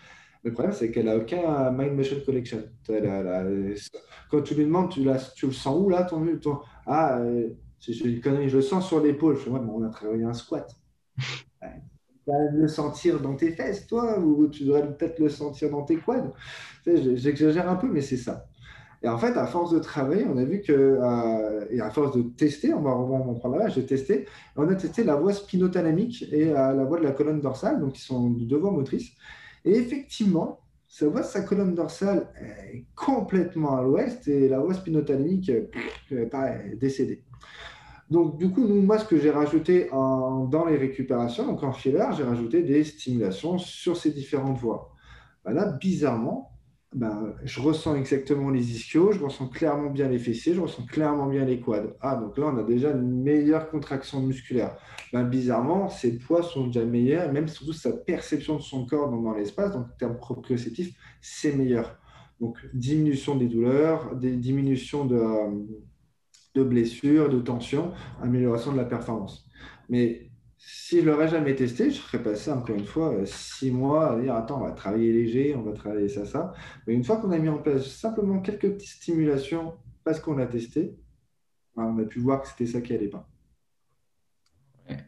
[0.43, 2.63] Le problème, c'est qu'elle n'a aucun Mind Motion Collection.
[4.32, 5.05] quand tu lui demandes, tu,
[5.36, 6.26] tu le sens où là ton...
[6.88, 7.20] Ah,
[7.82, 9.36] je, le sens sur l'épaule.
[9.36, 10.69] Je fais, ouais, on a travaillé un squat.
[12.25, 15.82] Tu vas le sentir dans tes fesses, toi, ou tu devrais peut-être le sentir dans
[15.82, 16.32] tes quads.
[16.86, 18.45] J'exagère un peu, mais c'est ça.
[19.01, 22.15] Et en fait, à force de travailler, on a vu que, euh, et à force
[22.15, 24.27] de tester, on va, en prendre là, j'ai testé,
[24.57, 27.93] on a testé la voie spinothalamique et euh, la voie de la colonne dorsale, donc
[27.93, 29.11] qui sont de deux voies motrices.
[29.63, 32.27] Et effectivement, sa voie sa colonne dorsale
[32.73, 35.49] est complètement à l'ouest et la voie spinothalamique,
[36.11, 37.23] euh, pareil, est décédée.
[38.10, 42.24] Donc, du coup, moi, ce que j'ai rajouté dans les récupérations, donc en filler, j'ai
[42.24, 44.91] rajouté des stimulations sur ces différentes voies.
[45.45, 46.51] Ben là, bizarrement,
[46.95, 51.28] ben, je ressens exactement les ischios, je ressens clairement bien les fessiers, je ressens clairement
[51.28, 51.95] bien les quads.
[52.01, 54.76] Ah, donc là, on a déjà une meilleure contraction musculaire.
[55.14, 59.34] Ben, bizarrement, ses poids sont déjà meilleurs, même surtout sa perception de son corps dans,
[59.34, 61.95] l'espace, donc en termes proprioceptifs, c'est meilleur.
[62.41, 65.20] Donc, diminution des douleurs, des diminutions de,
[66.56, 69.45] de blessures, de tensions, amélioration de la performance.
[69.88, 73.72] Mais si je ne l'aurais jamais testé, je serais passé encore une fois euh, six
[73.72, 76.54] mois à dire attends, on va travailler léger, on va travailler ça, ça.
[76.86, 79.74] Mais une fois qu'on a mis en place simplement quelques petites stimulations
[80.04, 80.97] parce qu'on a testé,
[81.76, 83.28] ben, on a pu voir que c'était ça qui n'allait pas.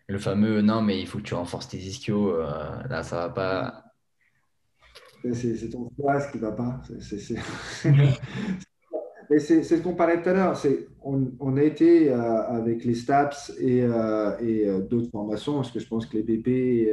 [0.07, 3.29] Le fameux non, mais il faut que tu renforces tes ischios, euh, là ça va
[3.29, 3.85] pas.
[5.33, 6.81] C'est ton foie qui ne va pas.
[6.99, 7.35] C'est
[9.39, 10.61] c'est ce qu'on parlait tout à l'heure.
[11.03, 15.79] On, on, a été euh, avec les STAPS et, euh, euh, d'autres formations, parce que
[15.79, 16.89] je pense que les PP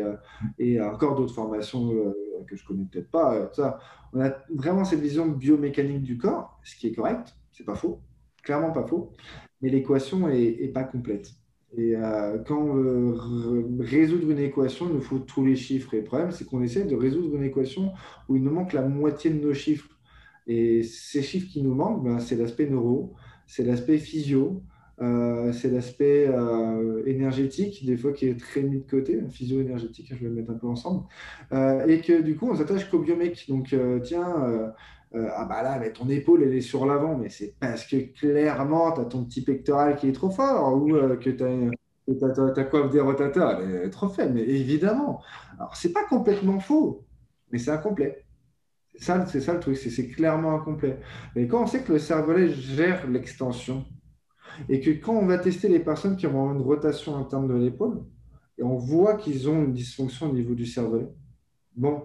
[0.58, 2.14] et, encore d'autres formations
[2.46, 3.78] que je connais peut-être pas, ça,
[4.12, 8.00] on a vraiment cette vision biomécanique du corps, ce qui est correct, c'est pas faux,
[8.42, 9.12] clairement pas faux,
[9.60, 11.30] mais l'équation est, est, pas complète.
[11.76, 11.94] Et
[12.46, 15.92] quand on veut résoudre une équation, il nous faut tous les chiffres.
[15.92, 17.92] Et le problème, c'est qu'on essaie de résoudre une équation
[18.26, 19.97] où il nous manque la moitié de nos chiffres.
[20.48, 23.14] Et ces chiffres qui nous manquent, ben, c'est l'aspect neuro,
[23.46, 24.62] c'est l'aspect physio,
[25.00, 30.14] euh, c'est l'aspect euh, énergétique, des fois qui est très mis de côté, physio-énergétique, je
[30.16, 31.04] vais le mettre un peu ensemble,
[31.52, 33.44] euh, et que du coup on s'attache qu'au biomec.
[33.48, 34.72] Donc tiens,
[35.14, 38.92] ah bah là, mais ton épaule elle est sur l'avant, mais c'est parce que clairement
[38.92, 40.88] tu as ton petit pectoral qui est trop fort ou
[41.18, 45.20] que tu as ta coiffe des rotateurs, elle est trop faible, mais évidemment.
[45.58, 47.04] Alors, c'est pas complètement faux,
[47.52, 48.24] mais c'est incomplet
[48.98, 50.98] c'est ça le truc, c'est clairement incomplet.
[51.34, 53.84] Mais quand on sait que le cervelet gère l'extension,
[54.68, 58.04] et que quand on va tester les personnes qui ont une rotation interne de l'épaule,
[58.58, 61.08] et on voit qu'ils ont une dysfonction au niveau du cervelet,
[61.76, 62.02] bon,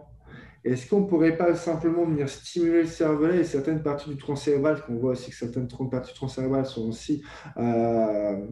[0.64, 4.36] est-ce qu'on ne pourrait pas simplement venir stimuler le cervelet et certaines parties du tronc
[4.36, 7.24] cérébral, qu'on voit aussi que certaines parties du tronc cérébral sont aussi
[7.58, 8.46] euh,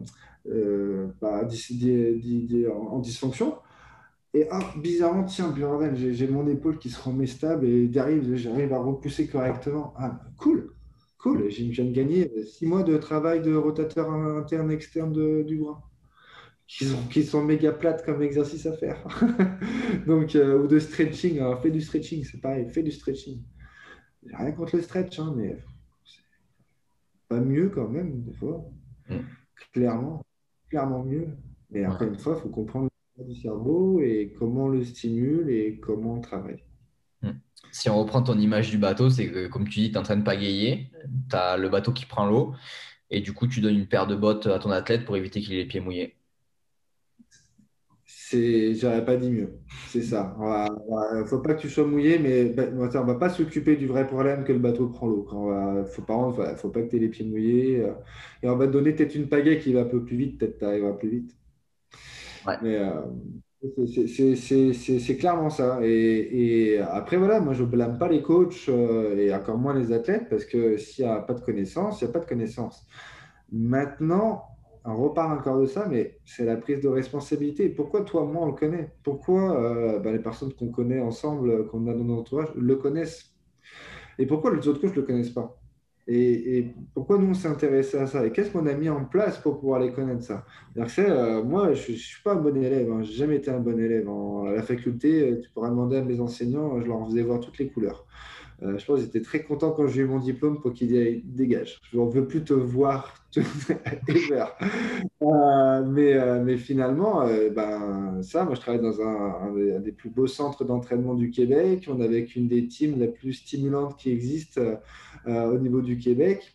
[0.46, 3.54] euh, bah, en dysfonction
[4.34, 5.54] et hop, bizarrement, tiens,
[5.94, 9.92] j'ai mon épaule qui se remet stable et derrière, j'arrive à repousser correctement.
[9.96, 10.74] Ah, cool,
[11.18, 11.50] cool.
[11.50, 15.82] Je viens de gagner six mois de travail de rotateur interne, externe du bras.
[16.66, 19.06] Qui sont, qui sont méga plates comme exercice à faire.
[20.06, 21.38] Donc, euh, ou de stretching.
[21.38, 23.42] Alors, fais du stretching, c'est pareil, fais du stretching.
[24.24, 25.58] J'ai rien contre le stretch, hein, mais
[27.28, 28.64] pas mieux quand même, des fois.
[29.10, 29.16] Mm.
[29.74, 30.24] Clairement,
[30.70, 31.28] clairement mieux.
[31.70, 32.88] Mais encore une fois, il faut comprendre
[33.22, 36.62] du cerveau et comment on le stimule et comment on travaille.
[37.22, 37.32] Hmm.
[37.70, 40.02] Si on reprend ton image du bateau, c'est que comme tu dis, tu es en
[40.02, 40.90] train de pagayer,
[41.30, 42.54] tu as le bateau qui prend l'eau
[43.10, 45.54] et du coup tu donnes une paire de bottes à ton athlète pour éviter qu'il
[45.54, 46.16] ait les pieds mouillés.
[48.74, 49.58] J'aurais pas dit mieux,
[49.88, 50.34] c'est ça.
[50.38, 53.76] Il ne faut pas que tu sois mouillé, mais ben, on ne va pas s'occuper
[53.76, 55.26] du vrai problème que le bateau prend l'eau.
[55.78, 57.80] Il faut pas, faut pas que tu aies les pieds mouillés.
[57.80, 57.92] Euh,
[58.42, 60.58] et on va te donner peut-être une pagaie qui va un peu plus vite, peut-être
[60.58, 61.36] tu arriveras plus vite.
[62.62, 63.02] Mais euh,
[63.86, 65.78] c'est clairement ça.
[65.82, 70.28] Et, après, voilà, moi, je blâme pas les coachs euh, et encore moins les athlètes
[70.28, 72.86] parce que s'il n'y a pas de connaissances, il n'y a pas de connaissances.
[73.52, 74.44] Maintenant,
[74.84, 77.68] on repart encore de ça, mais c'est la prise de responsabilité.
[77.68, 78.92] Pourquoi toi, moi, on le connaît?
[79.04, 83.32] Pourquoi euh, bah, les personnes qu'on connaît ensemble, qu'on a dans notre entourage, le connaissent?
[84.18, 85.61] Et pourquoi les autres coachs ne le connaissent pas?
[86.08, 88.26] Et, pourquoi nous on s'est intéressé à ça?
[88.26, 90.44] Et qu'est-ce qu'on a mis en place pour pouvoir les connaître ça?
[90.76, 93.02] Euh, Moi, je ne suis pas un bon élève, hein.
[93.02, 94.08] je n'ai jamais été un bon élève.
[94.08, 97.58] à la faculté, euh, tu pourras demander à mes enseignants, je leur faisais voir toutes
[97.58, 98.06] les couleurs.
[98.62, 101.80] Euh, je pense qu'ils étaient très contents quand j'ai eu mon diplôme pour qu'ils dégagent.
[101.90, 103.42] Je ne veux plus te voir euh,
[105.86, 109.50] mais, euh, mais finalement, ben, ça, moi je travaille dans un,
[109.80, 111.88] des plus beaux centres d'entraînement du Québec.
[111.88, 114.60] On avec une des teams les plus stimulantes qui existent
[115.26, 116.54] au niveau du Québec.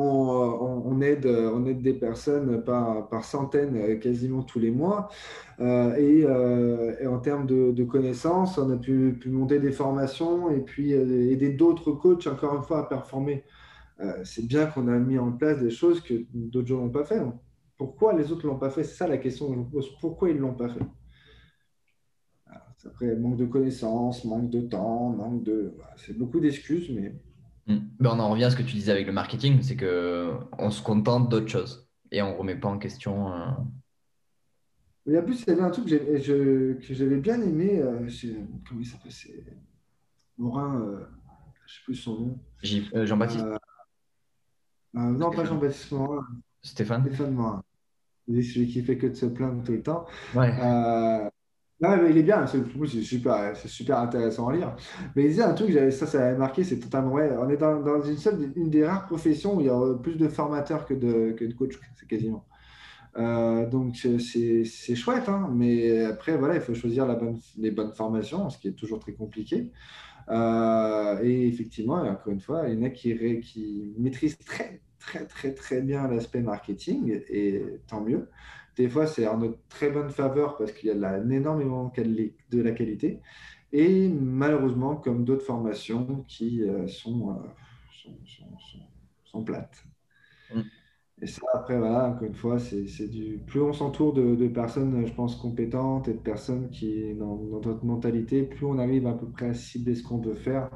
[0.00, 5.08] On, aide, on aide des personnes par, centaines quasiment tous les mois.
[5.60, 10.94] Euh, euh, et, en termes de, connaissances, on a pu, monter des formations et puis
[10.94, 13.44] euh, aider d'autres coachs, encore une fois, à performer.
[14.24, 17.20] c'est bien qu'on a mis en place des choses que d'autres gens n'ont pas fait.
[17.76, 18.84] Pourquoi les autres ne l'ont pas fait?
[18.84, 19.88] C'est ça la question que je me pose.
[20.00, 20.80] Pourquoi ils ne l'ont pas fait?
[22.86, 25.74] Après, manque de connaissances, manque de temps, manque de.
[25.96, 27.12] C'est beaucoup d'excuses, mais.
[27.68, 27.78] Hmm.
[28.00, 30.82] Ben, on en revient à ce que tu disais avec le marketing, c'est qu'on se
[30.82, 33.30] contente d'autres choses et on ne remet pas en question
[35.08, 37.80] mais en plus, il y avait un truc que j'avais bien aimé.
[37.80, 38.06] Euh,
[38.68, 39.42] comment il s'appelle C'est
[40.36, 42.38] Morin, euh, je ne sais plus son nom.
[42.94, 43.46] Euh, Jean-Baptiste.
[44.92, 46.26] non, pas Jean-Baptiste Morin.
[46.60, 47.64] Stéphane Stéphane Morin.
[48.28, 50.04] C'est celui qui fait que de se plaindre tout le temps.
[50.34, 50.52] Ouais.
[51.80, 54.74] Il est bien, c'est super, super intéressant à lire.
[55.14, 57.30] Mais il disait un truc, ça, ça avait marqué, c'est totalement vrai.
[57.38, 60.94] On est dans, une, des rares professions où il y a plus de formateurs que
[60.94, 62.44] de, coachs, c'est quasiment.
[63.16, 67.06] Euh, donc c'est chouette, hein, mais après, voilà, il faut choisir
[67.56, 69.70] les bonnes formations, ce qui est toujours très compliqué.
[70.30, 75.54] Euh, et effectivement, encore une fois, il y en a qui maîtrisent très, très, très,
[75.54, 78.28] très bien l'aspect marketing, et tant mieux.
[78.76, 82.62] Des fois, c'est en notre très bonne faveur parce qu'il y a là, énormément de
[82.62, 83.20] la qualité.
[83.72, 87.38] Et malheureusement, comme d'autres formations qui euh, sont,
[88.02, 88.86] sont, sont,
[89.24, 89.84] sont, plates.
[91.20, 93.40] Et ça, après, voilà, encore une fois, c'est du.
[93.44, 98.42] Plus on s'entoure de, personnes, je pense, compétentes et de personnes qui, dans, notre mentalité,
[98.44, 100.70] plus on arrive à peu près à cibler ce qu'on veut faire.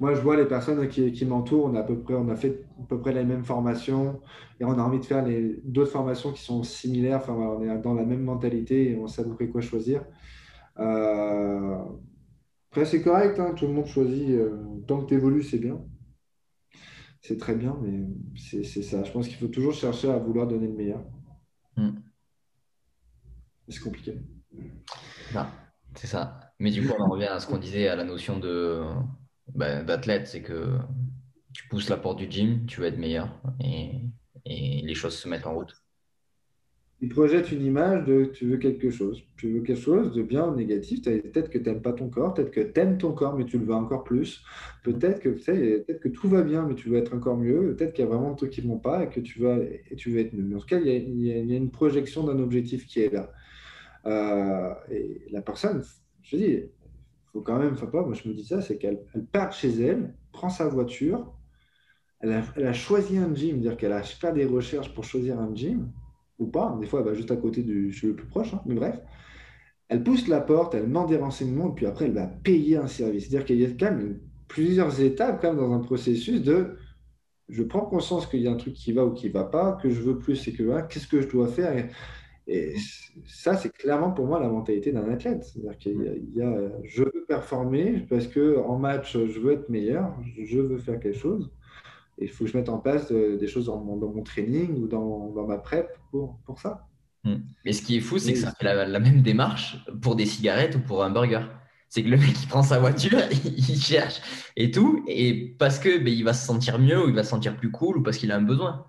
[0.00, 3.12] Moi, je vois les personnes qui, m'entourent, on a on a fait à peu près
[3.12, 4.20] les mêmes formations
[4.58, 5.24] et on a envie de faire
[5.62, 7.18] d'autres formations qui sont similaires.
[7.18, 10.04] Enfin, on est dans la même mentalité et on sait à peu près quoi choisir.
[10.80, 11.78] Euh,
[12.70, 14.30] après, c'est correct, hein, tout le monde choisit.
[14.30, 15.80] Euh, tant que tu évolues, c'est bien
[17.24, 18.06] c'est très bien, mais
[18.36, 19.02] c'est ça.
[19.02, 21.02] Je pense qu'il faut toujours chercher à vouloir donner le meilleur.
[21.74, 21.92] Hmm.
[23.66, 24.20] C'est compliqué.
[25.94, 26.52] c'est ça.
[26.58, 28.82] Mais du coup, on en revient à ce qu'on disait, à la notion de
[29.54, 30.78] ben, d'athlète, c'est que
[31.54, 34.02] tu pousses la porte du gym, tu veux être meilleur et,
[34.44, 35.74] et les choses se mettent en route
[37.08, 39.22] projette une image de tu veux quelque chose.
[39.36, 41.02] Tu veux quelque chose de bien ou négatif?
[41.02, 43.58] Peut-être que tu n'aimes pas ton corps, peut-être que tu aimes ton corps, mais tu
[43.58, 44.44] le veux encore plus.
[44.84, 47.74] Peut-être que, peut que tout va bien, mais tu veux être encore mieux.
[47.74, 49.70] Peut-être qu'il y a vraiment des trucs qui ne vont pas et que tu veux,
[49.90, 50.56] et tu veux être mieux.
[50.56, 53.32] En tout cas, il y a, une projection d'un objectif qui est là.
[54.06, 55.82] Euh, et la personne,
[56.22, 56.70] je dis, il
[57.32, 59.00] faut quand même, faut pas, moi je me dis ça, c'est qu'elle
[59.32, 61.34] part chez elle, prend sa voiture,
[62.20, 65.40] elle a, elle a choisi un gym, dire qu'elle a fait des recherches pour choisir
[65.40, 65.90] un gym
[66.38, 66.76] ou pas.
[66.80, 69.00] Des fois, elle va juste à côté du chez le plus proche, hein, mais bref.
[69.88, 73.28] Elle pousse la porte, elle demande des renseignements, puis après, elle va payer un service.
[73.28, 74.18] C'est-à-dire qu'il y a quand même
[74.48, 76.76] plusieurs étapes quand même dans un processus de
[77.48, 79.78] je prends conscience qu'il y a un truc qui va ou qui ne va pas,
[79.82, 81.90] que je veux plus et que hein, qu'est-ce que je dois faire?
[82.46, 82.74] Et,
[83.26, 85.44] ça, c'est clairement pour moi la mentalité d'un athlète.
[85.44, 90.58] C'est-à-dire qu'il y, a, je veux performer parce qu'en match, je veux être meilleur, je
[90.58, 91.50] veux faire quelque chose
[92.18, 95.46] il faut que je mette en place euh, des choses dans mon, training ou dans,
[95.46, 96.86] ma prep pour, pour ça.
[97.24, 97.38] Hmm.
[97.64, 100.76] Mais ce qui est fou, c'est que ça fait la, même démarche pour des cigarettes
[100.76, 101.46] ou pour un burger.
[101.88, 104.20] C'est que le mec, il prend sa voiture, il cherche
[104.56, 107.30] et tout, et parce que ben, il va se sentir mieux ou il va se
[107.30, 108.84] sentir plus cool ou parce qu'il a un besoin.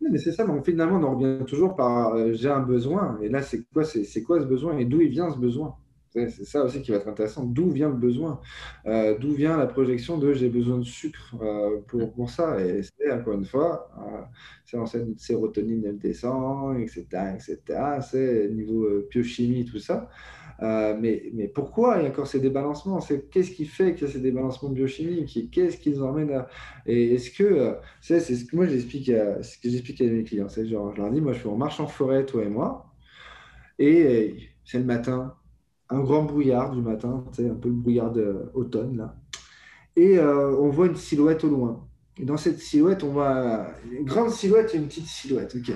[0.00, 3.18] mais c'est ça, donc finalement, on en revient toujours par euh, j'ai un besoin.
[3.22, 5.76] Et là, c'est quoi, c'est quoi ce besoin et d'où il vient ce besoin?
[6.16, 7.44] C'est ça aussi qui va être intéressant.
[7.44, 8.40] D'où vient le besoin?
[8.86, 12.60] Euh, D'où vient la projection de j'ai besoin de sucre euh, pour, pour, ça?
[12.60, 14.22] Et c'est encore une fois, euh,
[14.64, 14.86] c'est en
[15.16, 17.04] sérotonine, elle descend, etc.
[17.34, 17.60] etc.
[18.00, 20.08] C'est niveau biochimie, tout ça.
[20.60, 23.00] mais, mais pourquoi il y a encore ces débalancements?
[23.30, 26.48] Qu'est-ce qui fait qu'il y a ces débalancements biochimiques Qu'est-ce qui nous emmène à.
[26.86, 27.76] Et est-ce que.
[28.00, 30.48] c'est ce que moi j'explique à, ce que j'explique à mes clients.
[30.48, 32.86] C'est genre, je leur dis moi, je suis en marche en forêt, toi et moi.
[33.78, 35.36] Et c'est le matin,
[35.88, 39.16] un grand brouillard du matin, un peu le brouillard d'automne là.
[39.96, 41.86] Et euh, on voit une silhouette au loin.
[42.18, 45.56] Et dans cette silhouette, on voit une grande silhouette et une petite silhouette.
[45.56, 45.74] Ok.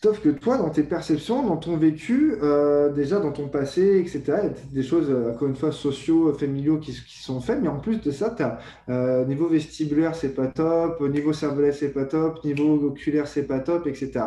[0.00, 4.22] Sauf que toi, dans tes perceptions, dans ton vécu, euh, déjà dans ton passé, etc.,
[4.26, 7.68] il y a des choses, euh, encore une fois, sociaux, familiaux qui, sont faites, mais
[7.68, 12.44] en plus de ça, as niveau vestibulaire, c'est pas top, niveau cervelet, c'est pas top,
[12.44, 14.20] niveau oculaire, c'est pas top, etc.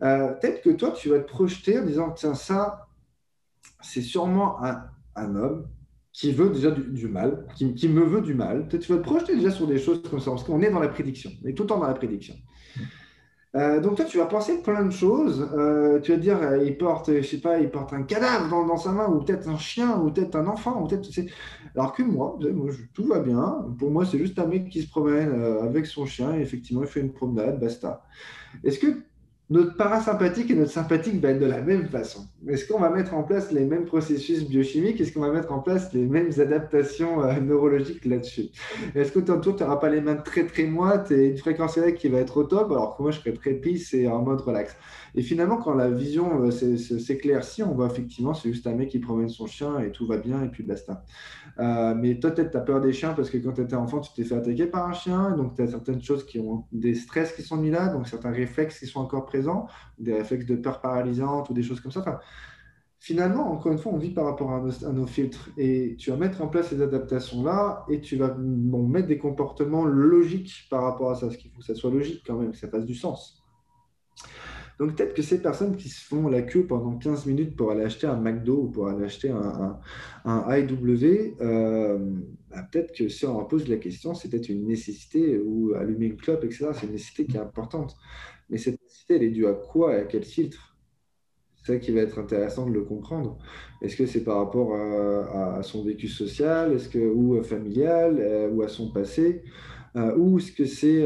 [0.00, 2.89] Peut-être que toi, tu vas te projeter en disant, tiens, ça,
[3.80, 5.66] c'est sûrement un, homme
[6.12, 8.68] qui veut déjà du, mal, qui, me veut du mal.
[8.68, 10.88] Tu vas te projeter déjà sur des choses comme ça, parce qu'on est dans la
[10.88, 12.34] prédiction, on est tout le temps dans la prédiction.
[13.56, 15.48] Euh, donc toi, tu vas penser plein de choses.
[15.54, 18.76] Euh, tu vas dire, euh, il porte, je sais pas, il porte un cadavre dans,
[18.76, 20.88] sa main, ou peut-être un chien, ou peut-être un enfant, ou.
[21.74, 22.38] Alors que moi
[22.94, 23.66] tout va bien.
[23.78, 25.32] Pour moi, c'est juste un mec qui se promène
[25.62, 28.04] avec son chien et effectivement, il fait une promenade, basta.
[28.64, 29.02] Est-ce que
[29.50, 32.20] notre parasympathique et notre sympathique va être de la même façon.
[32.46, 35.00] Est-ce qu'on va mettre en place les mêmes processus biochimiques?
[35.00, 38.50] Est-ce qu'on va mettre en place les mêmes adaptations euh, neurologiques là-dessus?
[38.94, 42.00] Est-ce que tantôt, tu n'auras pas les mains très très moites et une fréquence électrique
[42.00, 44.40] qui va être au top, alors que moi, je serai très pisse et en mode
[44.40, 44.76] relax?
[45.16, 49.00] Et finalement, quand la vision euh, s'éclaircit, on voit effectivement, c'est juste un mec qui
[49.00, 51.04] promène son chien et tout va bien et puis basta.
[51.58, 54.00] Euh, mais toi, peut-être, tu as peur des chiens parce que quand tu étais enfant,
[54.00, 55.32] tu t'es fait attaquer par un chien.
[55.32, 58.30] Donc, tu as certaines choses qui ont des stress qui sont mis là, donc certains
[58.30, 59.39] réflexes qui sont encore présents,
[59.98, 62.20] des réflexes de peur paralysante ou des choses comme ça.
[63.02, 65.48] Finalement, encore une fois, on vit par rapport à nos, filtres.
[65.56, 70.66] Et tu vas mettre en place ces adaptations-là et tu vas mettre des comportements logiques
[70.68, 71.30] par rapport à ça.
[71.30, 73.42] Ce qu'il faut que ça soit logique quand même, que ça fasse du sens.
[74.80, 77.84] Donc peut-être que ces personnes qui se font la queue pendant 15 minutes pour aller
[77.84, 79.78] acheter un McDo ou pour aller acheter un,
[80.24, 81.98] un, IW, euh,
[82.50, 86.06] bah, peut-être que si on leur pose la question, c'est peut-être une nécessité ou allumer
[86.06, 86.68] une clope, etc.
[86.72, 87.94] C'est une nécessité qui est importante.
[88.48, 88.80] Mais cette
[89.14, 90.76] elle est due à quoi et à quel filtre?
[91.56, 93.38] C'est ça qui va être intéressant de le comprendre.
[93.82, 98.62] Est-ce que c'est par rapport à, son vécu social, est-ce que, ou familial, euh, ou
[98.62, 99.42] à son passé,
[99.96, 101.04] euh, ou est-ce que c'est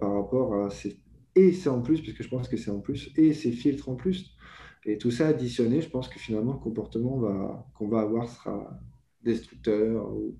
[0.00, 1.02] par rapport à ses
[1.34, 3.94] et c'est en plus, puisque je pense que c'est en plus, et ces filtres en
[3.94, 4.36] plus?
[4.84, 8.78] Et tout ça additionné, je pense que finalement, le comportement qu'on va, avoir sera
[9.22, 10.12] destructeur.
[10.12, 10.26] Ou...
[10.26, 10.34] De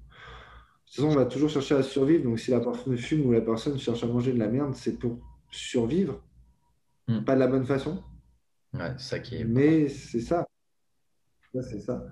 [0.86, 2.24] toute façon, on va toujours chercher à survivre.
[2.24, 4.98] Donc, si la personne fume ou la personne cherche à manger de la merde, c'est
[4.98, 5.18] pour
[5.50, 6.20] survivre.
[7.12, 7.24] Hmm.
[7.24, 8.02] Pas de la bonne façon.
[8.74, 9.44] Ouais, c'est ça qui est.
[9.44, 10.46] Mais c'est ça.
[11.52, 12.06] c'est ça.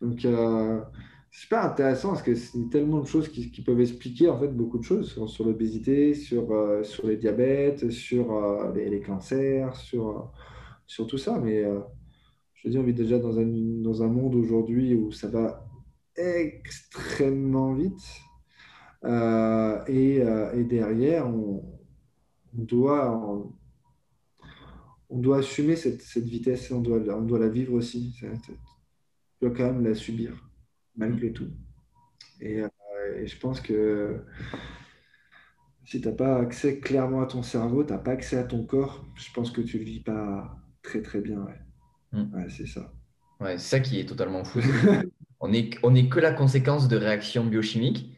[0.00, 0.80] Donc, euh,
[1.30, 4.78] c'est super intéressant parce que c'est tellement de choses qui, peuvent expliquer en fait beaucoup
[4.78, 10.32] de choses sur, l'obésité, sur, euh, sur les diabètes, sur euh, les, cancers, sur,
[10.86, 11.38] sur tout ça.
[11.40, 11.64] Mais
[12.54, 13.46] je veux dire, on vit déjà dans un,
[13.82, 15.66] dans un monde aujourd'hui où ça va
[16.16, 18.22] extrêmement vite.
[19.88, 21.62] Et, et, derrière, on,
[22.54, 23.52] doit, on,
[25.10, 28.18] doit assumer cette, cette, vitesse, on doit, on doit la vivre aussi.
[28.22, 30.46] On doit quand même la subir
[30.96, 31.50] malgré tout.
[32.42, 32.68] Euh,
[33.16, 34.20] et, je pense que
[35.84, 38.64] si tu n'as pas accès clairement à ton cerveau, tu n'as pas accès à ton
[38.64, 41.44] corps, je pense que tu ne le vis pas très très bien.
[42.12, 42.48] Ouais, mm.
[42.48, 42.92] c'est ça.
[43.40, 44.60] Ouais, c'est ça qui est totalement fou.
[45.40, 48.12] on n'est on est que la conséquence de réactions biochimiques.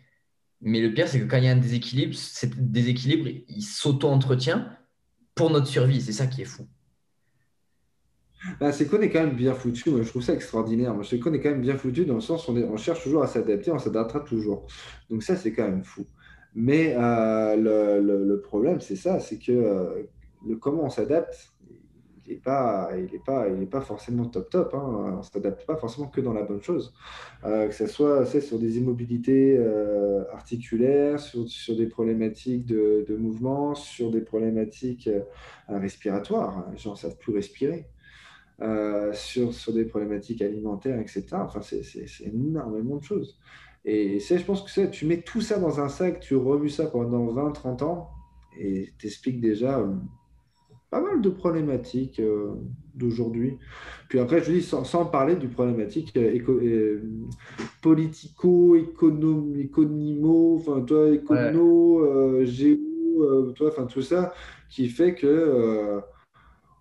[0.61, 4.77] Mais le pire, c'est que quand il y a un déséquilibre, cet déséquilibre, il s'auto-entretient
[5.37, 6.01] pour notre survie.
[6.01, 6.67] C'est ça qui est fou.
[8.61, 9.91] Bah, c'est qu'on est quand même bien foutu.
[9.91, 10.95] Moi, je trouve ça extraordinaire.
[10.95, 13.23] Moi, c'est qu'on est quand même bien foutu dans le sens où on, cherche toujours
[13.23, 14.67] à s'adapter, on s'adaptera toujours.
[15.11, 16.07] Donc ça, c'est quand même fou.
[16.55, 17.57] Mais euh,
[18.01, 20.03] le, le, problème, c'est ça, c'est que euh,
[20.47, 21.53] le, comment on s'adapte,
[22.27, 24.75] il n'est pas, il est pas, il est pas forcément top top.
[24.75, 25.17] Hein.
[25.19, 26.95] On s'adapte pas forcément que dans la bonne chose.
[27.45, 29.59] Euh, que ce soit sur des immobilités
[30.33, 35.09] articulaires, sur, sur, des problématiques de, de, mouvement, sur des problématiques
[35.69, 36.67] respiratoires.
[36.73, 37.89] Les gens ne savent plus respirer.
[38.61, 41.25] Euh, sur, sur des problématiques alimentaires, etc.
[41.35, 41.85] Enfin, c'est
[42.23, 43.39] énormément de choses.
[43.85, 47.25] Et je pense que tu mets tout ça dans un sac, tu revues ça pendant
[47.27, 48.11] 20, 30 ans,
[48.59, 49.95] et t'expliques déjà euh,
[50.91, 52.55] pas mal de problématiques euh,
[52.97, 53.59] d'aujourd'hui.
[54.09, 56.19] Puis après, je dis, sans, sans parler du problématique
[57.81, 64.35] politico, économimo, enfin, toi, écono, géo, toi, enfin, tout ça,
[64.69, 66.03] qui fait que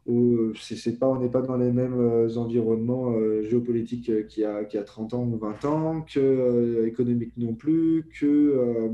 [0.07, 4.45] où c'est pas, on n'est pas dans les mêmes euh, environnements euh, géopolitiques qu'il y,
[4.45, 8.89] a, y a 30 ans ou 20 ans, que euh, économiques non plus, que,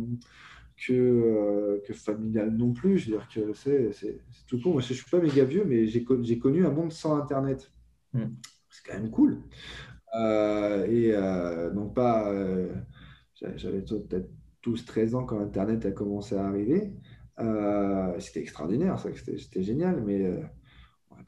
[0.76, 2.98] que, que familial non plus.
[2.98, 4.72] Je veux dire que c'est, tout con.
[4.72, 7.72] Moi, je ne suis pas méga vieux, mais j'ai, j'ai connu un monde sans Internet.
[8.14, 8.30] Hmm.
[8.72, 9.38] C'est quand même cool.
[10.16, 11.14] et
[11.76, 12.34] non pas.
[13.56, 14.32] j'avais peut-être
[14.66, 16.92] 12-13 ans quand Internet a commencé à arriver.
[18.18, 20.28] c'était extraordinaire, c'était génial, mais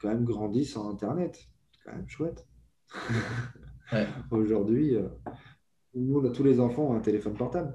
[0.00, 1.48] quand même grandi sans Internet.
[1.72, 2.46] C'est quand même chouette.
[4.30, 7.74] Aujourd'hui, euh, tous les enfants ont un téléphone portable.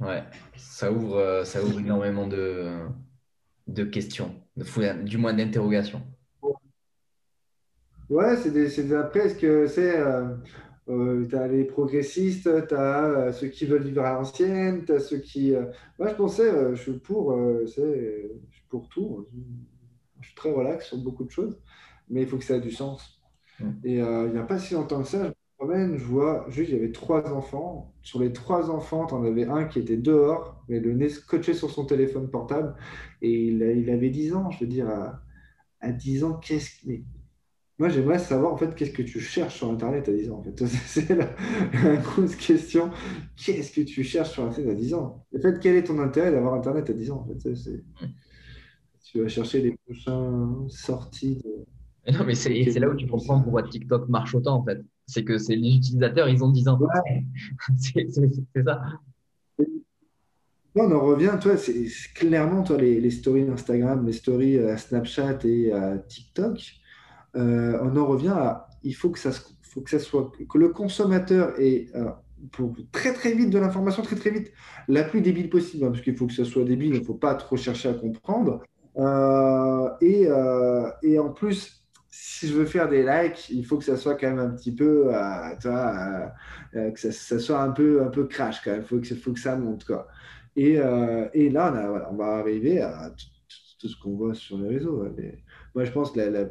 [0.00, 0.22] Ouais,
[0.56, 2.86] ça ouvre, euh, ça ouvre énormément de,
[3.66, 6.02] de questions, de, du moins d'interrogations.
[8.10, 9.98] Ouais, c'est après, ce que c'est.
[10.88, 15.00] Euh, tu as les progressistes, tu as ceux qui veulent vivre à l'ancienne, tu as
[15.00, 15.52] ceux qui.
[15.98, 17.36] moi, je pensais, je suis pour,
[17.66, 18.30] c'est
[18.68, 19.26] pour tout.
[20.26, 21.56] Je suis très relax sur beaucoup de choses,
[22.08, 23.22] mais il faut que ça ait du sens.
[23.84, 26.74] Et euh, il n'y a pas si longtemps que ça, promène, je vois, juste, il
[26.74, 27.94] y avait trois enfants.
[28.02, 31.54] Sur les trois enfants, tu en avais un qui était dehors, mais le nez scotché
[31.54, 32.74] sur son téléphone portable.
[33.22, 35.22] Et il, il avait 10 ans, je veux dire, à,
[35.80, 36.90] à 10 ans, qu'est-ce que.
[37.78, 40.42] Moi, j'aimerais savoir, en fait, qu'est-ce que tu cherches sur Internet à 10 ans, en
[40.42, 40.66] fait.
[40.86, 41.30] C'est la,
[41.84, 42.90] la, grosse question.
[43.36, 45.26] Qu'est-ce que tu cherches sur Internet à 10 ans?
[45.36, 47.48] En fait, quel est ton intérêt d'avoir Internet à 10 ans, en fait?
[49.16, 52.12] Tu vas chercher les prochains sorties de...
[52.12, 55.38] Non, mais c'est là où tu comprends pourquoi TikTok marche autant, en fait c'est que
[55.38, 56.78] c'est les utilisateurs, ils ont 10 ans.
[57.78, 58.82] c'est ça.
[60.74, 65.38] On en revient, toi, c'est clairement toi, les, les stories Instagram, les stories à Snapchat
[65.44, 66.60] et à TikTok.
[67.36, 69.30] Euh, on en revient à il faut que ça,
[69.62, 72.10] faut que ça soit que le consommateur ait euh,
[72.52, 74.52] pour très très vite de l'information très très vite
[74.88, 77.14] la plus débile possible hein, parce qu'il faut que ça soit débile, il ne faut
[77.14, 78.62] pas trop chercher à comprendre.
[78.98, 80.28] Euh, et,
[81.02, 81.86] et en plus,
[82.18, 84.74] si je veux faire des likes, il faut que ça soit quand même un petit
[84.74, 86.32] peu, euh, tu vois,
[86.74, 88.80] euh, euh, que ça, soit un peu, un peu crash quand même.
[88.90, 90.08] Il faut que, ça monte, quoi.
[90.56, 90.78] Et,
[91.34, 93.10] et là, on, va arriver à
[93.78, 95.06] tout, ce qu'on voit sur les réseaux.
[95.74, 96.48] moi, je pense que la,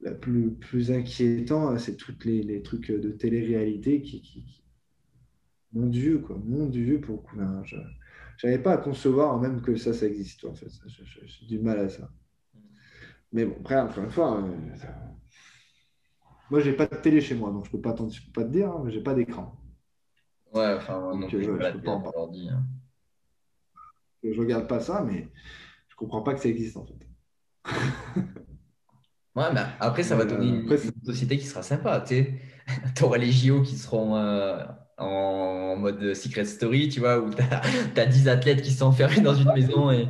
[0.00, 4.62] la, plus, plus inquiétant, c'est tous les, trucs de télé-réalité qui,
[5.74, 6.40] Mon Dieu, quoi.
[6.42, 7.76] Mon Dieu, pourquoi je
[8.46, 10.68] n'avais pas à concevoir même que ça, ça existe, en fait.
[11.24, 12.10] J'ai du mal à ça.
[13.32, 14.56] Mais bon, après, encore une fois, euh,
[16.50, 18.70] moi, j'ai pas de télé chez moi, donc je peux pas, peux pas te dire,
[18.70, 19.56] hein, mais j'ai pas d'écran.
[20.52, 22.48] Ouais, enfin, non plus, je, je, peux pas en parler.
[22.48, 22.64] Hein.
[24.22, 25.28] Je regarde pas ça, mais
[25.88, 27.06] je comprends pas que ça existe en fait.
[29.36, 32.00] ouais, mais après, ça va donner une, société qui sera sympa.
[32.00, 32.40] Tu
[33.02, 34.64] auras les JO qui seront euh,
[35.00, 37.42] en mode Secret Story, tu vois, où tu
[38.00, 40.06] as, 10 athlètes qui sont enfermés dans une maison et,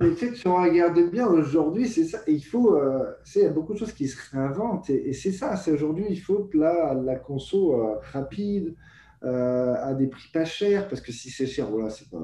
[0.00, 2.18] mais tu sais, si on regarde bien aujourd'hui, c'est ça.
[2.26, 4.90] il faut, euh, il y a beaucoup de choses qui se réinventent.
[4.90, 8.74] Et, c'est ça, c'est aujourd'hui, il faut la, la conso euh, rapide,
[9.22, 12.18] euh, à des prix pas chers, parce que si c'est cher, voilà, c'est pas,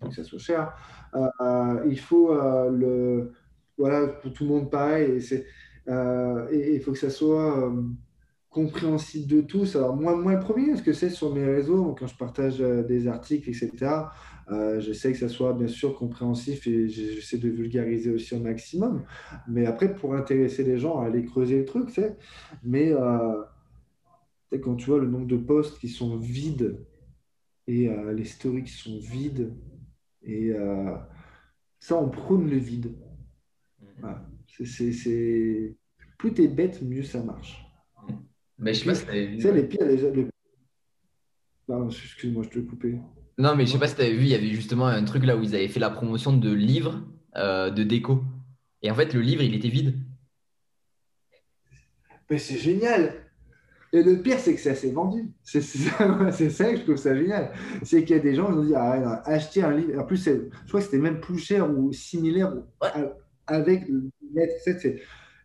[0.00, 0.74] faut que ça soit cher.
[1.86, 3.32] il faut le,
[3.78, 5.22] voilà, pour tout le monde pareil.
[6.50, 7.72] Et il faut que ça soit
[8.50, 9.76] compréhensible de tous.
[9.76, 13.06] Alors, moi, moi le premier, ce que c'est sur mes réseaux, quand je partage des
[13.06, 14.08] articles, etc.,
[14.50, 19.04] euh, j'essaie que ça soit bien sûr compréhensif et j'essaie de vulgariser aussi au maximum.
[19.48, 22.16] Mais après, pour intéresser les gens à aller creuser le truc, c'est.
[22.64, 23.42] Mais euh,
[24.60, 26.84] quand tu vois le nombre de posts qui sont vides
[27.68, 29.54] et euh, les stories qui sont vides,
[30.22, 30.52] et
[31.78, 32.94] ça, on prône le vide.
[34.00, 34.22] Voilà.
[34.46, 35.76] C'est,
[36.18, 37.64] Plus tu es bête, mieux ça marche.
[38.60, 39.12] Mais je sais pas
[39.52, 40.28] les pires, les...
[41.88, 42.98] excuse-moi, je te coupé.
[43.38, 45.24] Non, mais je sais pas si tu avais vu, il y avait justement un truc
[45.24, 47.02] là où ils avaient fait la promotion de livres
[47.36, 48.22] euh, de déco.
[48.82, 49.94] Et en fait, le livre, il était vide.
[52.28, 53.14] Mais c'est génial!
[53.92, 55.32] Et le pire, c'est que ça s'est vendu.
[55.42, 57.52] C'est ça, que je trouve ça génial.
[57.82, 59.98] C'est qu'il y a des gens qui ont dit ah, acheter un livre.
[59.98, 62.52] En plus, je crois que c'était même plus cher ou similaire
[63.46, 64.10] avec le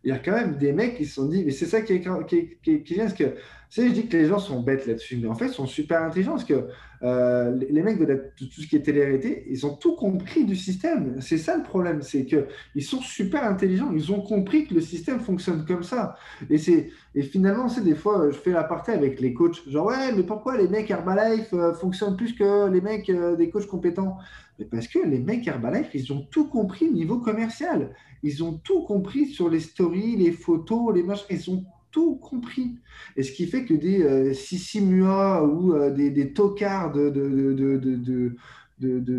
[0.06, 1.94] il y a quand même des mecs qui se sont dit, mais c'est ça qui
[1.94, 3.34] est, qui, qui, qui vient, parce que,
[3.68, 6.00] sais, je dis que les gens sont bêtes là-dessus, mais en fait, ils sont super
[6.00, 6.68] intelligents, parce que
[7.02, 11.20] euh, les mecs de, tout ce qui est télé-réalité, ils ont tout compris du système.
[11.20, 15.18] C'est ça le problème, c'est qu'ils sont super intelligents, ils ont compris que le système
[15.18, 16.14] fonctionne comme ça.
[16.50, 19.86] Et, c'est, et finalement, c'est des fois, je fais la partie avec les coachs, genre,
[19.86, 23.66] ouais, mais pourquoi les mecs Herbalife euh, fonctionnent plus que les mecs euh, des coachs
[23.66, 24.18] compétents?
[24.60, 27.90] Mais parce que les mecs Herbalife, ils ont tout compris au niveau commercial.
[28.26, 31.26] Ils ont tout compris sur les stories, les photos, les machins.
[31.30, 32.76] Ils ont tout compris.
[33.16, 38.30] Et ce qui fait que des euh, Sissi Mua ou euh, des, des, tocards de,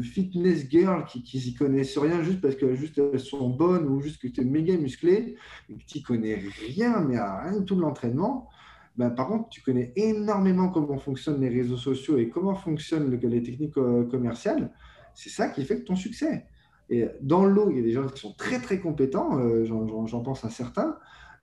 [0.02, 4.28] fitness girls qui n'y connaissent rien juste parce que juste sont bonnes ou juste que
[4.28, 5.38] tu es méga musclé
[5.70, 8.50] et que tu connais rien, mais rien de tout de l'entraînement.
[8.98, 13.44] Ben, par contre, tu connais énormément comment fonctionnent les réseaux sociaux et comment fonctionnent les
[13.44, 14.70] techniques euh, commerciales.
[15.16, 16.46] C'est ça qui fait que ton succès.
[16.90, 19.66] Et dans le lot, il y a des gens qui sont très très compétents, euh,
[19.66, 20.98] j'en pense à certains,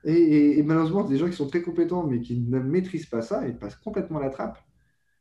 [0.05, 3.53] et, malheureusement, des gens qui sont très compétents mais qui ne maîtrisent pas ça et
[3.53, 4.59] passent complètement la trappe.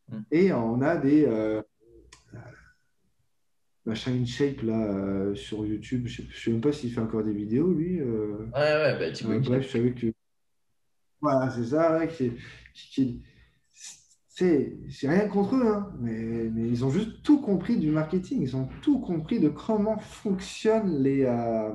[0.10, 0.20] Mm.
[0.32, 1.62] Et on a des euh,
[2.34, 2.38] euh
[3.86, 7.34] machin shape là euh, sur YouTube, je ne sais, même pas s'il fait encore des
[7.34, 8.02] vidéos lui.
[8.02, 10.08] ouais, ouais, bah, tu bref, je savais que.
[11.22, 12.32] Voilà, c'est ça, ouais, qui,
[12.74, 13.24] qui,
[14.35, 18.68] c'est rien contre eux, hein, mais, ils ont juste tout compris du marketing, ils ont
[18.81, 21.69] tout compris de comment fonctionnent les, euh,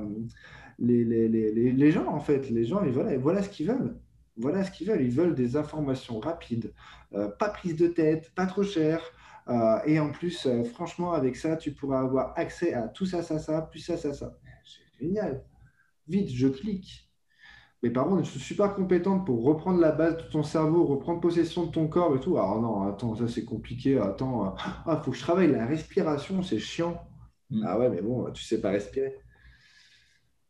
[1.91, 2.49] gens, en fait.
[2.49, 2.83] Les gens,
[3.21, 3.97] voilà ce qu'ils veulent.
[4.35, 5.01] Voilà ce qu'ils veulent.
[5.01, 6.73] Ils veulent des informations rapides,
[7.13, 9.01] euh, pas prise de tête, pas trop cher.
[9.47, 13.39] Euh, et en plus, franchement, avec ça, tu pourras avoir accès à tout ça, ça,
[13.39, 14.37] ça, plus ça, ça, ça.
[14.65, 15.45] C'est génial.
[16.09, 17.08] Vite, je clique.
[17.81, 21.21] Mais par contre, je suis super compétente pour reprendre la base de ton cerveau, reprendre
[21.21, 22.37] possession de ton corps et tout.
[22.37, 23.97] Alors non, attends, ça c'est compliqué.
[23.97, 27.01] Attends, il ah, faut que je travaille la respiration, c'est chiant.
[27.49, 27.63] Mm.
[27.65, 29.15] Ah ouais, mais bon, tu sais pas respirer.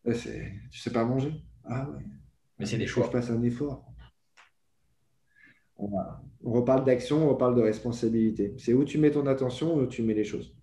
[0.06, 1.34] Tu sais pas manger.
[1.66, 2.04] Ah ouais.
[2.58, 3.06] Mais c'est des choix.
[3.06, 3.86] Je passe un effort.
[5.78, 8.56] On, reparle d'action, on reparle de responsabilité.
[8.58, 10.56] C'est où tu mets ton attention, où tu mets les choses.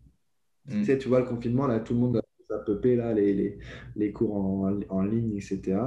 [0.66, 0.80] Mm.
[0.80, 3.58] Tu sais, tu vois, le confinement, là, tout le monde a peupé là, les, les,
[3.94, 5.78] les cours en, en, ligne, etc.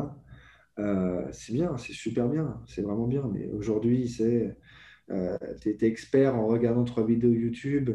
[0.80, 3.30] Euh, c'est bien, c'est super bien, c'est vraiment bien.
[3.34, 4.56] Mais aujourd'hui, c'est,
[5.12, 7.92] euh, tu es, expert en regardant trois vidéos YouTube,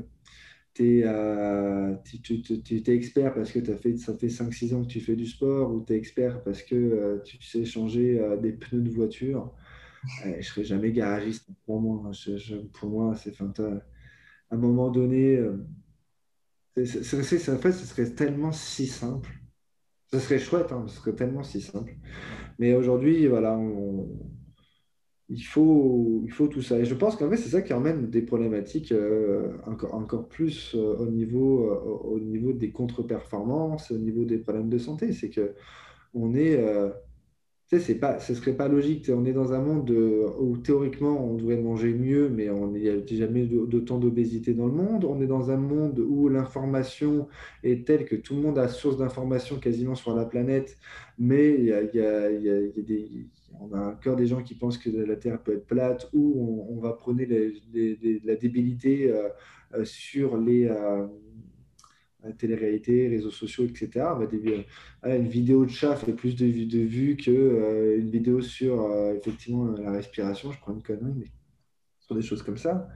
[0.74, 1.94] tu es, euh,
[2.86, 5.84] expert parce que as fait, ça fait 5-6 ans que tu fais du sport, ou
[5.84, 9.52] tu es expert parce que tu sais changer des pneus de voiture.
[10.24, 12.10] je ne serai jamais garagiste pour moi.
[12.74, 13.32] pour moi, c'est
[14.50, 15.40] à un moment donné,
[17.58, 19.30] fait, ce serait tellement si simple.
[20.14, 21.96] Ce serait chouette, hein, ce serait tellement si simple.
[22.60, 23.58] Mais aujourd'hui, voilà,
[25.28, 26.78] il, faut, il faut tout ça.
[26.78, 30.98] Et je pense qu'en fait, c'est ça qui emmène des problématiques euh, encore, plus euh,
[30.98, 35.12] au, niveau, euh, au niveau des contre-performances, au niveau des problèmes de santé.
[35.12, 35.56] C'est que
[36.14, 36.64] on est
[37.78, 39.10] c'est pas, ce serait pas logique.
[39.14, 43.06] On est dans un monde où théoriquement on devrait manger mieux, mais il n'y a
[43.06, 45.04] jamais d'autant d'obésité dans le monde.
[45.04, 47.28] On est dans un monde où l'information
[47.62, 50.76] est telle que tout le monde a source d'information quasiment sur la planète,
[51.18, 53.26] mais il y a, y a, des,
[53.60, 56.92] on encore des gens qui pensent que la Terre peut être plate, ou on, va
[56.92, 59.28] prôner la débilité euh,
[59.74, 61.06] euh, sur les, euh,
[62.32, 64.06] télé-réalité, réseaux sociaux, etc.
[65.04, 69.64] une vidéo de chat fait plus de, de vues qu'une euh, vidéo sur euh, effectivement
[69.72, 71.30] la respiration, je prends une connerie, mais
[72.00, 72.88] sur des choses comme ça.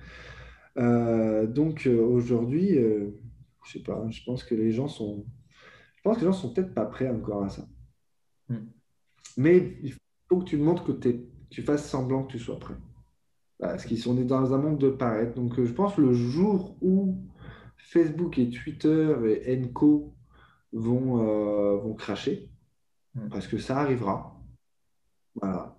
[0.79, 5.25] Euh, donc aujourd'hui, je sais pas, je pense que les gens sont,
[5.97, 7.67] je pense que les gens sont peut-être pas prêts encore à ça.
[8.49, 8.67] Hmm.
[9.37, 9.95] Mais il
[10.29, 10.93] faut que tu montres que
[11.51, 12.77] tu fasses semblant que tu sois prêt.
[13.59, 15.35] Parce qu'ils sont dans un monde de paraître.
[15.35, 17.19] Donc je pense le jour où
[17.79, 20.15] Facebook et Twitter et Enco
[20.73, 22.51] vont, euh, vont cracher,
[23.15, 23.29] hmm.
[23.31, 24.39] parce que ça arrivera.
[25.35, 25.77] Voilà.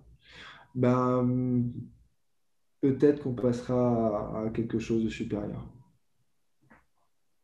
[0.74, 1.70] Ben,
[2.80, 5.66] peut-être qu'on passera à, quelque chose de supérieur.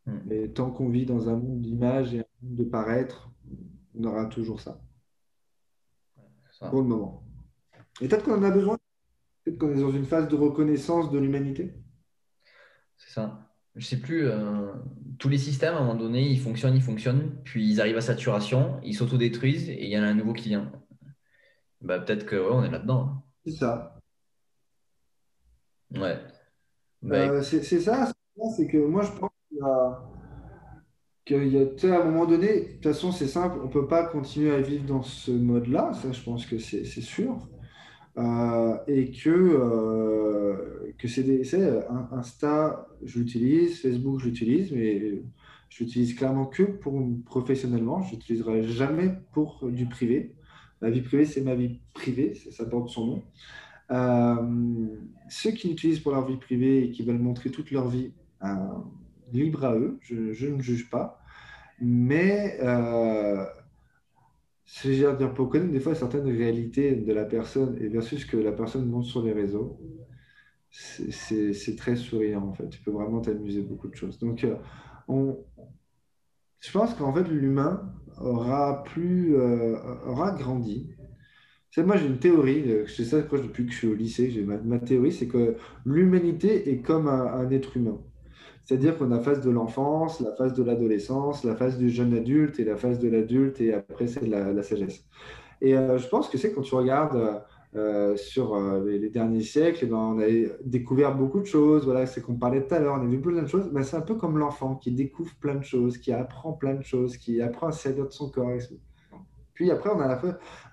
[0.06, 0.18] Hmm.
[0.26, 3.30] Mais tant qu'on vit dans un monde d'image et un monde de paraître,
[3.94, 4.80] on aura toujours ça.
[6.70, 7.22] Pour le moment.
[8.00, 8.78] Et peut-être qu'on en a besoin.
[9.44, 11.74] Peut-être qu'on est dans une phase de reconnaissance de l'humanité.
[12.96, 13.45] C'est ça
[13.76, 14.72] je sais plus, euh,
[15.18, 18.02] tous les systèmes, à un moment donné, ils fonctionnent, ils fonctionnent, puis ils arrivent à
[18.02, 20.72] saturation, ils s'autodétruisent et il y en a un nouveau qui vient.
[21.82, 23.00] Bah, peut-être que on est là-dedans.
[23.00, 23.22] Hein.
[23.44, 24.00] C'est ça.
[25.94, 26.18] Ouais.
[27.02, 28.10] Bah, euh, c'est ça,
[28.56, 32.72] c'est que moi je pense qu'il y a, y a à un moment donné, de
[32.74, 36.10] toute façon c'est simple, on ne peut pas continuer à vivre dans ce mode-là, ça
[36.10, 37.46] je pense que c'est sûr.
[38.18, 41.44] Euh, et que, euh, que c'est
[42.12, 45.20] Insta, je l'utilise, Facebook, je l'utilise, mais
[45.68, 48.02] je l'utilise clairement que pour professionnellement.
[48.02, 50.34] Je n'utiliserai jamais pour du privé.
[50.80, 53.22] La vie privée, c'est ma vie privée, ça porte son nom.
[53.90, 54.86] Euh,
[55.28, 58.12] ceux qui l'utilisent pour leur vie privée et qui veulent montrer toute leur vie,
[59.32, 61.20] libre à eux, je, ne juge pas.
[61.80, 62.58] Mais
[64.66, 68.52] c'est-à-dire pour connaître des fois certaines réalités de la personne et versus ce que la
[68.52, 69.78] personne montre sur les réseaux,
[70.70, 72.68] c'est très souriant en fait.
[72.68, 74.18] Tu peux vraiment t'amuser beaucoup de choses.
[74.18, 74.56] Donc, euh,
[75.08, 75.38] on,
[76.60, 80.90] je pense qu'en fait, l'humain aura plus, euh, aura grandi.
[81.70, 84.42] C'est moi, j'ai une théorie, je sais ça depuis que je suis au lycée.
[84.44, 88.00] Ma, ma théorie, c'est que l'humanité est comme un être humain.
[88.66, 92.12] C'est-à-dire qu'on a la phase de l'enfance, la phase de l'adolescence, la phase du jeune
[92.14, 95.04] adulte et la phase de l'adulte et après c'est la, sagesse.
[95.60, 97.42] Et euh, je pense que c'est quand tu regardes
[97.76, 100.26] euh, sur euh, les, derniers siècles, eh ben, on a
[100.64, 101.84] découvert beaucoup de choses.
[101.84, 103.70] Voilà, c'est qu'on parlait tout à l'heure, on a vu plein de choses.
[103.70, 106.82] Ben, c'est un peu comme l'enfant qui découvre plein de choses, qui apprend plein de
[106.82, 108.50] choses, qui apprend à servir de son corps.
[109.54, 110.20] Puis après, on a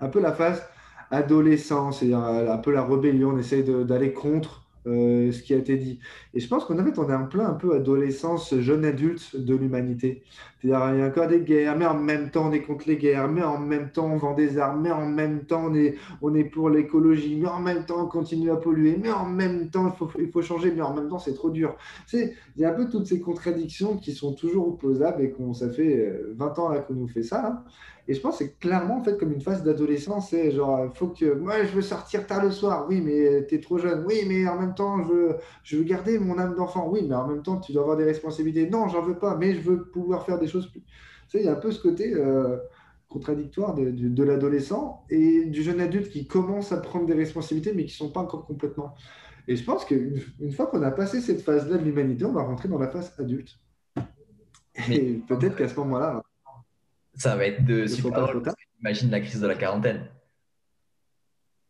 [0.00, 0.64] un peu la phase
[1.12, 5.76] adolescence, c'est-à-dire un peu la rébellion, on essaye d'aller contre euh, ce qui a été
[5.76, 5.98] dit.
[6.34, 9.54] Et je pense qu'en fait, on est en plein un peu adolescence, jeune adulte de
[9.54, 10.22] l'humanité.
[10.60, 12.96] C'est-à-dire, il y a encore des guerres, mais en même temps, on est contre les
[12.96, 15.96] guerres, mais en même temps, on vend des armes, mais en même temps, on est,
[16.22, 19.70] on est pour l'écologie, mais en même temps, on continue à polluer, mais en même
[19.70, 21.76] temps, il faut, changer, mais en même temps, c'est trop dur.
[22.06, 25.54] C'est, il y a un peu toutes ces contradictions qui sont toujours opposables et qu'on,
[25.54, 27.46] ça fait 20 euh, ans qu'on nous fait ça.
[27.46, 27.64] Hein.
[28.06, 30.30] Et je pense que c'est clairement en fait comme une phase d'adolescence.
[30.30, 32.86] C'est genre, faut que moi je veux sortir tard le soir.
[32.88, 34.04] Oui, mais tu es trop jeune.
[34.06, 36.88] Oui, mais en même temps, je veux, je veux garder mon âme d'enfant.
[36.90, 38.68] Oui, mais en même temps, tu dois avoir des responsabilités.
[38.68, 40.80] Non, j'en veux pas, mais je veux pouvoir faire des choses plus.
[40.80, 40.88] Tu
[41.28, 42.58] sais, il y a un peu ce côté euh,
[43.08, 47.84] contradictoire de, de, l'adolescent et du jeune adulte qui commence à prendre des responsabilités mais
[47.84, 48.94] qui ne sont pas encore complètement.
[49.48, 52.42] Et je pense qu'une une fois qu'on a passé cette phase-là de l'humanité, on va
[52.42, 53.58] rentrer dans la phase adulte.
[54.90, 56.22] Et peut-être qu'à ce moment-là.
[57.16, 58.28] Ça va être de super
[58.80, 60.06] Imagine la crise de la quarantaine.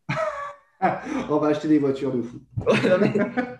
[1.29, 2.41] on va acheter des voitures de fou.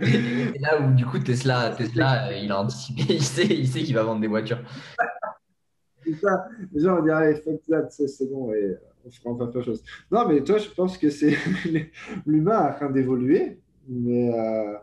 [0.01, 3.95] et là où du coup Tesla, Tesla il a anticipé, il sait, il sait qu'il
[3.95, 4.59] va vendre des voitures.
[6.03, 6.47] C'est ça.
[6.73, 8.75] Les gens vont dire, allez, fuck that, c'est bon, et
[9.05, 9.83] on fera enfin plein de choses.
[10.11, 11.37] Non, mais toi, je pense que c'est
[12.25, 14.77] l'humain a train d'évoluer, mais euh, euh,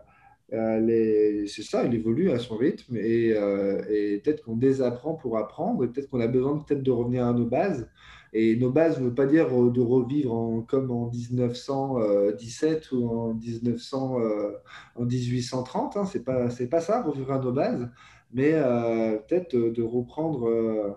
[0.53, 3.83] c'est ça, il évolue à son rythme, et, euh,
[4.23, 7.89] peut-être qu'on désapprend pour apprendre, peut-être qu'on a besoin peut-être de revenir à nos bases.
[8.35, 14.19] Et nos bases ne veut pas dire de revivre comme en 1917 ou en, 1900,
[14.97, 15.97] en 1830.
[15.97, 16.25] Hein, c'est
[16.69, 17.89] pas ça, revivre à nos bases,
[18.33, 18.53] mais
[19.29, 20.97] peut-être de, reprendre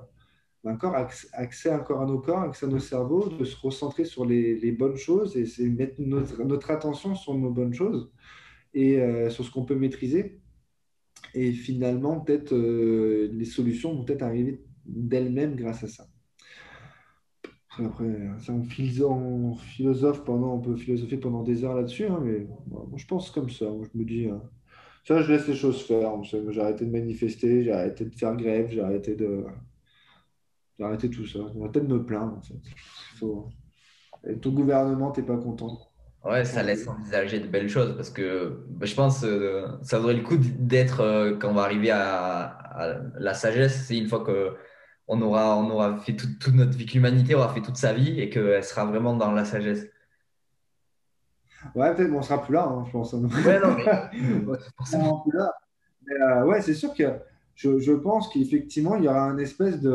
[0.65, 4.72] encore accès encore à nos corps, accès à nos cerveaux, de se recentrer sur les,
[4.72, 8.10] bonnes choses et mettre notre, attention sur nos bonnes choses
[8.76, 10.39] et euh, sur ce qu'on peut maîtriser.
[11.34, 16.06] Et finalement, peut-être euh, les solutions vont peut-être arriver d'elles-mêmes grâce à ça.
[17.77, 18.06] Après,
[18.49, 23.31] on philosophe pendant, on peut philosopher pendant des heures là-dessus, hein, mais moi, je pense
[23.31, 23.65] comme ça.
[23.65, 24.41] je me dis, hein,
[25.03, 26.23] ça, je laisse les choses faire.
[26.23, 29.43] J'ai arrêté de manifester, j'ai arrêté de faire grève, j'ai arrêté de,
[30.77, 31.39] j'ai arrêté tout ça.
[31.56, 32.56] On va peut-être me plaindre, en fait.
[33.18, 33.49] Faut...
[34.41, 35.94] Ton gouvernement, t'es pas content.
[36.26, 39.99] Ouais, ça laisse envisager de belles choses parce que bah, je pense que euh, ça
[39.99, 42.57] vaudrait le coup d'être, euh, quand on va arriver à,
[43.19, 47.35] la sagesse, c'est une fois qu'on aura, on aura fait toute notre vie, que l'humanité
[47.35, 49.88] aura fait toute sa vie et qu'elle sera vraiment dans la sagesse.
[51.73, 53.14] Ouais, peut-être qu'on sera plus là, hein, je pense.
[53.14, 54.56] Ouais, non, mais...
[54.77, 55.53] forcément plus là.
[56.06, 57.03] Mais, euh, ouais, c'est sûr que
[57.56, 59.91] je, pense qu'effectivement, il y aura un espèce de,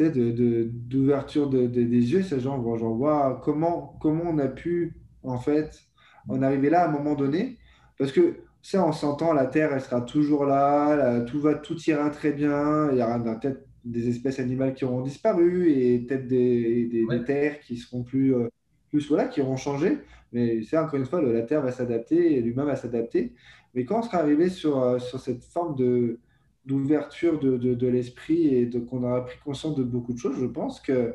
[0.00, 2.22] euh, d'ouverture de, des yeux.
[2.22, 5.80] C'est genre, j'en vois comment, comment on a pu, en fait,
[6.28, 7.58] en arriver là à un moment donné?
[7.98, 12.10] Parce que ça, on s'entend, la Terre, elle sera toujours là, tout, va, tout ira
[12.10, 12.90] très bien.
[12.92, 17.60] Il y aura peut-être des espèces animales qui auront disparu et peut-être des, des, terres
[17.60, 18.48] qui seront plus, euh,
[18.90, 19.98] plus voilà, qui auront changé.
[20.32, 23.34] Mais c'est encore une fois, la Terre va s'adapter et l'humain va s'adapter.
[23.74, 26.20] Mais quand on sera arrivé sur, euh, sur cette forme de,
[26.64, 30.80] d'ouverture de, de, l'esprit et qu'on aura pris conscience de beaucoup de choses, je pense
[30.80, 31.14] que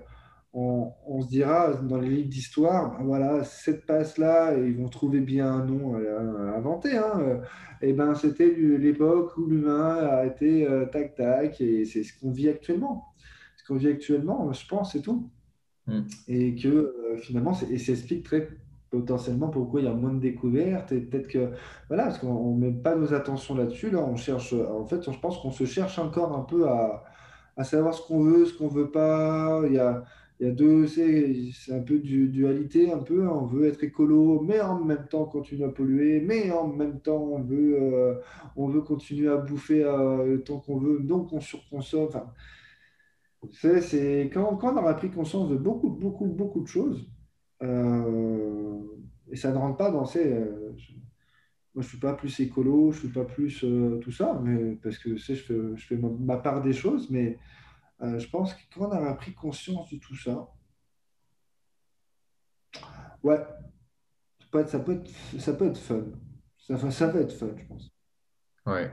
[0.54, 5.20] on, on se dira dans les livres d'histoire, ben voilà, cette passe-là, ils vont trouver
[5.20, 5.96] bien un nom
[6.56, 6.98] inventé.
[6.98, 7.42] Hein,
[7.82, 12.32] et ben, c'était l'époque où l'humain a été euh, tac tac, et c'est ce qu'on
[12.32, 13.06] vit actuellement.
[13.58, 15.30] Ce qu'on vit actuellement, je pense, c'est tout.
[15.86, 16.02] Mm.
[16.28, 18.50] Et que euh, finalement, et ça explique très
[18.90, 21.52] potentiellement pourquoi il y a moins de découvertes et peut-être que
[21.90, 25.40] voilà parce qu'on met pas nos attentions là-dessus là on cherche en fait je pense
[25.40, 27.04] qu'on se cherche encore un peu à,
[27.64, 29.62] savoir ce qu'on veut ce qu'on veut pas.
[29.66, 30.04] Il y a
[30.40, 34.42] il y a deux c'est un peu du dualité un peu on veut être écolo
[34.42, 38.16] mais en même temps continuer à polluer mais en même temps on veut euh,
[38.56, 42.08] on veut continuer à bouffer euh, le temps qu'on veut donc on surconsomme.
[42.10, 42.28] Enfin
[43.52, 47.08] c'est quand, quand on aura pris conscience de beaucoup beaucoup beaucoup de choses
[47.64, 48.82] euh,
[49.30, 50.32] et ça ne rentre pas dans ces.
[50.32, 50.76] Euh,
[51.74, 54.40] moi, je ne suis pas plus écolo, je ne suis pas plus euh, tout ça,
[54.44, 55.36] mais, parce que je fais,
[55.76, 57.38] je fais ma, part des choses, mais
[58.02, 60.48] je pense que quand on aura pris conscience de tout ça,
[63.22, 63.40] ouais,
[64.40, 66.06] ça peut être, ça peut être, ça peut être fun.
[66.58, 67.92] Ça, ça peut être fun, je pense.
[68.66, 68.92] Ouais.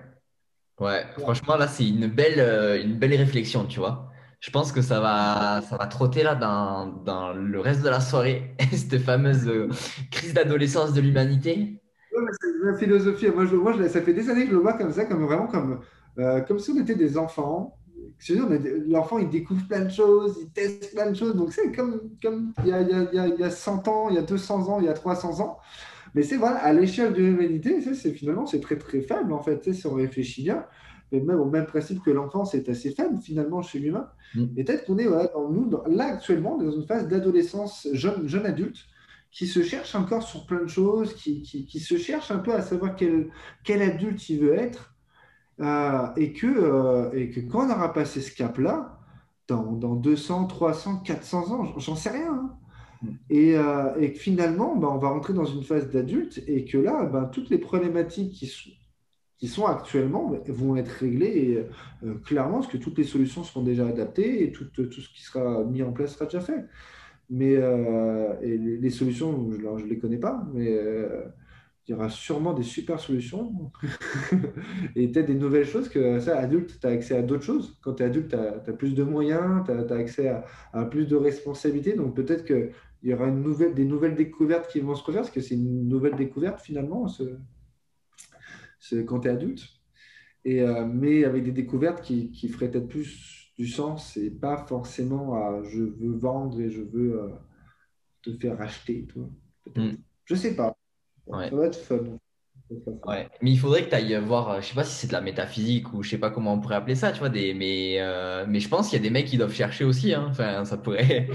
[0.79, 4.14] Ouais, franchement, là, c'est une belle, une belle réflexion, tu vois
[4.45, 8.01] je pense que ça va, ça va trotter là dans, dans le reste de la
[8.01, 9.71] soirée, cette fameuse euh,
[10.11, 11.81] crise d'adolescence de l'humanité.
[12.13, 13.29] c'est la philosophie.
[13.29, 15.47] Moi, je, moi ça fait des années que je le vois comme ça, comme vraiment
[15.47, 15.81] comme,
[16.19, 17.79] euh, comme si on était des enfants.
[18.87, 21.35] L'enfant, il découvre plein de choses, il teste plein de choses.
[21.35, 24.09] Donc, c'est comme, comme il, y a, il, y a, il y a 100 ans,
[24.11, 25.59] il y a 200 ans, il y a 300 ans.
[26.15, 27.81] Mais c'est voilà, à l'échelle de l'humanité,
[28.13, 30.67] finalement, c'est très très faible en fait, si on réfléchit bien
[31.13, 34.09] mais même au même principe que l'enfance est assez faible finalement chez l'humain.
[34.35, 34.45] Mm.
[34.57, 38.79] Et peut-être qu'on est dans, nous, là actuellement dans une phase d'adolescence jeune, jeune adulte
[39.35, 42.63] qui se cherche encore sur plein de choses, qui, qui, se cherche un peu à
[42.63, 43.31] savoir quel,
[43.65, 44.95] quel adulte il veut être.
[45.61, 48.99] Euh, et, que, euh, et que quand on aura passé ce cap-là,
[49.49, 52.33] dans, dans, 200, 300, 400 ans, j'en sais rien.
[52.33, 52.57] Hein.
[53.03, 53.09] Mm.
[53.31, 56.79] Et, euh, et, que finalement, ben, on va rentrer dans une phase d'adulte et que
[56.79, 58.71] là, ben, toutes les problématiques qui, sont
[59.39, 63.63] qui sont actuellement vont être réglés et euh, clairement parce que toutes les solutions seront
[63.63, 66.65] déjà adaptées et tout, tout, ce qui sera mis en place sera déjà fait.
[67.31, 71.25] Mais euh, les, solutions, je ne les connais pas, mais, euh,
[71.87, 73.71] il y aura sûrement des super solutions
[74.97, 77.79] et peut-être des nouvelles choses que ça, adulte, tu as accès à d'autres choses.
[77.83, 80.35] Quand tu es adulte, tu as, plus de moyens, tu as, accès
[80.73, 81.93] à, plus de responsabilités.
[81.93, 82.71] Donc peut-être qu'il
[83.03, 85.87] y aura une nouvelle, des nouvelles découvertes qui vont se refaire, parce que c'est une
[85.89, 87.07] nouvelle découverte finalement
[89.07, 89.65] quand tu es adulte.
[90.45, 94.67] Et, euh, mais avec des découvertes qui, qui feraient peut-être plus du sens et pas
[94.67, 97.29] forcément à je veux vendre et je veux euh,
[98.23, 99.07] te faire acheter.
[99.07, 99.29] Toi,
[99.77, 99.97] mm.
[100.25, 100.77] Je sais pas.
[101.27, 102.19] Ça va être fun.
[103.07, 103.29] Ouais.
[103.43, 105.93] Mais il faudrait que tu ailles voir, je sais pas si c'est de la métaphysique
[105.93, 108.59] ou je sais pas comment on pourrait appeler ça, tu vois, des, mais, euh, mais
[108.59, 110.27] je pense qu'il y a des mecs qui doivent chercher aussi, hein.
[110.31, 111.29] enfin, ça pourrait.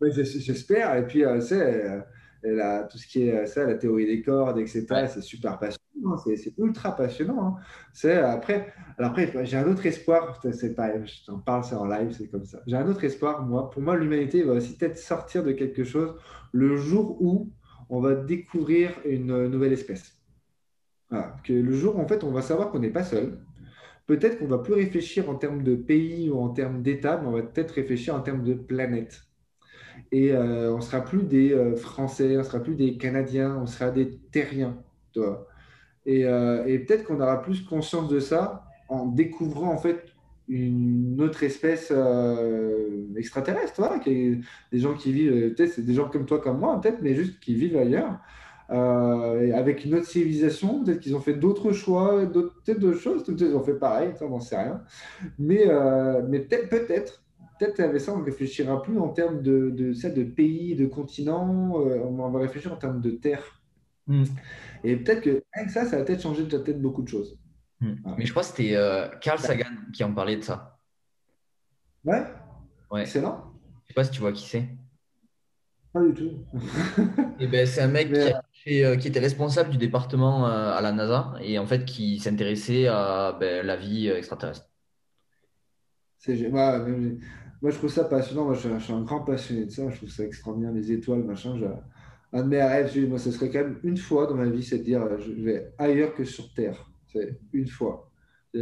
[0.00, 2.02] J'espère, et puis, euh, c'est
[2.44, 6.52] euh, tout ce qui est ça, la théorie des cordes, etc., c'est super passionnant, c'est
[6.58, 7.46] ultra passionnant.
[7.46, 7.56] Hein.
[7.92, 11.86] C'est après, alors après, j'ai un autre espoir, c'est pas, je t'en parle, c'est en
[11.86, 12.60] live, c'est comme ça.
[12.66, 16.14] J'ai un autre espoir, moi, pour moi, l'humanité va aussi peut-être sortir de quelque chose
[16.52, 17.52] le jour où
[17.88, 20.18] on va découvrir une nouvelle espèce.
[21.44, 23.38] Que le jour, en fait, on va savoir qu'on n'est pas seul.
[24.06, 27.32] Peut-être qu'on va plus réfléchir en termes de pays ou en termes d'État, mais on
[27.32, 29.22] va peut-être réfléchir en termes de planète.
[30.12, 33.90] Et euh, on sera plus des euh, Français, on sera plus des Canadiens, on sera
[33.90, 34.76] des Terriens.
[35.14, 35.46] Toi.
[36.04, 40.04] Et, euh, et peut-être qu'on aura plus conscience de ça en découvrant en fait
[40.48, 41.92] une autre espèce
[43.16, 44.42] extraterrestre, des
[44.72, 47.54] gens qui vivent, peut-être c'est des gens comme toi, comme moi, peut-être, mais juste qui
[47.54, 48.18] vivent ailleurs,
[48.68, 53.54] avec une autre civilisation, peut-être qu'ils ont fait d'autres choix, peut-être d'autres choses, peut-être qu'ils
[53.54, 54.82] ont fait pareil, on n'en sait rien,
[55.38, 55.64] mais,
[56.40, 57.21] peut-être,
[57.62, 60.86] peut-être avec ça, on ne réfléchira plus en termes de, de, ça, de pays, de
[60.86, 63.60] continents, on va réfléchir en termes de terre.
[64.06, 64.24] Hmm.
[64.82, 67.38] Et peut-être que avec ça, ça va peut-être changer peut-être beaucoup de choses.
[67.80, 67.94] Hmm.
[68.18, 70.80] Mais je crois que c'était euh, Carl Sagan qui en parlait de ça.
[72.04, 72.24] Ouais.
[72.90, 73.02] ouais.
[73.02, 73.52] Excellent.
[73.82, 74.68] Je sais pas si tu vois qui c'est.
[75.92, 76.44] Pas du tout.
[77.38, 78.10] et eh ben, c'est un mec
[78.52, 82.18] qui, euh, qui, était responsable du département euh, à la NASA et en fait qui
[82.18, 84.68] s'intéressait à ben, la vie extraterrestre.
[86.16, 86.78] C'est moi,
[87.62, 88.44] moi, je trouve ça passionnant.
[88.44, 89.88] Moi, je, suis un grand passionné de ça.
[89.88, 91.56] Je trouve ça extraordinaire, les étoiles, machin.
[92.32, 94.78] Un de mes rêves, moi, ce serait quand même une fois dans ma vie, c'est
[94.78, 96.90] de dire je vais ailleurs que sur Terre.
[97.12, 98.10] C'est une fois.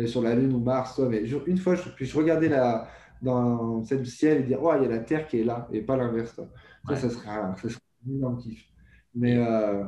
[0.07, 2.89] Sur la Lune ou Mars, mais une fois, je, puis je regardais la,
[3.23, 5.81] dans le ciel et dire, oh, il y a la Terre qui est là, et
[5.81, 6.41] pas l'inverse.
[6.87, 8.67] Ça, ça, sera, ça sera un énorme kiff.
[9.15, 9.83] Mais, euh,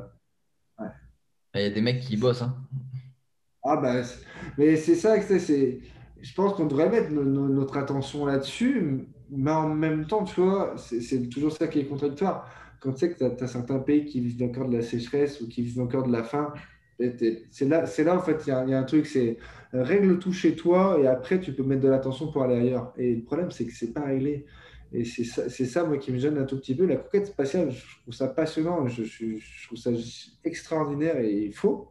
[0.79, 0.89] ouais.
[1.55, 2.43] Il y a des mecs qui bossent.
[2.43, 2.57] Hein.
[3.65, 4.03] Ah, bah,
[4.59, 5.81] mais c'est ça que c'est.
[6.23, 11.29] Je pense qu'on devrait mettre notre attention là-dessus, mais en même temps, tu vois, c'est
[11.29, 12.49] toujours ça qui est contradictoire.
[12.81, 15.49] Quand tu sais que tu as, certains pays qui vivent encore de la sécheresse ou
[15.49, 16.53] qui vivent encore de la faim,
[17.51, 19.37] c'est là, là, en fait, il y, a un truc, c'est
[19.73, 22.93] règle tout chez toi et après, tu peux mettre de l'attention pour aller ailleurs.
[22.97, 24.47] Et le problème, c'est que c'est pas réglé.
[24.93, 26.87] Et c'est ça, ça, moi, qui me gêne un tout petit peu.
[26.87, 29.91] La conquête spatiale, je trouve ça passionnant, je, je, trouve ça
[30.45, 31.89] extraordinaire et il faut.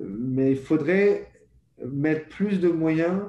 [0.00, 1.28] Mais il faudrait
[1.84, 3.20] mettre plus de moyens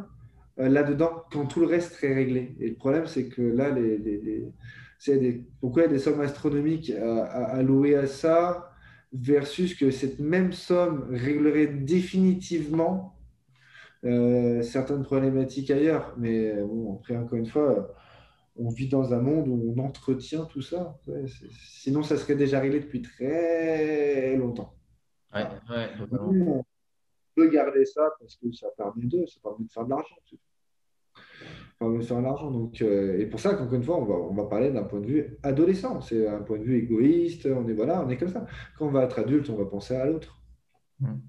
[0.59, 2.55] euh, là-dedans quand tout le reste serait réglé.
[2.59, 4.43] Et le problème, c'est que là, les, les,
[5.07, 8.71] des, pourquoi il y a des sommes astronomiques à, allouées à ça
[9.13, 13.15] versus que cette même somme réglerait définitivement
[14.05, 16.13] euh, certaines problématiques ailleurs.
[16.17, 17.93] Mais euh, bon, après, encore une fois,
[18.57, 20.99] on vit dans un monde où on entretient tout ça.
[21.49, 24.75] sinon, ça serait déjà réglé depuis très longtemps.
[25.33, 25.89] Ouais, ouais,
[27.39, 30.15] peut garder ça parce que ça permet de, ça permet de faire de l'argent
[31.87, 32.51] me faire l'argent.
[32.51, 34.99] Donc, euh, et pour ça qu'encore une fois, on va, on va parler d'un point
[34.99, 36.01] de vue adolescent.
[36.01, 37.45] C'est un point de vue égoïste.
[37.47, 38.45] On est voilà, on est comme ça.
[38.77, 40.37] Quand on va être adulte, on va penser à l'autre.
[40.99, 41.19] Hmm.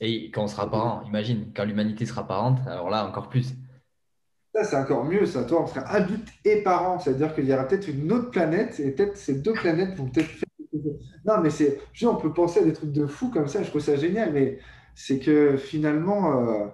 [0.00, 3.54] Et quand on sera parent, imagine, quand l'humanité sera parente, alors là, encore plus.
[4.54, 5.44] Ça, c'est encore mieux, ça.
[5.44, 6.98] Toi, on sera adulte et parent.
[6.98, 10.28] C'est-à-dire qu'il y aura peut-être une autre planète et peut-être ces deux planètes vont peut-être
[10.28, 10.48] faire
[11.24, 11.80] Non, mais c'est.
[12.04, 13.62] on peut penser à des trucs de fou comme ça.
[13.62, 14.32] Je trouve ça génial.
[14.32, 14.58] Mais
[14.96, 16.40] c'est que finalement.
[16.40, 16.66] Euh,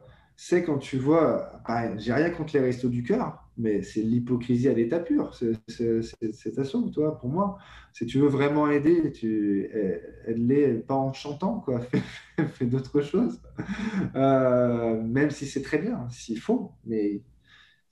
[0.44, 1.52] c'est quand tu vois,
[1.98, 5.32] j'ai rien contre les restos du cœur, mais c'est l'hypocrisie à l'état pur.
[5.34, 7.58] C'est ta somme, toi, pour moi.
[7.92, 9.70] Si tu veux vraiment aider, tu
[10.26, 11.80] aide-les pas en chantant, quoi.
[12.54, 13.40] Fais, d'autres choses.
[14.16, 16.72] Euh, même si c'est très bien, s'il faut.
[16.86, 17.22] Mais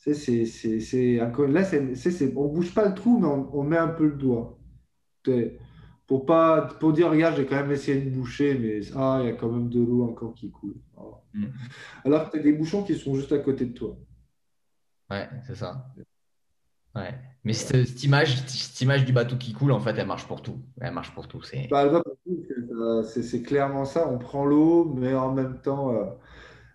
[0.07, 1.63] là,
[2.37, 4.59] on bouge pas le trou, mais on, met un peu le doigt.
[6.11, 9.29] Pour, pas, pour dire, regarde, j'ai quand même essayé de boucher, mais ah, il y
[9.29, 10.75] a quand même de l'eau encore qui coule.
[11.33, 11.45] Mm.
[12.05, 13.97] Alors que tu as des bouchons qui sont juste à côté de toi.
[15.09, 15.87] Ouais, c'est ça.
[16.97, 17.15] Ouais.
[17.45, 20.59] Mais cette, image, cette image du bateau qui coule, en fait, elle marche pour tout.
[20.81, 21.43] Elle marche pour tout.
[21.43, 22.03] C'est bah,
[23.05, 24.09] c'est clairement ça.
[24.09, 25.95] On prend l'eau, mais en même temps.
[25.95, 26.07] Euh,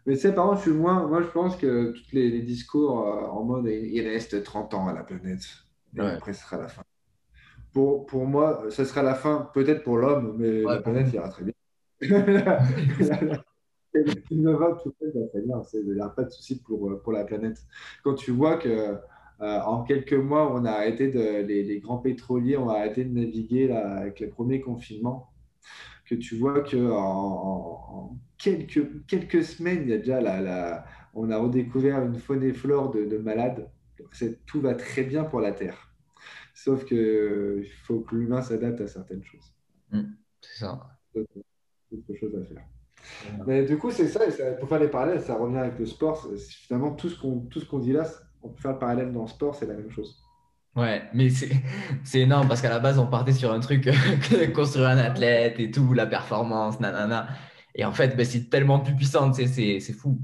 [0.05, 1.05] mais tu sais, par contre, je suis moins.
[1.07, 4.93] Moi, je pense que tous les, discours euh, en mode il reste 30 ans à
[4.93, 5.43] la planète.
[5.97, 6.83] Et après, ce sera la fin.
[7.75, 11.43] Pour, pour moi, ce sera la fin, peut-être pour l'homme, mais la planète ira très
[11.43, 11.53] bien.
[14.31, 15.61] innovantes, tout fait, bah, très bien.
[15.73, 17.57] Il n'y a pas de souci pour, pour la planète.
[18.01, 18.97] Quand tu vois que euh,
[19.39, 23.97] en quelques mois, on a arrêté de, les, grands pétroliers ont arrêté de naviguer là,
[23.97, 25.33] avec les premiers confinements.
[26.05, 31.37] Que tu vois que en, quelques, quelques semaines, il y a déjà la, on a
[31.37, 33.69] redécouvert une faune et flore de, de malades.
[34.45, 35.94] Tout va très bien pour la Terre.
[36.65, 39.53] Sauf qu'il faut que l'humain s'adapte à certaines choses.
[39.91, 40.01] Mmh,
[40.41, 40.81] c'est ça.
[41.13, 42.65] Autre chose à faire.
[43.45, 44.21] Mais du coup, c'est ça,
[44.59, 46.27] pour faire les parallèles, ça revient avec le sport.
[46.65, 48.07] Finalement, tout ce qu'on dit là,
[48.41, 50.19] on peut faire le parallèle dans le sport, c'est la même chose.
[50.75, 53.87] Ouais, mais c'est énorme parce qu'à la base, on partait sur un truc,
[54.55, 57.27] construire un athlète et tout, la performance, nanana.
[57.75, 60.19] Et en fait, ben, c'est tellement plus puissant, c'est fou.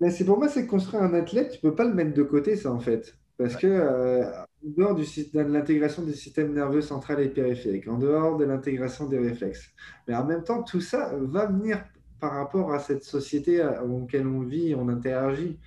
[0.00, 2.56] Mais c'est pour moi, c'est construire un athlète, tu peux pas le mettre de côté,
[2.56, 3.16] ça, en fait.
[3.38, 4.24] Parce que, euh,
[4.70, 9.70] dehors de l'intégration du système nerveux central et périphérique, en dehors de l'intégration des réflexes,
[10.08, 11.84] mais en même temps, tout ça va venir
[12.20, 15.58] par rapport à cette société dans laquelle on vit, on interagit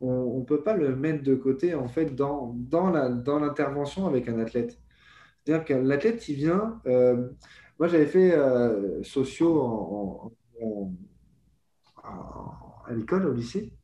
[0.00, 2.90] on ne peut pas le mettre de côté en fait dans, dans
[3.38, 4.78] l'intervention avec un athlète.
[5.44, 6.80] C'est-à-dire que l'athlète, il vient.
[6.86, 7.30] Euh,
[7.78, 10.32] moi, j'avais fait euh, sociaux
[12.86, 13.77] à l'école, au lycée.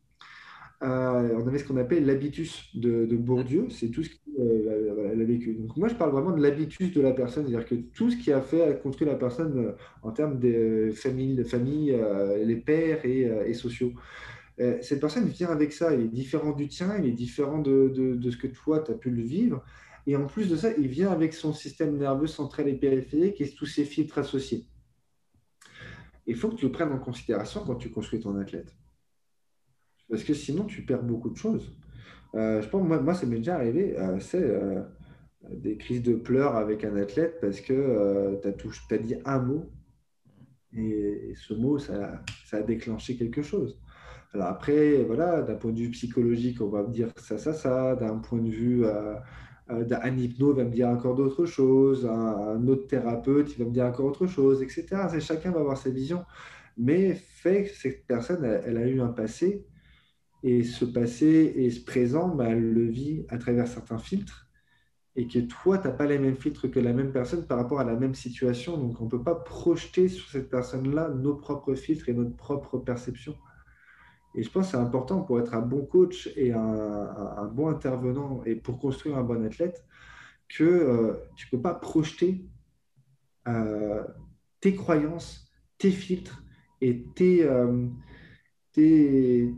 [0.82, 5.54] Euh, on avait ce qu'on appelle l'habitus de, Bourdieu, c'est tout ce qu'il a vécu.
[5.54, 8.32] Donc moi, je parle vraiment de l'habitus de la personne, c'est-à-dire que tout ce qui
[8.32, 11.96] a fait à construire la personne en termes de famille, de famille
[12.44, 13.92] les pères et, et sociaux.
[14.60, 17.88] Euh, cette personne vient avec ça, il est différent du tien, il est différent de,
[17.88, 19.64] de, ce que toi, tu as pu le vivre.
[20.06, 23.50] Et en plus de ça, il vient avec son système nerveux central et périphérique et
[23.50, 24.66] tous ses filtres associés.
[26.26, 28.74] Il faut que tu le prennes en considération quand tu construis ton athlète.
[30.14, 31.76] Parce que sinon, tu perds beaucoup de choses.
[32.34, 34.44] Euh, je pense, moi, moi ça m'est déjà arrivé, euh, c'est
[35.50, 39.70] des crises de pleurs avec un athlète parce que tu as, dit un mot
[40.76, 42.22] et, ce mot, ça,
[42.52, 43.78] a déclenché quelque chose.
[44.32, 47.94] Alors après, voilà, d'un point de vue psychologique, on va me dire ça, ça, ça.
[47.94, 49.14] D'un point de vue, euh,
[49.70, 52.06] euh, d'un hypno va me dire encore d'autres choses.
[52.06, 54.86] Un, autre thérapeute, il va me dire encore autre chose, etc.
[55.20, 56.24] chacun va avoir sa vision.
[56.76, 59.64] Mais fait que cette personne, elle, a eu un passé.
[60.44, 64.46] Et ce passé et ce présent, bah, elle le vit à travers certains filtres.
[65.16, 67.80] Et que toi, tu n'as pas les mêmes filtres que la même personne par rapport
[67.80, 68.76] à la même situation.
[68.76, 72.78] Donc, on ne peut pas projeter sur cette personne-là nos propres filtres et notre propre
[72.78, 73.34] perception.
[74.34, 78.42] Et je pense que c'est important pour être un bon coach et un, bon intervenant
[78.44, 79.86] et pour construire un bon athlète
[80.48, 82.44] que euh, tu ne peux pas projeter
[83.48, 84.04] euh,
[84.60, 86.42] tes croyances, tes filtres
[86.82, 87.86] et tes, euh,
[88.72, 89.54] tes,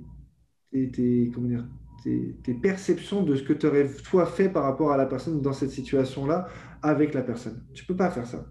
[1.32, 1.64] comment dire,
[2.42, 5.52] tes, perceptions de ce que tu aurais toi fait par rapport à la personne dans
[5.52, 6.48] cette situation-là
[6.82, 7.64] avec la personne.
[7.74, 8.46] Tu ne peux pas faire ça.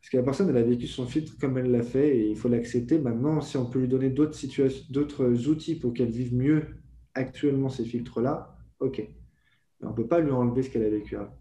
[0.00, 2.36] Parce que la personne, elle a vécu son filtre comme elle l'a fait et il
[2.36, 2.98] faut l'accepter.
[2.98, 6.66] Maintenant, si on peut lui donner d'autres situations, d'autres outils pour qu'elle vive mieux
[7.14, 8.98] actuellement ces filtres-là, ok.
[8.98, 11.36] Mais on ne peut pas lui enlever ce qu'elle a vécu avant.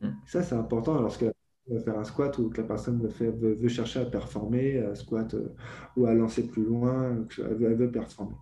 [0.00, 0.08] Mm.
[0.26, 1.34] Ça, c'est important lorsqu'elle
[1.68, 5.54] va faire un squat ou que la personne veut, chercher à performer, à squat euh,
[5.96, 8.34] ou à lancer plus loin, elle veut, elle veut performer.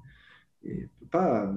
[0.64, 1.52] Et pas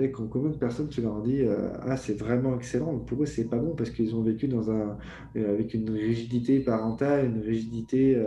[0.00, 3.48] euh, combien de personnes tu leur dis euh, ah c'est vraiment excellent pour eux c'est
[3.48, 4.98] pas bon parce qu'ils ont vécu dans un
[5.36, 8.20] euh, avec une rigidité parentale une rigidité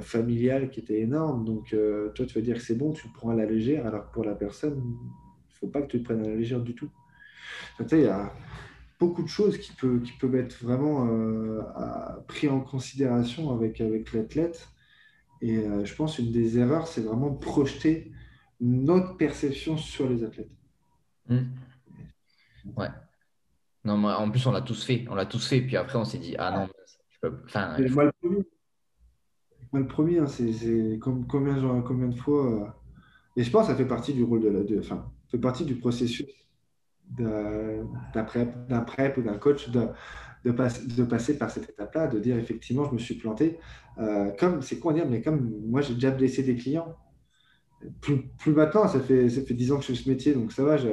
[0.00, 1.44] familiale qui était énorme.
[1.44, 1.76] Donc
[2.14, 4.14] toi tu vas dire que c'est bon tu le prends à la légère alors que
[4.14, 4.80] pour la personne
[5.50, 6.88] il faut pas que tu le prennes à la légère du tout.
[7.78, 8.32] Il y a
[8.98, 11.08] beaucoup de choses qui, peut, qui peuvent être vraiment
[12.26, 14.68] pris en considération avec, avec l'athlète.
[15.42, 18.12] Et je pense une des erreurs c'est vraiment projeter
[18.62, 20.50] notre perception sur les athlètes
[21.28, 21.44] Hmm.
[22.76, 22.88] Ouais.
[23.84, 25.04] Non, mais en plus, on l'a tous fait.
[25.08, 25.60] On l'a tous fait.
[25.60, 26.68] Puis après, on s'est dit, ah non,
[27.10, 27.42] je peux.
[27.44, 28.44] Enfin, moi, le premier,
[29.72, 32.46] moi, le premier hein, c'est combien, combien de fois.
[32.46, 32.66] Euh,
[33.36, 34.62] et je pense que ça fait partie du rôle de la.
[34.62, 36.26] De, enfin, fait partie du processus
[37.08, 39.88] d'un prep, ou d'un coach de,
[40.44, 43.58] de, de, passer par cette étape-là, de dire effectivement, je me suis planté.
[43.98, 46.96] Euh, comme, c'est quoi dire, mais comme moi, j'ai déjà blessé des clients
[48.00, 50.52] plus, plus, maintenant, ça fait, ça fait 10 ans que je fais ce métier, donc
[50.52, 50.88] ça va, fait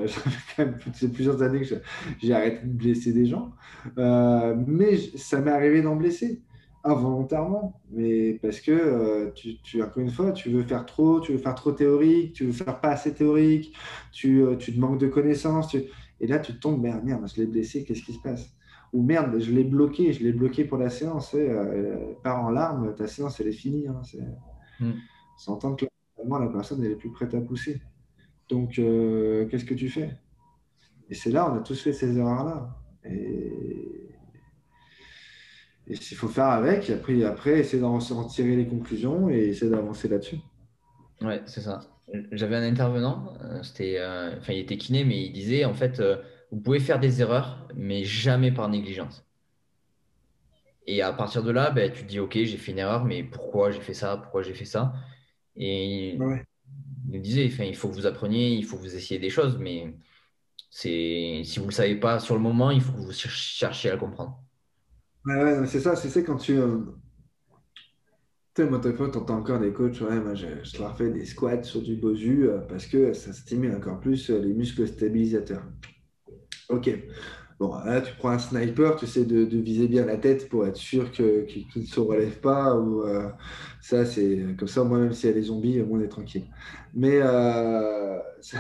[0.55, 0.77] quand même
[1.13, 1.75] plusieurs années que
[2.21, 3.51] j'ai arrêté de blesser des gens.
[3.97, 6.41] Euh, mais ça m'est arrivé d'en blesser,
[6.83, 7.81] involontairement.
[7.91, 11.37] Mais parce que, euh, tu, tu, encore une fois, tu veux faire trop, tu veux
[11.37, 13.75] faire trop théorique, tu veux faire pas assez théorique,
[14.11, 15.75] tu, euh, tu te manques de connaissances.
[16.21, 18.53] Et là, tu te tombes, merde, merde, je l'ai blessé, qu'est-ce qui se passe?
[18.91, 21.35] Ou merde, je l'ai bloqué, je l'ai bloqué pour la séance.
[21.35, 23.87] Euh, part en larmes, ta séance, elle est finie.
[23.87, 24.01] Hein,
[24.79, 24.91] mmh.
[25.37, 25.85] Sans que
[26.27, 27.81] la personne elle est plus prête à pousser.
[28.49, 30.11] Donc, euh, qu'est-ce que tu fais?
[31.09, 32.75] Et c'est là, on a tous fait ces erreurs-là.
[33.05, 34.15] Et,
[35.87, 40.07] et s'il faut faire avec, après, après essayer d'en tirer les conclusions et essayer d'avancer
[40.07, 40.37] là-dessus.
[41.21, 41.81] Ouais, c'est ça.
[42.31, 46.01] J'avais un intervenant, euh, c'était, euh, il était kiné, mais il disait en fait,
[46.51, 49.25] vous pouvez faire des erreurs, mais jamais par négligence.
[50.87, 53.23] Et à partir de là, ben, tu te dis, ok, j'ai fait une erreur, mais
[53.23, 54.17] pourquoi j'ai fait ça?
[54.17, 54.93] Pourquoi j'ai fait ça?
[55.59, 56.19] Et il
[57.11, 59.57] nous disait, enfin, il faut que vous appreniez, il faut que vous essayiez des choses,
[59.59, 59.93] mais
[60.71, 63.89] c'est si vous ne le savez pas sur le moment, il faut que vous cherchiez
[63.91, 64.43] à le comprendre.
[65.25, 66.57] Ouais, c'est ça, c'est quand tu.
[66.57, 66.79] Euh...
[68.55, 71.25] Tu sais, moi, tu entends encore des coachs, ouais, moi, je, je leur fais des
[71.25, 75.63] squats sur du Bosu euh, parce que ça stimule encore plus euh, les muscles stabilisateurs.
[76.69, 76.89] Ok.
[77.59, 80.77] Bon, là, tu prends un sniper, tu sais de, viser bien la tête pour être
[80.77, 82.75] sûr qu'il ne se relève pas.
[82.75, 83.29] Ou, euh,
[83.81, 86.45] ça, c'est comme ça, moi, même s'il y a des zombies, on est tranquille.
[86.93, 87.19] Mais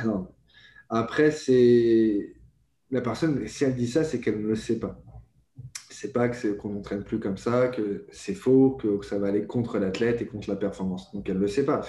[0.05, 0.27] non.
[0.89, 2.33] après, c'est
[2.91, 5.01] la personne, si elle dit ça, c'est qu'elle ne le sait pas
[5.99, 9.45] c'est pas que qu'on n'entraîne plus comme ça, que c'est faux, que, ça va aller
[9.45, 11.11] contre l'athlète et contre la performance.
[11.13, 11.81] Donc elle ne le sait pas.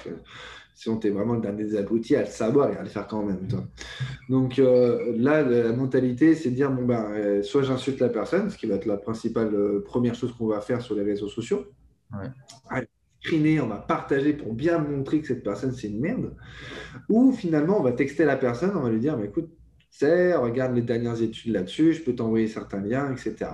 [0.80, 3.06] Sinon, tu es vraiment le dernier des abrutis à le savoir et à le faire
[3.06, 3.46] quand même.
[3.46, 3.64] Toi.
[4.30, 8.48] Donc euh, là, la mentalité, c'est de dire bon, ben, euh, soit j'insulte la personne,
[8.48, 11.28] ce qui va être la principale euh, première chose qu'on va faire sur les réseaux
[11.28, 11.66] sociaux.
[12.14, 12.88] Ouais.
[13.22, 16.34] Screener, on va partager pour bien montrer que cette personne, c'est une merde.
[17.10, 19.50] Ou finalement, on va texter la personne, on va lui dire mais écoute,
[20.02, 23.50] regarde les dernières études là-dessus, je peux t'envoyer certains liens, etc.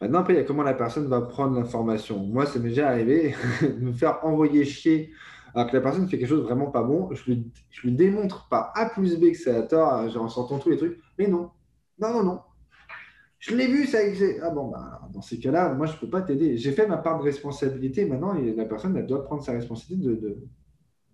[0.00, 2.18] Maintenant, après, il y a comment la personne va prendre l'information.
[2.18, 5.12] Moi, ça m'est déjà arrivé de me faire envoyer chier
[5.54, 7.08] alors que la personne fait quelque chose de vraiment pas bon.
[7.14, 10.70] Je lui, démontre par A plus B que c'est à tort, genre en sortant tous
[10.70, 11.50] les trucs, mais non,
[11.98, 12.40] non, non, non.
[13.38, 13.98] Je l'ai vu, ça
[14.42, 16.56] Ah bon, bah, dans ces cas-là, moi, je ne peux pas t'aider.
[16.56, 18.04] J'ai fait ma part de responsabilité.
[18.04, 20.38] Maintenant, la personne, elle doit prendre sa responsabilité de,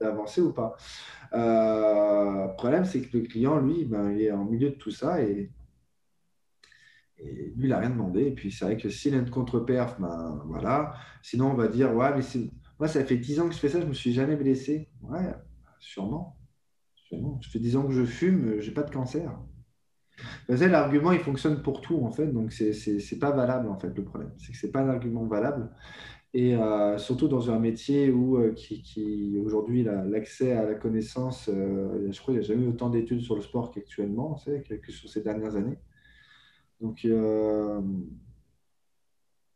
[0.00, 0.74] d'avancer ou pas.
[1.34, 4.90] Euh, le problème, c'est que le client, lui, ben, il est en milieu de tout
[4.90, 5.50] ça et,
[7.18, 8.24] lui, il n'a rien demandé.
[8.24, 10.94] Et puis, c'est vrai que s'il a une contre-perf, ben, voilà.
[11.22, 12.22] Sinon, on va dire, ouais, mais
[12.78, 14.88] moi, ça fait 10 ans que je fais ça, je ne me suis jamais blessé.
[15.02, 15.34] Ouais,
[15.78, 16.36] sûrement.
[16.94, 17.38] sûrement.
[17.42, 19.38] Je fais 10 ans que je fume, je n'ai pas de cancer.
[20.48, 22.26] Ben, l'argument, il fonctionne pour tout, en fait.
[22.26, 24.32] Donc, c'est n'est pas valable, en fait, le problème.
[24.38, 25.70] C'est que ce n'est pas un argument valable.
[26.36, 32.10] Et euh, surtout dans un métier où euh, qui, aujourd'hui l'accès à la connaissance, euh,
[32.10, 34.92] je crois qu'il n'y a jamais eu autant d'études sur le sport qu'actuellement, que, que,
[34.92, 35.78] sur ces dernières années.
[36.80, 37.06] Donc,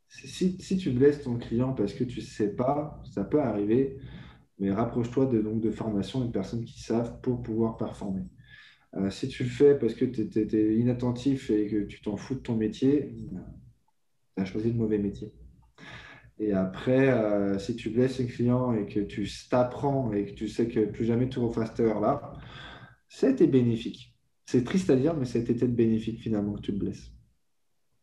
[0.09, 3.99] si, tu blesses ton client parce que tu ne sais pas, ça peut arriver,
[4.59, 8.23] mais rapproche-toi de, donc, de formation de personnes qui savent pour pouvoir performer.
[9.11, 12.41] si tu le fais parce que tu es, inattentif et que tu t'en fous de
[12.41, 13.15] ton métier,
[14.37, 15.33] tu as choisi le mauvais métier.
[16.41, 20.49] Et après, euh, si tu blesses un client et que tu t'apprends et que tu
[20.49, 22.33] sais que plus jamais tu refasses cette erreur-là,
[23.09, 24.15] c'était bénéfique.
[24.47, 27.11] C'est triste à dire, mais ça a été bénéfique finalement que tu te blesses.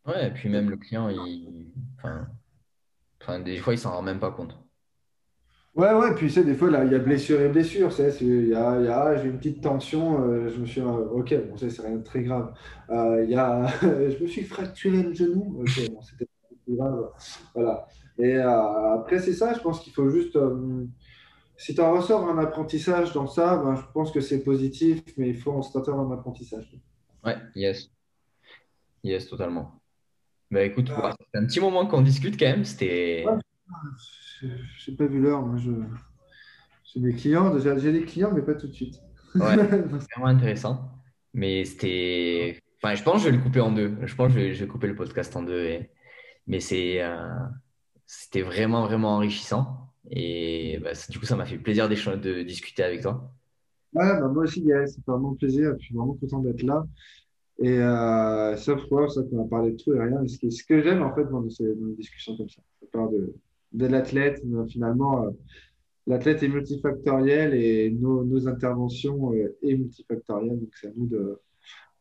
[0.06, 1.66] Ouais, et puis même le client, il...
[3.20, 4.56] enfin, des fois, il s'en rend même pas compte.
[5.74, 7.90] Ouais, ouais, puis tu sais, des fois, là, il y a blessure et blessure.
[8.22, 10.80] Il y a, y a j'ai une petite tension, euh, je me suis.
[10.80, 12.54] ok, bon, c'est rien de très grave.
[12.88, 15.60] Euh, il y a, je me suis fracturé le genou.
[15.60, 16.26] Ok, bon, c'était
[16.66, 17.10] grave.
[17.54, 17.86] Voilà.
[18.18, 20.36] Et euh, après, c'est ça, je pense qu'il faut juste.
[20.36, 20.86] Euh,
[21.58, 25.28] si tu en ressors un apprentissage dans ça, ben, je pense que c'est positif, mais
[25.28, 26.70] il faut en starter un apprentissage.
[27.24, 27.90] Ouais, yes.
[29.02, 29.80] Yes, totalement.
[30.50, 30.90] Bah écoute,
[31.32, 32.64] c'est un petit moment qu'on discute quand même.
[32.64, 33.24] C'était.
[34.40, 35.42] Je n'ai pas vu l'heure.
[35.42, 35.70] Moi, je...
[36.84, 39.00] j'ai des clients, j'ai des clients, mais pas tout de suite.
[39.34, 39.56] Ouais,
[40.00, 40.90] c'est vraiment intéressant.
[41.34, 42.60] Mais c'était.
[42.82, 43.96] Enfin, je pense que je vais le couper en deux.
[44.02, 45.64] Je pense que je vais, couper le podcast en deux.
[45.64, 45.90] Et...
[46.46, 47.02] Mais c'est.
[47.02, 47.26] Euh,
[48.06, 49.92] c'était vraiment, vraiment enrichissant.
[50.10, 53.32] Et bah, du coup, ça m'a fait plaisir de discuter avec toi.
[53.92, 55.74] Ouais, bah, moi aussi, c'est vraiment plaisir.
[55.78, 56.86] Je suis vraiment content d'être là.
[57.58, 60.26] Et euh, sauf quoi, ça qu'on a parlé de tout et rien.
[60.26, 63.34] Ce, ce que j'aime en fait dans, ces, discussions comme ça, ça part de,
[63.72, 64.42] de l'athlète.
[64.68, 65.30] Finalement, euh,
[66.06, 70.58] l'athlète est multifactoriel et nos, nos interventions euh, est multifactorielles.
[70.60, 71.40] Donc, c'est à nous de,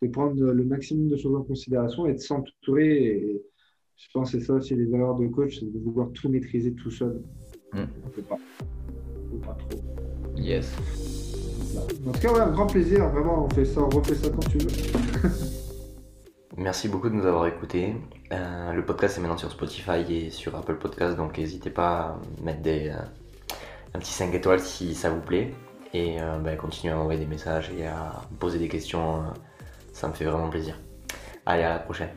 [0.02, 3.04] de, prendre le maximum de choses en considération et de s'entourer.
[3.04, 3.44] Et,
[3.98, 6.74] je pense que c'est ça aussi les valeurs de coach, c'est de vouloir tout maîtriser
[6.74, 7.22] tout seul.
[7.72, 7.78] Mm.
[8.04, 8.38] On ne peut pas.
[9.16, 9.80] On peut pas trop.
[10.36, 11.15] Yes.
[12.08, 13.10] En tout cas, ouais, un grand plaisir.
[13.10, 14.70] Vraiment, on fait ça, on refait ça quand tu veux.
[16.58, 17.96] Merci beaucoup de nous avoir écoutés.
[18.32, 22.20] Euh, le podcast est maintenant sur Spotify et sur Apple Podcast, donc n'hésitez pas à
[22.44, 22.96] mettre des, euh,
[23.94, 25.54] un petit 5 étoiles si ça vous plaît.
[25.94, 29.24] Et euh, ben, continuez à m'envoyer des messages et à me poser des questions.
[29.92, 30.80] ça me fait vraiment plaisir.
[31.46, 32.10] Allez, à la prochaine.